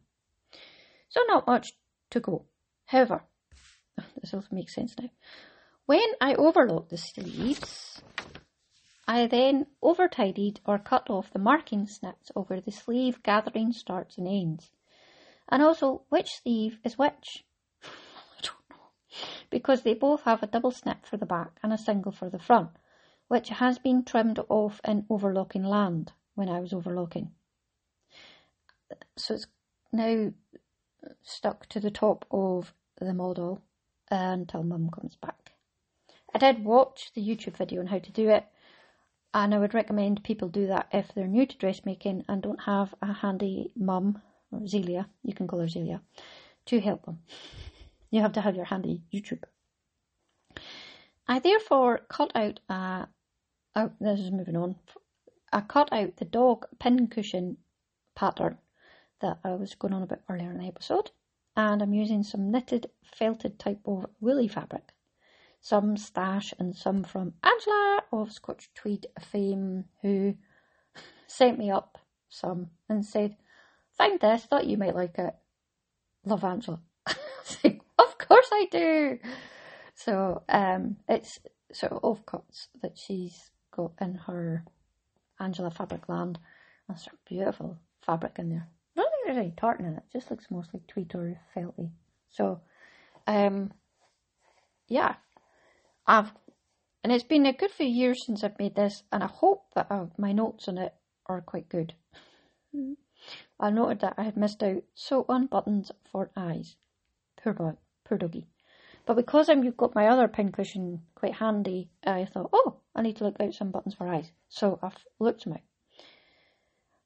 So 1.08 1.20
not 1.26 1.46
much 1.46 1.72
to 2.10 2.20
go. 2.20 2.46
However, 2.86 3.24
this 4.20 4.32
also 4.32 4.48
makes 4.52 4.74
sense 4.74 4.94
now. 4.98 5.10
When 5.86 6.08
I 6.20 6.34
overlock 6.34 6.88
the 6.88 6.96
sleeves, 6.96 8.00
I 9.08 9.26
then 9.26 9.66
over 9.82 10.06
tidied 10.06 10.60
or 10.64 10.78
cut 10.78 11.10
off 11.10 11.32
the 11.32 11.40
marking 11.40 11.88
snips 11.88 12.30
over 12.36 12.60
the 12.60 12.70
sleeve 12.70 13.24
gathering 13.24 13.72
starts 13.72 14.16
and 14.18 14.28
ends. 14.28 14.70
And 15.48 15.62
also 15.62 16.04
which 16.10 16.30
sleeve 16.42 16.78
is 16.84 16.96
which 16.96 17.44
I 17.82 18.40
don't 18.40 18.70
know. 18.70 18.86
because 19.50 19.82
they 19.82 19.94
both 19.94 20.22
have 20.22 20.44
a 20.44 20.46
double 20.46 20.70
snip 20.70 21.04
for 21.04 21.16
the 21.16 21.26
back 21.26 21.58
and 21.60 21.72
a 21.72 21.78
single 21.78 22.12
for 22.12 22.30
the 22.30 22.38
front, 22.38 22.70
which 23.26 23.48
has 23.48 23.80
been 23.80 24.04
trimmed 24.04 24.38
off 24.48 24.80
in 24.84 25.06
overlocking 25.10 25.64
land 25.64 26.12
when 26.36 26.48
I 26.48 26.60
was 26.60 26.72
overlocking. 26.72 27.32
So 29.16 29.34
it's 29.34 29.46
now 29.92 30.32
stuck 31.22 31.66
to 31.68 31.80
the 31.80 31.90
top 31.90 32.24
of 32.30 32.74
the 33.00 33.14
model 33.14 33.62
until 34.10 34.62
mum 34.62 34.90
comes 34.90 35.16
back. 35.16 35.52
I 36.34 36.38
did 36.38 36.64
watch 36.64 37.10
the 37.14 37.22
YouTube 37.26 37.56
video 37.56 37.80
on 37.80 37.86
how 37.88 37.98
to 37.98 38.12
do 38.12 38.28
it, 38.28 38.44
and 39.34 39.54
I 39.54 39.58
would 39.58 39.74
recommend 39.74 40.24
people 40.24 40.48
do 40.48 40.66
that 40.68 40.88
if 40.92 41.12
they're 41.14 41.26
new 41.26 41.46
to 41.46 41.56
dressmaking 41.56 42.24
and 42.28 42.42
don't 42.42 42.62
have 42.62 42.94
a 43.02 43.12
handy 43.12 43.72
mum, 43.76 44.22
or 44.52 44.66
Zelia, 44.66 45.08
you 45.22 45.34
can 45.34 45.48
call 45.48 45.60
her 45.60 45.68
Zelia, 45.68 46.00
to 46.66 46.80
help 46.80 47.04
them. 47.04 47.20
You 48.10 48.20
have 48.20 48.32
to 48.34 48.40
have 48.40 48.56
your 48.56 48.64
handy 48.64 49.02
YouTube. 49.12 49.42
I 51.26 51.38
therefore 51.38 52.00
cut 52.08 52.32
out 52.34 52.60
a, 52.68 53.08
oh, 53.76 53.92
this 54.00 54.20
is 54.20 54.32
moving 54.32 54.56
on. 54.56 54.76
I 55.52 55.60
cut 55.60 55.92
out 55.92 56.16
the 56.16 56.24
dog 56.24 56.66
pincushion 56.78 57.56
pattern 58.16 58.58
that 59.20 59.38
I 59.44 59.50
was 59.50 59.74
going 59.74 59.94
on 59.94 60.02
about 60.02 60.22
earlier 60.28 60.50
in 60.50 60.58
the 60.58 60.66
episode, 60.66 61.10
and 61.56 61.82
I'm 61.82 61.94
using 61.94 62.22
some 62.22 62.50
knitted 62.50 62.90
felted 63.04 63.58
type 63.58 63.80
of 63.86 64.06
woolly 64.20 64.48
fabric. 64.48 64.92
Some 65.60 65.96
stash 65.96 66.54
and 66.58 66.74
some 66.74 67.04
from 67.04 67.34
Angela 67.42 68.02
of 68.12 68.32
Scotch 68.32 68.70
Tweed 68.74 69.06
fame, 69.20 69.84
who 70.02 70.34
sent 71.26 71.58
me 71.58 71.70
up 71.70 71.98
some 72.28 72.70
and 72.88 73.04
said, 73.04 73.36
Find 73.96 74.18
this, 74.20 74.44
thought 74.44 74.66
you 74.66 74.78
might 74.78 74.94
like 74.94 75.18
it. 75.18 75.34
Love 76.24 76.44
Angela. 76.44 76.80
Of 77.98 78.16
course 78.16 78.48
I 78.52 78.66
do. 78.70 79.18
So 79.94 80.42
um, 80.48 80.96
it's 81.08 81.38
sort 81.72 81.92
of 81.92 82.02
offcuts 82.02 82.68
that 82.80 82.96
she's 82.96 83.50
got 83.70 83.92
in 84.00 84.14
her 84.14 84.64
Angela 85.38 85.70
Fabric 85.70 86.08
Land. 86.08 86.38
That's 86.88 87.08
beautiful 87.26 87.76
fabric 88.00 88.38
in 88.38 88.50
there. 88.50 88.68
Not 89.30 89.36
really 89.36 89.52
tartan 89.56 89.86
in 89.86 89.94
it, 89.94 90.02
just 90.12 90.28
looks 90.28 90.50
mostly 90.50 90.80
tweed 90.88 91.14
or 91.14 91.40
felty. 91.54 91.90
So, 92.30 92.62
um, 93.28 93.72
yeah, 94.88 95.14
I've, 96.04 96.32
and 97.04 97.12
it's 97.12 97.22
been 97.22 97.46
a 97.46 97.52
good 97.52 97.70
few 97.70 97.86
years 97.86 98.26
since 98.26 98.42
I've 98.42 98.58
made 98.58 98.74
this, 98.74 99.04
and 99.12 99.22
I 99.22 99.28
hope 99.28 99.66
that 99.76 99.86
I've, 99.88 100.18
my 100.18 100.32
notes 100.32 100.66
on 100.66 100.78
it 100.78 100.94
are 101.26 101.40
quite 101.42 101.68
good. 101.68 101.94
I 103.60 103.70
noted 103.70 104.00
that 104.00 104.14
I 104.18 104.24
had 104.24 104.36
missed 104.36 104.64
out 104.64 104.82
so 104.96 105.26
on 105.28 105.46
buttons 105.46 105.92
for 106.10 106.32
eyes. 106.36 106.74
Poor 107.40 107.52
boy, 107.52 107.74
poor 108.04 108.18
doggy. 108.18 108.48
But 109.06 109.14
because 109.14 109.48
I've 109.48 109.76
got 109.76 109.94
my 109.94 110.08
other 110.08 110.26
pincushion 110.26 111.02
quite 111.14 111.34
handy, 111.34 111.88
I 112.04 112.24
thought, 112.24 112.50
oh, 112.52 112.80
I 112.96 113.02
need 113.02 113.16
to 113.18 113.24
look 113.24 113.36
out 113.38 113.54
some 113.54 113.70
buttons 113.70 113.94
for 113.94 114.08
eyes. 114.08 114.32
So 114.48 114.80
I've 114.82 114.98
looked 115.20 115.44
them 115.44 115.52
out. 115.52 115.60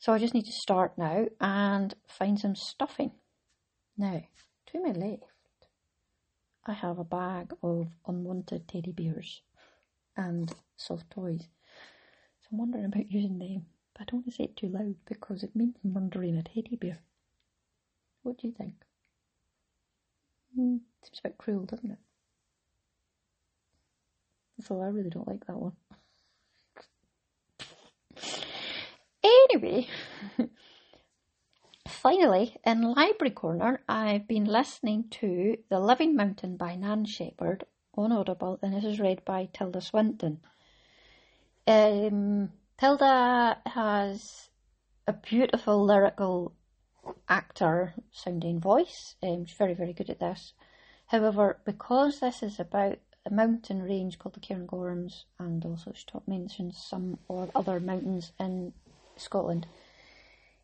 So 0.05 0.13
I 0.13 0.19
just 0.19 0.35
need 0.35 0.45
to 0.45 0.53
start 0.53 0.99
now 0.99 1.25
and 1.41 1.95
find 2.07 2.39
some 2.39 2.55
stuffing. 2.55 3.13
Now, 3.97 4.23
to 4.67 4.83
my 4.83 4.91
left, 4.91 5.23
I 6.67 6.75
have 6.75 6.99
a 6.99 7.05
bag 7.05 7.55
of 7.63 7.87
unwanted 8.07 8.69
teddy 8.69 8.93
bears 8.93 9.41
and 10.15 10.55
soft 10.77 11.11
toys. 11.11 11.49
So 12.43 12.49
I'm 12.53 12.59
wondering 12.59 12.85
about 12.85 13.11
using 13.11 13.39
them. 13.39 13.65
But 13.95 14.03
I 14.03 14.05
don't 14.05 14.21
want 14.21 14.27
to 14.27 14.33
say 14.33 14.45
it 14.45 14.59
too 14.59 14.69
loud 14.69 14.97
because 15.07 15.43
it 15.43 15.57
means 15.57 15.77
murdering 15.83 16.37
a 16.37 16.43
teddy 16.43 16.77
bear. 16.79 16.99
What 18.25 18.37
do 18.37 18.49
you 18.49 18.53
think? 18.53 18.75
Mm, 20.53 20.81
seems 21.03 21.21
a 21.21 21.29
bit 21.29 21.39
cruel, 21.39 21.65
doesn't 21.65 21.93
it? 21.93 21.99
So 24.67 24.83
I 24.83 24.89
really 24.89 25.09
don't 25.09 25.27
like 25.27 25.47
that 25.47 25.57
one. 25.57 25.73
Anyway, 29.55 29.87
finally, 31.89 32.57
in 32.65 32.83
Library 32.83 33.31
Corner, 33.31 33.83
I've 33.89 34.27
been 34.27 34.47
listening 34.47 35.05
to 35.23 35.57
The 35.71 35.79
Living 35.79 36.17
Mountain 36.17 36.57
by 36.57 36.75
Nan 36.75 37.05
Shepherd 37.05 37.65
on 37.97 38.11
Audible, 38.11 38.59
and 38.63 38.75
this 38.75 38.85
is 38.85 38.99
read 38.99 39.25
by 39.25 39.49
Tilda 39.53 39.81
Swinton. 39.81 40.41
Um, 41.69 42.51
Tilda 42.79 43.59
has 43.67 44.51
a 45.07 45.13
beautiful 45.13 45.85
lyrical 45.85 46.53
actor 47.29 47.95
sounding 48.11 48.59
voice. 48.59 49.15
Um, 49.23 49.47
she's 49.47 49.57
very, 49.57 49.75
very 49.75 49.93
good 49.93 50.11
at 50.11 50.19
this. 50.19 50.53
However, 51.07 51.61
because 51.65 52.19
this 52.19 52.43
is 52.43 52.59
about 52.59 52.99
a 53.25 53.33
mountain 53.33 53.83
range 53.83 54.19
called 54.19 54.35
the 54.35 54.41
Cairngorms, 54.41 55.27
and 55.39 55.65
also 55.65 55.93
she 55.95 56.07
mentions 56.27 56.85
some 56.85 57.19
or 57.29 57.49
other 57.55 57.79
mountains 57.79 58.33
in 58.41 58.73
Scotland, 59.17 59.67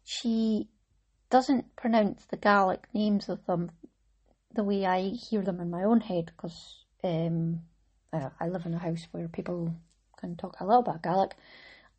she 0.05 0.69
doesn't 1.31 1.77
pronounce 1.77 2.25
the 2.27 2.37
Gaelic 2.37 2.87
names 2.93 3.29
of 3.29 3.45
them 3.47 3.71
the 4.53 4.65
way 4.65 4.85
I 4.85 5.11
hear 5.11 5.43
them 5.43 5.61
in 5.61 5.71
my 5.71 5.85
own 5.85 6.01
head 6.01 6.33
because 6.37 6.85
um, 7.05 7.61
I 8.13 8.49
live 8.49 8.67
in 8.67 8.75
a 8.75 8.79
house 8.79 9.07
where 9.13 9.29
people 9.29 9.75
can 10.19 10.37
talk 10.37 10.57
a 10.59 10.67
little 10.67 10.83
bit 10.83 11.03
Gaelic 11.03 11.35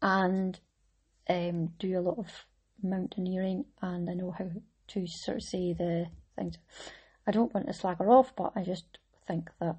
and 0.01 0.59
um, 1.29 1.67
do 1.79 1.97
a 1.97 2.01
lot 2.01 2.17
of 2.17 2.27
mountaineering 2.83 3.65
and 3.81 4.09
I 4.09 4.13
know 4.13 4.31
how 4.31 4.49
to 4.89 5.07
sort 5.07 5.37
of 5.37 5.43
say 5.43 5.73
the 5.73 6.07
things. 6.35 6.57
I 7.25 7.31
don't 7.31 7.53
want 7.53 7.67
to 7.67 7.73
slag 7.73 7.99
her 7.99 8.09
off, 8.09 8.33
but 8.35 8.51
I 8.55 8.63
just 8.63 8.97
think 9.27 9.49
that 9.59 9.77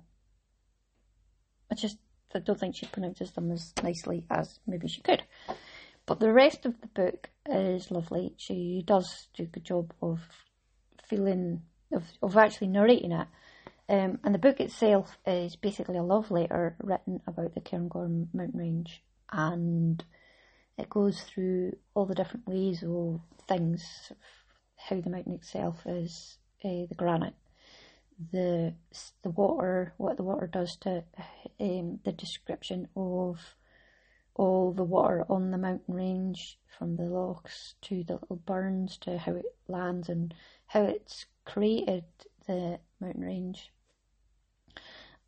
I 1.70 1.74
just 1.74 1.98
I 2.34 2.38
don't 2.38 2.58
think 2.58 2.76
she 2.76 2.86
pronounces 2.86 3.32
them 3.32 3.50
as 3.50 3.74
nicely 3.82 4.24
as 4.30 4.58
maybe 4.66 4.88
she 4.88 5.02
could. 5.02 5.22
But 6.06 6.20
the 6.20 6.32
rest 6.32 6.66
of 6.66 6.80
the 6.80 6.88
book 6.88 7.30
is 7.48 7.90
lovely. 7.90 8.34
She 8.36 8.82
does 8.86 9.28
do 9.34 9.44
a 9.44 9.46
good 9.46 9.64
job 9.64 9.92
of 10.02 10.20
feeling 11.08 11.62
of, 11.92 12.04
of 12.22 12.36
actually 12.36 12.68
narrating 12.68 13.12
it. 13.12 13.28
Um, 13.88 14.18
and 14.24 14.34
the 14.34 14.38
book 14.38 14.60
itself 14.60 15.18
is 15.26 15.56
basically 15.56 15.96
a 15.98 16.02
love 16.02 16.30
letter 16.30 16.76
written 16.82 17.20
about 17.26 17.54
the 17.54 17.60
Cairngorm 17.60 18.28
mountain 18.32 18.58
range 18.58 19.02
and 19.30 20.02
it 20.78 20.88
goes 20.88 21.20
through 21.20 21.76
all 21.94 22.06
the 22.06 22.14
different 22.14 22.46
ways 22.46 22.82
of 22.82 23.20
things, 23.48 24.12
how 24.76 25.00
the 25.00 25.10
mountain 25.10 25.34
itself 25.34 25.82
is, 25.86 26.38
uh, 26.64 26.86
the 26.88 26.94
granite, 26.96 27.34
the 28.32 28.74
the 29.22 29.30
water, 29.30 29.94
what 29.96 30.16
the 30.16 30.22
water 30.22 30.46
does 30.46 30.76
to 30.76 31.04
um, 31.60 31.98
the 32.04 32.12
description 32.12 32.88
of 32.96 33.38
all 34.34 34.72
the 34.72 34.84
water 34.84 35.24
on 35.28 35.50
the 35.50 35.58
mountain 35.58 35.94
range, 35.94 36.58
from 36.78 36.96
the 36.96 37.04
lochs 37.04 37.74
to 37.82 38.02
the 38.04 38.14
little 38.14 38.36
burns 38.36 38.96
to 38.98 39.18
how 39.18 39.32
it 39.32 39.44
lands 39.68 40.08
and 40.08 40.34
how 40.66 40.82
it's 40.82 41.26
created 41.44 42.04
the 42.46 42.78
mountain 43.00 43.22
range, 43.22 43.70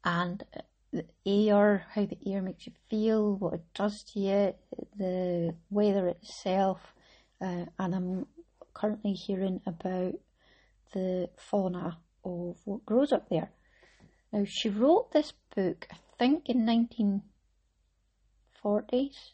and 0.04 0.44
the 0.92 1.04
air, 1.26 1.86
how 1.92 2.06
the 2.06 2.18
air 2.26 2.40
makes 2.40 2.66
you 2.66 2.72
feel, 2.88 3.34
what 3.36 3.54
it 3.54 3.64
does 3.74 4.02
to 4.04 4.20
you, 4.20 4.54
the 4.96 5.54
weather 5.70 6.08
itself, 6.08 6.94
uh, 7.40 7.66
and 7.78 7.94
I'm 7.94 8.26
currently 8.72 9.12
hearing 9.12 9.60
about 9.66 10.14
the 10.92 11.28
fauna 11.36 11.98
of 12.24 12.56
what 12.64 12.86
grows 12.86 13.12
up 13.12 13.28
there. 13.28 13.50
Now, 14.32 14.44
she 14.46 14.68
wrote 14.68 15.12
this 15.12 15.32
book, 15.54 15.88
I 15.90 15.96
think, 16.18 16.48
in 16.48 16.64
1940s, 18.64 19.32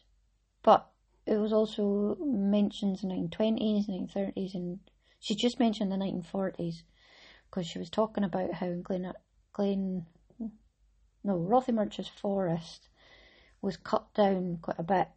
but 0.62 0.90
it 1.26 1.36
was 1.36 1.52
also 1.52 2.16
mentioned 2.20 2.98
in 3.02 3.08
the 3.08 3.14
1920s, 3.14 3.88
1930s, 3.88 4.54
and 4.54 4.80
she 5.18 5.34
just 5.34 5.60
mentioned 5.60 5.92
the 5.92 5.96
1940s 5.96 6.82
because 7.48 7.66
she 7.66 7.78
was 7.78 7.90
talking 7.90 8.24
about 8.24 8.54
how 8.54 8.72
Glen, 8.82 9.12
Glen 9.52 10.06
no, 11.22 11.36
Rothiemurchus 11.36 12.08
forest 12.08 12.88
was 13.60 13.76
cut 13.76 14.12
down 14.14 14.58
quite 14.62 14.78
a 14.78 14.82
bit 14.82 15.08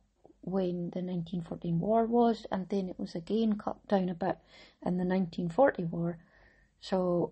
when 0.41 0.89
the 0.91 1.01
1914 1.01 1.79
war 1.79 2.05
was, 2.05 2.45
and 2.51 2.67
then 2.69 2.89
it 2.89 2.99
was 2.99 3.15
again 3.15 3.53
cut 3.53 3.87
down 3.87 4.09
a 4.09 4.13
bit 4.13 4.37
in 4.85 4.97
the 4.97 5.05
1940 5.05 5.85
war. 5.85 6.17
So 6.81 7.31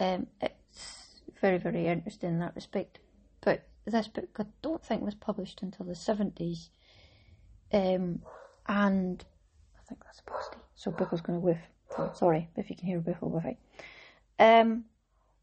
um, 0.00 0.26
it's 0.40 1.22
very, 1.40 1.58
very 1.58 1.86
interesting 1.86 2.30
in 2.30 2.38
that 2.40 2.56
respect. 2.56 2.98
This 3.86 4.08
book 4.08 4.28
I 4.38 4.46
don't 4.62 4.82
think 4.82 5.02
was 5.02 5.14
published 5.14 5.60
until 5.62 5.86
the 5.86 5.92
70s, 5.92 6.70
um, 7.72 8.20
and 8.66 9.24
I 9.76 9.82
think 9.86 10.02
that's 10.04 10.20
a 10.20 10.22
postie. 10.24 10.58
So 10.74 10.90
Biffle's 10.90 11.20
going 11.20 11.38
to 11.38 11.44
whiff. 11.44 11.58
Oh, 11.98 12.10
sorry 12.14 12.48
if 12.56 12.70
you 12.70 12.76
can 12.76 12.86
hear 12.86 13.00
Biffle 13.00 13.30
whiffing. 13.30 13.58
Um, 14.38 14.84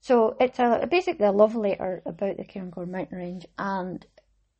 so 0.01 0.35
it's 0.39 0.57
a, 0.57 0.87
basically 0.89 1.27
a 1.27 1.31
love 1.31 1.55
letter 1.55 2.01
about 2.05 2.37
the 2.37 2.43
Cairngorm 2.43 2.89
mountain 2.89 3.19
range, 3.19 3.45
and 3.59 4.05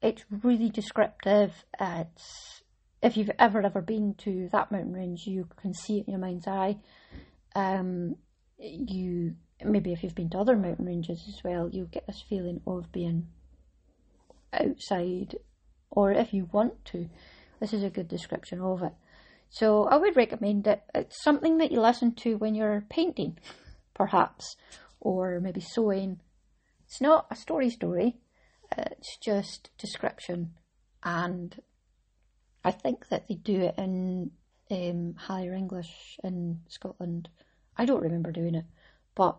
it's 0.02 0.24
really 0.44 0.70
descriptive. 0.70 1.66
It's 1.80 2.62
if 3.02 3.18
you've 3.18 3.32
ever 3.40 3.66
ever 3.66 3.82
been 3.82 4.14
to 4.20 4.48
that 4.52 4.72
mountain 4.72 4.94
range, 4.94 5.26
you 5.26 5.48
can 5.60 5.74
see 5.74 6.00
it 6.00 6.06
in 6.06 6.12
your 6.12 6.20
mind's 6.20 6.48
eye. 6.48 6.78
Um, 7.56 8.16
you 8.60 9.36
maybe 9.64 9.92
if 9.92 10.04
you've 10.04 10.16
been 10.16 10.30
to 10.32 10.40
other 10.40 10.56
mountain 10.56 10.86
ranges 10.86 11.24
as 11.28 11.44
well, 11.44 11.70
you 11.70 11.88
get 11.92 12.06
this 12.08 12.24
feeling 12.28 12.62
of 12.68 12.92
being 12.92 13.28
outside, 14.54 15.36
or 15.90 16.12
if 16.12 16.34
you 16.34 16.50
want 16.52 16.86
to, 16.86 17.10
this 17.60 17.74
is 17.74 17.84
a 17.84 17.90
good 17.90 18.08
description 18.08 18.62
of 18.62 18.84
it. 18.84 18.94
So 19.50 19.84
I 19.86 19.98
would 19.98 20.16
recommend 20.16 20.66
it. 20.68 20.82
It's 20.96 21.22
something 21.22 21.58
that 21.58 21.72
you 21.72 21.82
listen 21.82 22.16
to 22.16 22.38
when 22.38 22.56
you're 22.56 22.86
painting, 22.90 23.38
perhaps, 23.94 24.56
or 25.00 25.40
maybe 25.42 25.62
sewing. 25.62 26.22
It's 26.86 27.02
not 27.02 27.28
a 27.30 27.36
story 27.36 27.70
story, 27.70 28.18
it's 28.78 29.18
just 29.18 29.70
description. 29.78 30.54
And 31.04 31.62
I 32.64 32.72
think 32.72 33.10
that 33.10 33.28
they 33.28 33.36
do 33.36 33.62
it 33.62 33.76
in 33.78 34.32
um, 34.70 35.16
higher 35.18 35.54
English 35.54 36.18
in 36.24 36.62
Scotland. 36.70 37.30
I 37.78 37.86
don't 37.86 38.04
remember 38.04 38.32
doing 38.32 38.56
it, 38.56 38.66
but 39.16 39.38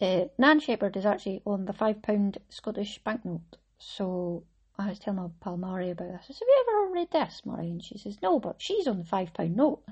uh, 0.00 0.24
Nan 0.38 0.60
Shepherd 0.60 0.96
is 0.96 1.06
actually 1.06 1.42
on 1.46 1.64
the 1.64 1.72
£5 1.72 2.36
Scottish 2.48 3.00
banknote. 3.04 3.56
So 3.78 4.44
I 4.78 4.88
was 4.88 4.98
telling 4.98 5.20
my 5.20 5.28
pal 5.40 5.56
Mari 5.56 5.90
about 5.90 6.12
this. 6.12 6.26
I 6.28 6.32
said, 6.32 6.36
Have 6.40 6.48
you 6.48 6.64
ever 6.68 6.92
read 6.92 7.10
this, 7.10 7.42
Mari? 7.44 7.66
And 7.66 7.82
she 7.82 7.98
says, 7.98 8.18
No, 8.22 8.38
but 8.38 8.56
she's 8.58 8.86
on 8.86 8.98
the 8.98 9.04
£5 9.04 9.54
note. 9.54 9.82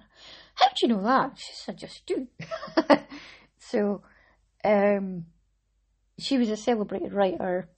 How 0.54 0.68
do 0.68 0.74
you 0.82 0.88
know 0.88 1.02
that? 1.02 1.38
She 1.38 1.52
said, 1.54 1.76
I 1.76 1.78
just 1.78 2.06
do. 2.06 2.26
so 3.58 4.02
um, 4.64 5.26
she 6.18 6.38
was 6.38 6.50
a 6.50 6.56
celebrated 6.56 7.12
writer. 7.12 7.68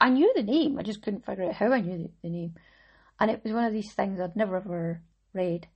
I 0.00 0.10
knew 0.10 0.32
the 0.34 0.42
name, 0.42 0.78
I 0.78 0.82
just 0.82 1.02
couldn't 1.02 1.26
figure 1.26 1.44
out 1.44 1.54
how 1.54 1.72
I 1.72 1.80
knew 1.80 1.98
the, 1.98 2.10
the 2.22 2.30
name. 2.30 2.54
And 3.18 3.30
it 3.30 3.42
was 3.44 3.52
one 3.52 3.64
of 3.64 3.72
these 3.74 3.92
things 3.92 4.18
I'd 4.18 4.36
never 4.36 4.56
ever 4.56 5.02
read. 5.34 5.68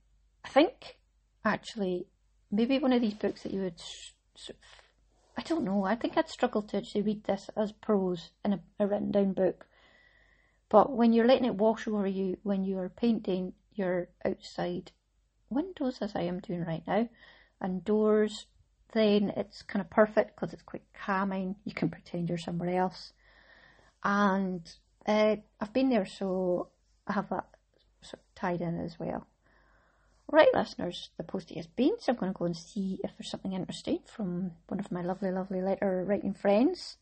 I 0.43 0.49
think, 0.49 0.97
actually, 1.43 2.07
maybe 2.51 2.79
one 2.79 2.93
of 2.93 3.01
these 3.01 3.13
books 3.13 3.43
that 3.43 3.53
you 3.53 3.61
would 3.61 3.79
sort 3.79 4.49
of, 4.49 4.55
I 5.37 5.41
don't 5.41 5.65
know, 5.65 5.83
I 5.83 5.95
think 5.95 6.17
I'd 6.17 6.29
struggle 6.29 6.61
to 6.63 6.77
actually 6.77 7.01
read 7.01 7.25
this 7.25 7.49
as 7.57 7.71
prose 7.71 8.31
in 8.43 8.53
a, 8.53 8.59
a 8.79 8.87
written 8.87 9.11
down 9.11 9.33
book. 9.33 9.65
But 10.69 10.91
when 10.91 11.13
you're 11.13 11.27
letting 11.27 11.45
it 11.45 11.55
wash 11.55 11.87
over 11.87 12.07
you, 12.07 12.37
when 12.43 12.63
you're 12.63 12.89
painting, 12.89 13.53
you're 13.73 14.07
outside 14.23 14.91
windows, 15.49 15.99
as 16.01 16.15
I 16.15 16.21
am 16.21 16.39
doing 16.39 16.63
right 16.63 16.83
now, 16.87 17.09
and 17.61 17.83
doors, 17.83 18.47
then 18.93 19.33
it's 19.35 19.61
kind 19.61 19.81
of 19.81 19.89
perfect 19.89 20.35
because 20.35 20.53
it's 20.53 20.63
quite 20.63 20.83
calming. 20.93 21.55
You 21.65 21.73
can 21.73 21.89
pretend 21.89 22.29
you're 22.29 22.37
somewhere 22.37 22.79
else. 22.79 23.13
And 24.03 24.61
uh, 25.05 25.35
I've 25.59 25.73
been 25.73 25.89
there, 25.89 26.05
so 26.05 26.69
I 27.07 27.13
have 27.13 27.29
that 27.29 27.45
sort 28.01 28.21
of 28.21 28.35
tied 28.35 28.61
in 28.61 28.79
as 28.79 28.97
well. 28.99 29.27
Right, 30.31 30.47
listeners, 30.53 31.11
the 31.17 31.23
postie 31.23 31.55
has 31.55 31.67
been, 31.67 31.95
so 31.99 32.11
I'm 32.11 32.17
going 32.17 32.33
to 32.33 32.37
go 32.37 32.45
and 32.45 32.57
see 32.57 32.99
if 33.03 33.11
there's 33.15 33.29
something 33.29 33.53
interesting 33.53 33.99
from 34.07 34.51
one 34.67 34.79
of 34.79 34.91
my 34.91 35.01
lovely, 35.01 35.31
lovely 35.31 35.61
letter 35.61 36.03
writing 36.05 36.33
friends. 36.33 36.97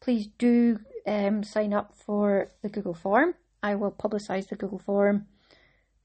Please 0.00 0.26
do 0.38 0.80
um, 1.06 1.44
sign 1.44 1.72
up 1.72 1.94
for 2.04 2.48
the 2.62 2.68
Google 2.68 2.94
form. 2.94 3.34
I 3.62 3.76
will 3.76 3.92
publicise 3.92 4.48
the 4.48 4.56
Google 4.56 4.80
form 4.80 5.26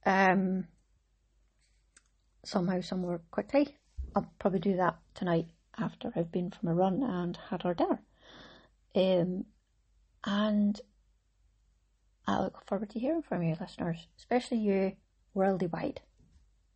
um, 0.06 0.68
somehow, 2.46 2.82
somewhere 2.82 3.22
quickly. 3.32 3.76
I'll 4.16 4.32
probably 4.38 4.60
do 4.60 4.78
that 4.78 5.00
tonight 5.16 5.48
after 5.78 6.12
I've 6.16 6.32
been 6.32 6.52
from 6.52 6.70
a 6.70 6.76
run 6.76 7.02
and 7.02 7.38
had 7.50 7.66
our 7.66 7.74
dinner. 7.74 8.00
Um, 8.96 9.46
and 10.24 10.80
I 12.28 12.42
look 12.42 12.64
forward 12.68 12.92
to 12.92 13.00
hearing 13.00 13.24
from 13.24 13.42
you, 13.42 13.58
listeners, 13.60 14.08
especially 14.20 14.60
you 14.60 14.94
worldy 15.36 15.72
wide 15.72 16.02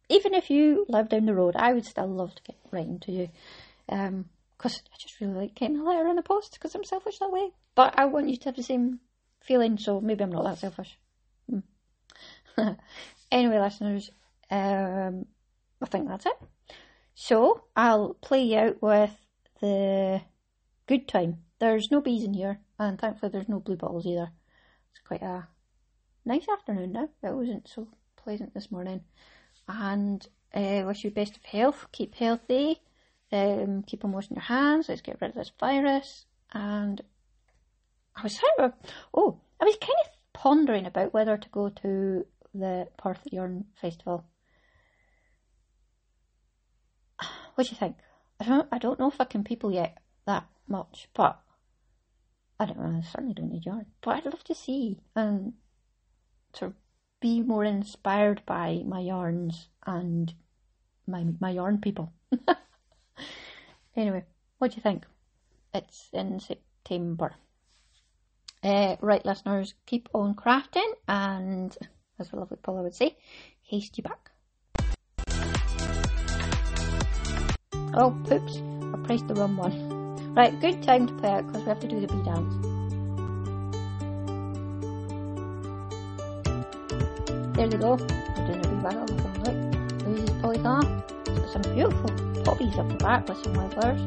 even 0.10 0.34
if 0.34 0.50
you 0.50 0.86
live 0.90 1.10
down 1.10 1.26
the 1.26 1.34
road, 1.34 1.56
I 1.56 1.74
would 1.74 1.86
still 1.86 2.08
love 2.08 2.36
to 2.36 2.44
get 2.44 2.58
writing 2.72 3.00
to 3.02 3.12
you. 3.12 3.30
Um, 3.90 4.26
because 4.64 4.82
I 4.94 4.96
just 4.98 5.20
really 5.20 5.34
like 5.34 5.56
getting 5.56 5.78
a 5.78 5.84
letter 5.84 6.08
in 6.08 6.16
the 6.16 6.22
post 6.22 6.54
because 6.54 6.74
I'm 6.74 6.86
selfish 6.86 7.20
that 7.20 7.32
way. 7.32 7.52
But 7.76 8.00
I 8.00 8.06
want 8.06 8.30
you 8.30 8.38
to 8.38 8.46
have 8.46 8.56
the 8.56 8.64
same 8.64 9.00
feeling, 9.42 9.78
so 9.78 10.00
maybe 10.00 10.24
I'm 10.24 10.32
not 10.32 10.46
that 10.46 10.60
selfish. 10.60 10.98
Hmm. 11.50 11.60
anyway, 13.32 13.60
listeners, 13.60 14.10
um, 14.50 15.26
I 15.82 15.86
think 15.88 16.08
that's 16.08 16.26
it. 16.26 16.38
So 17.14 17.66
I'll 17.76 18.14
play 18.14 18.44
you 18.44 18.58
out 18.58 18.82
with 18.82 19.12
the 19.60 20.22
good 20.88 21.10
time. 21.10 21.40
There's 21.60 21.92
no 21.92 22.00
bees 22.00 22.24
in 22.24 22.34
here, 22.34 22.60
and 22.80 22.98
thankfully 22.98 23.32
there's 23.32 23.50
no 23.50 23.60
blue 23.60 23.76
bottles 23.76 24.06
either. 24.06 24.32
It's 24.92 25.06
quite 25.06 25.24
a 25.24 25.48
nice 26.26 26.48
afternoon 26.48 26.94
now. 26.94 27.10
It 27.22 27.34
wasn't 27.34 27.68
so 27.68 27.88
pleasant 28.16 28.54
this 28.54 28.72
morning 28.72 29.02
and 29.68 30.28
uh, 30.54 30.84
wish 30.86 31.04
you 31.04 31.12
best 31.12 31.38
of 31.38 31.44
health. 31.44 31.88
Keep 31.92 32.16
healthy. 32.16 32.82
Um, 33.32 33.84
keep 33.84 34.06
on 34.06 34.12
washing 34.12 34.36
your 34.36 34.44
hands. 34.44 34.90
Let's 34.90 35.02
get 35.02 35.20
rid 35.20 35.32
of 35.32 35.36
this 35.36 35.52
virus. 35.60 36.26
And 36.54 37.02
I 38.16 38.24
was 38.24 38.40
kind 38.40 38.72
of, 38.72 38.92
oh, 39.14 39.40
I 39.60 39.66
was 39.66 39.78
kind 39.78 39.94
of 40.06 40.12
pondering 40.34 40.86
about 40.86 41.14
whether 41.14 41.38
to 41.38 41.50
go 41.50 41.70
to 41.70 42.26
the 42.54 42.88
Perth 42.98 43.22
Yarn 43.32 43.66
Festival. 43.82 44.26
What 47.56 47.68
do 47.68 47.72
you 47.72 47.78
think? 47.78 47.98
I 48.40 48.46
don't, 48.46 48.68
I 48.72 48.78
don't 48.80 49.00
know 49.00 49.10
if 49.10 49.22
I 49.22 49.26
can 49.26 49.44
people 49.44 49.72
yet 49.72 49.98
that 50.26 50.46
much, 50.68 51.08
but 51.14 51.40
I 52.60 52.66
don't 52.66 52.80
know. 52.80 52.98
I 52.98 53.02
certainly 53.02 53.34
don't 53.34 53.52
need 53.52 53.66
yarn, 53.66 53.86
but 54.02 54.16
I'd 54.16 54.26
love 54.26 54.44
to 54.46 54.56
see 54.56 55.00
and 55.16 55.54
sort 56.54 56.72
of 56.72 56.78
be 57.24 57.42
more 57.42 57.64
inspired 57.64 58.42
by 58.46 58.84
my 58.86 59.00
yarns 59.00 59.70
and 59.88 60.34
my 61.08 61.26
my 61.40 61.52
yarn 61.52 61.78
people. 61.80 62.12
anyway, 63.96 64.26
what 64.58 64.72
do 64.72 64.76
you 64.76 64.82
think? 64.82 65.06
It's 65.74 66.10
in 66.12 66.42
September. 66.42 67.34
Uh, 68.62 68.98
right, 69.00 69.26
listeners, 69.26 69.74
keep 69.86 70.10
on 70.14 70.36
crafting, 70.36 70.92
and 71.08 71.78
as 72.20 72.30
the 72.30 72.36
lovely 72.36 72.58
Paula 72.62 72.84
would 72.84 72.94
say, 72.94 73.16
haste 73.62 73.98
you 73.98 74.04
back. 74.04 74.32
Oh, 77.96 78.12
poops! 78.26 78.58
I 78.58 78.98
pressed 79.06 79.30
the 79.30 79.36
wrong 79.36 79.56
one. 79.56 80.36
Right, 80.36 80.60
good 80.60 80.84
time 80.84 81.08
to 81.08 81.14
play 81.14 81.30
out 81.30 81.48
because 81.48 81.62
we 81.62 81.70
have 81.70 81.80
to 81.80 81.88
do 81.88 82.02
the 82.02 82.08
bee 82.08 82.24
dance. 82.24 82.73
There 87.54 87.68
they 87.68 87.78
go. 87.78 87.98
They're 87.98 88.48
doing 88.48 88.66
a 88.66 88.70
wee 88.70 88.76
wiggle. 88.82 89.06
Look, 89.46 89.58
Louise's 90.08 90.30
polygon. 90.42 91.04
It's 91.28 91.40
got 91.40 91.50
some 91.52 91.62
beautiful 91.74 92.10
poppies 92.44 92.76
up 92.80 92.90
the 92.90 92.96
back 92.96 93.30
with 93.30 93.44
some 93.44 93.54
wildflowers. 93.54 94.02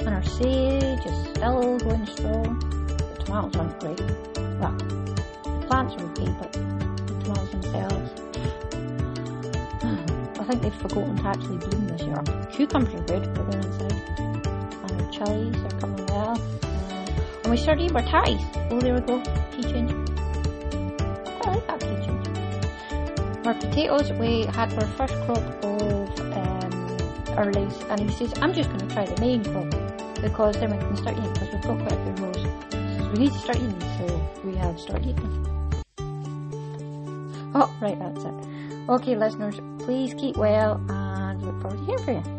And 0.00 0.08
our 0.08 0.22
sage 0.24 1.04
is 1.04 1.28
still 1.28 1.78
going 1.78 2.06
strong. 2.06 2.58
The 2.88 3.24
tomatoes 3.24 3.56
aren't 3.56 3.80
great. 3.80 4.00
Well, 4.58 4.72
the 5.44 5.66
plants 5.66 5.94
are 5.94 6.06
okay, 6.12 6.32
but 6.40 6.52
the 6.54 7.14
tomatoes 7.22 7.50
themselves. 7.50 8.10
I 10.40 10.44
think 10.44 10.62
they've 10.62 10.74
forgotten 10.74 11.16
to 11.16 11.28
actually 11.28 11.58
bloom 11.58 11.86
this 11.86 12.00
year. 12.00 12.22
Cucumbers 12.50 12.94
are 12.94 13.04
good, 13.04 13.34
but 13.34 13.50
they're 13.50 13.60
inside. 13.60 13.92
And 14.18 15.02
our 15.02 15.10
chilies 15.12 15.56
are 15.56 15.78
coming 15.78 16.06
well. 16.06 16.40
And 17.42 17.50
we 17.50 17.58
started 17.58 17.94
our 17.94 18.02
ties. 18.02 18.40
Oh, 18.70 18.80
there 18.80 18.94
we 18.94 19.00
go. 19.02 19.20
Key 19.52 19.62
our 23.46 23.54
potatoes, 23.54 24.12
we 24.12 24.42
had 24.46 24.72
our 24.74 24.86
first 24.88 25.14
crop 25.24 25.38
of 25.64 26.20
um, 26.20 26.70
earlies, 27.36 27.90
and 27.90 28.00
he 28.00 28.16
says, 28.16 28.32
I'm 28.40 28.52
just 28.52 28.68
going 28.68 28.86
to 28.86 28.94
try 28.94 29.06
the 29.06 29.20
main 29.20 29.44
crop 29.44 29.70
because 30.20 30.54
then 30.56 30.70
we 30.70 30.78
can 30.78 30.96
start 30.96 31.16
eating 31.18 31.32
because 31.32 31.52
we've 31.52 31.62
got 31.62 31.78
quite 31.78 31.92
a 31.92 32.14
few 32.14 32.24
rows. 32.24 33.12
We 33.12 33.18
need 33.24 33.32
to 33.32 33.38
start 33.38 33.56
eating, 33.56 33.80
so 33.98 34.30
we 34.44 34.54
have 34.56 34.78
started 34.78 35.08
eating. 35.08 35.46
Oh, 37.54 37.74
right, 37.80 37.98
that's 37.98 38.24
it. 38.24 38.34
Okay, 38.88 39.16
listeners, 39.16 39.60
please 39.84 40.14
keep 40.14 40.36
well 40.36 40.80
and 40.88 41.42
look 41.42 41.60
forward 41.60 41.78
to 41.78 41.84
hearing 41.84 42.04
from 42.04 42.14
you. 42.14 42.31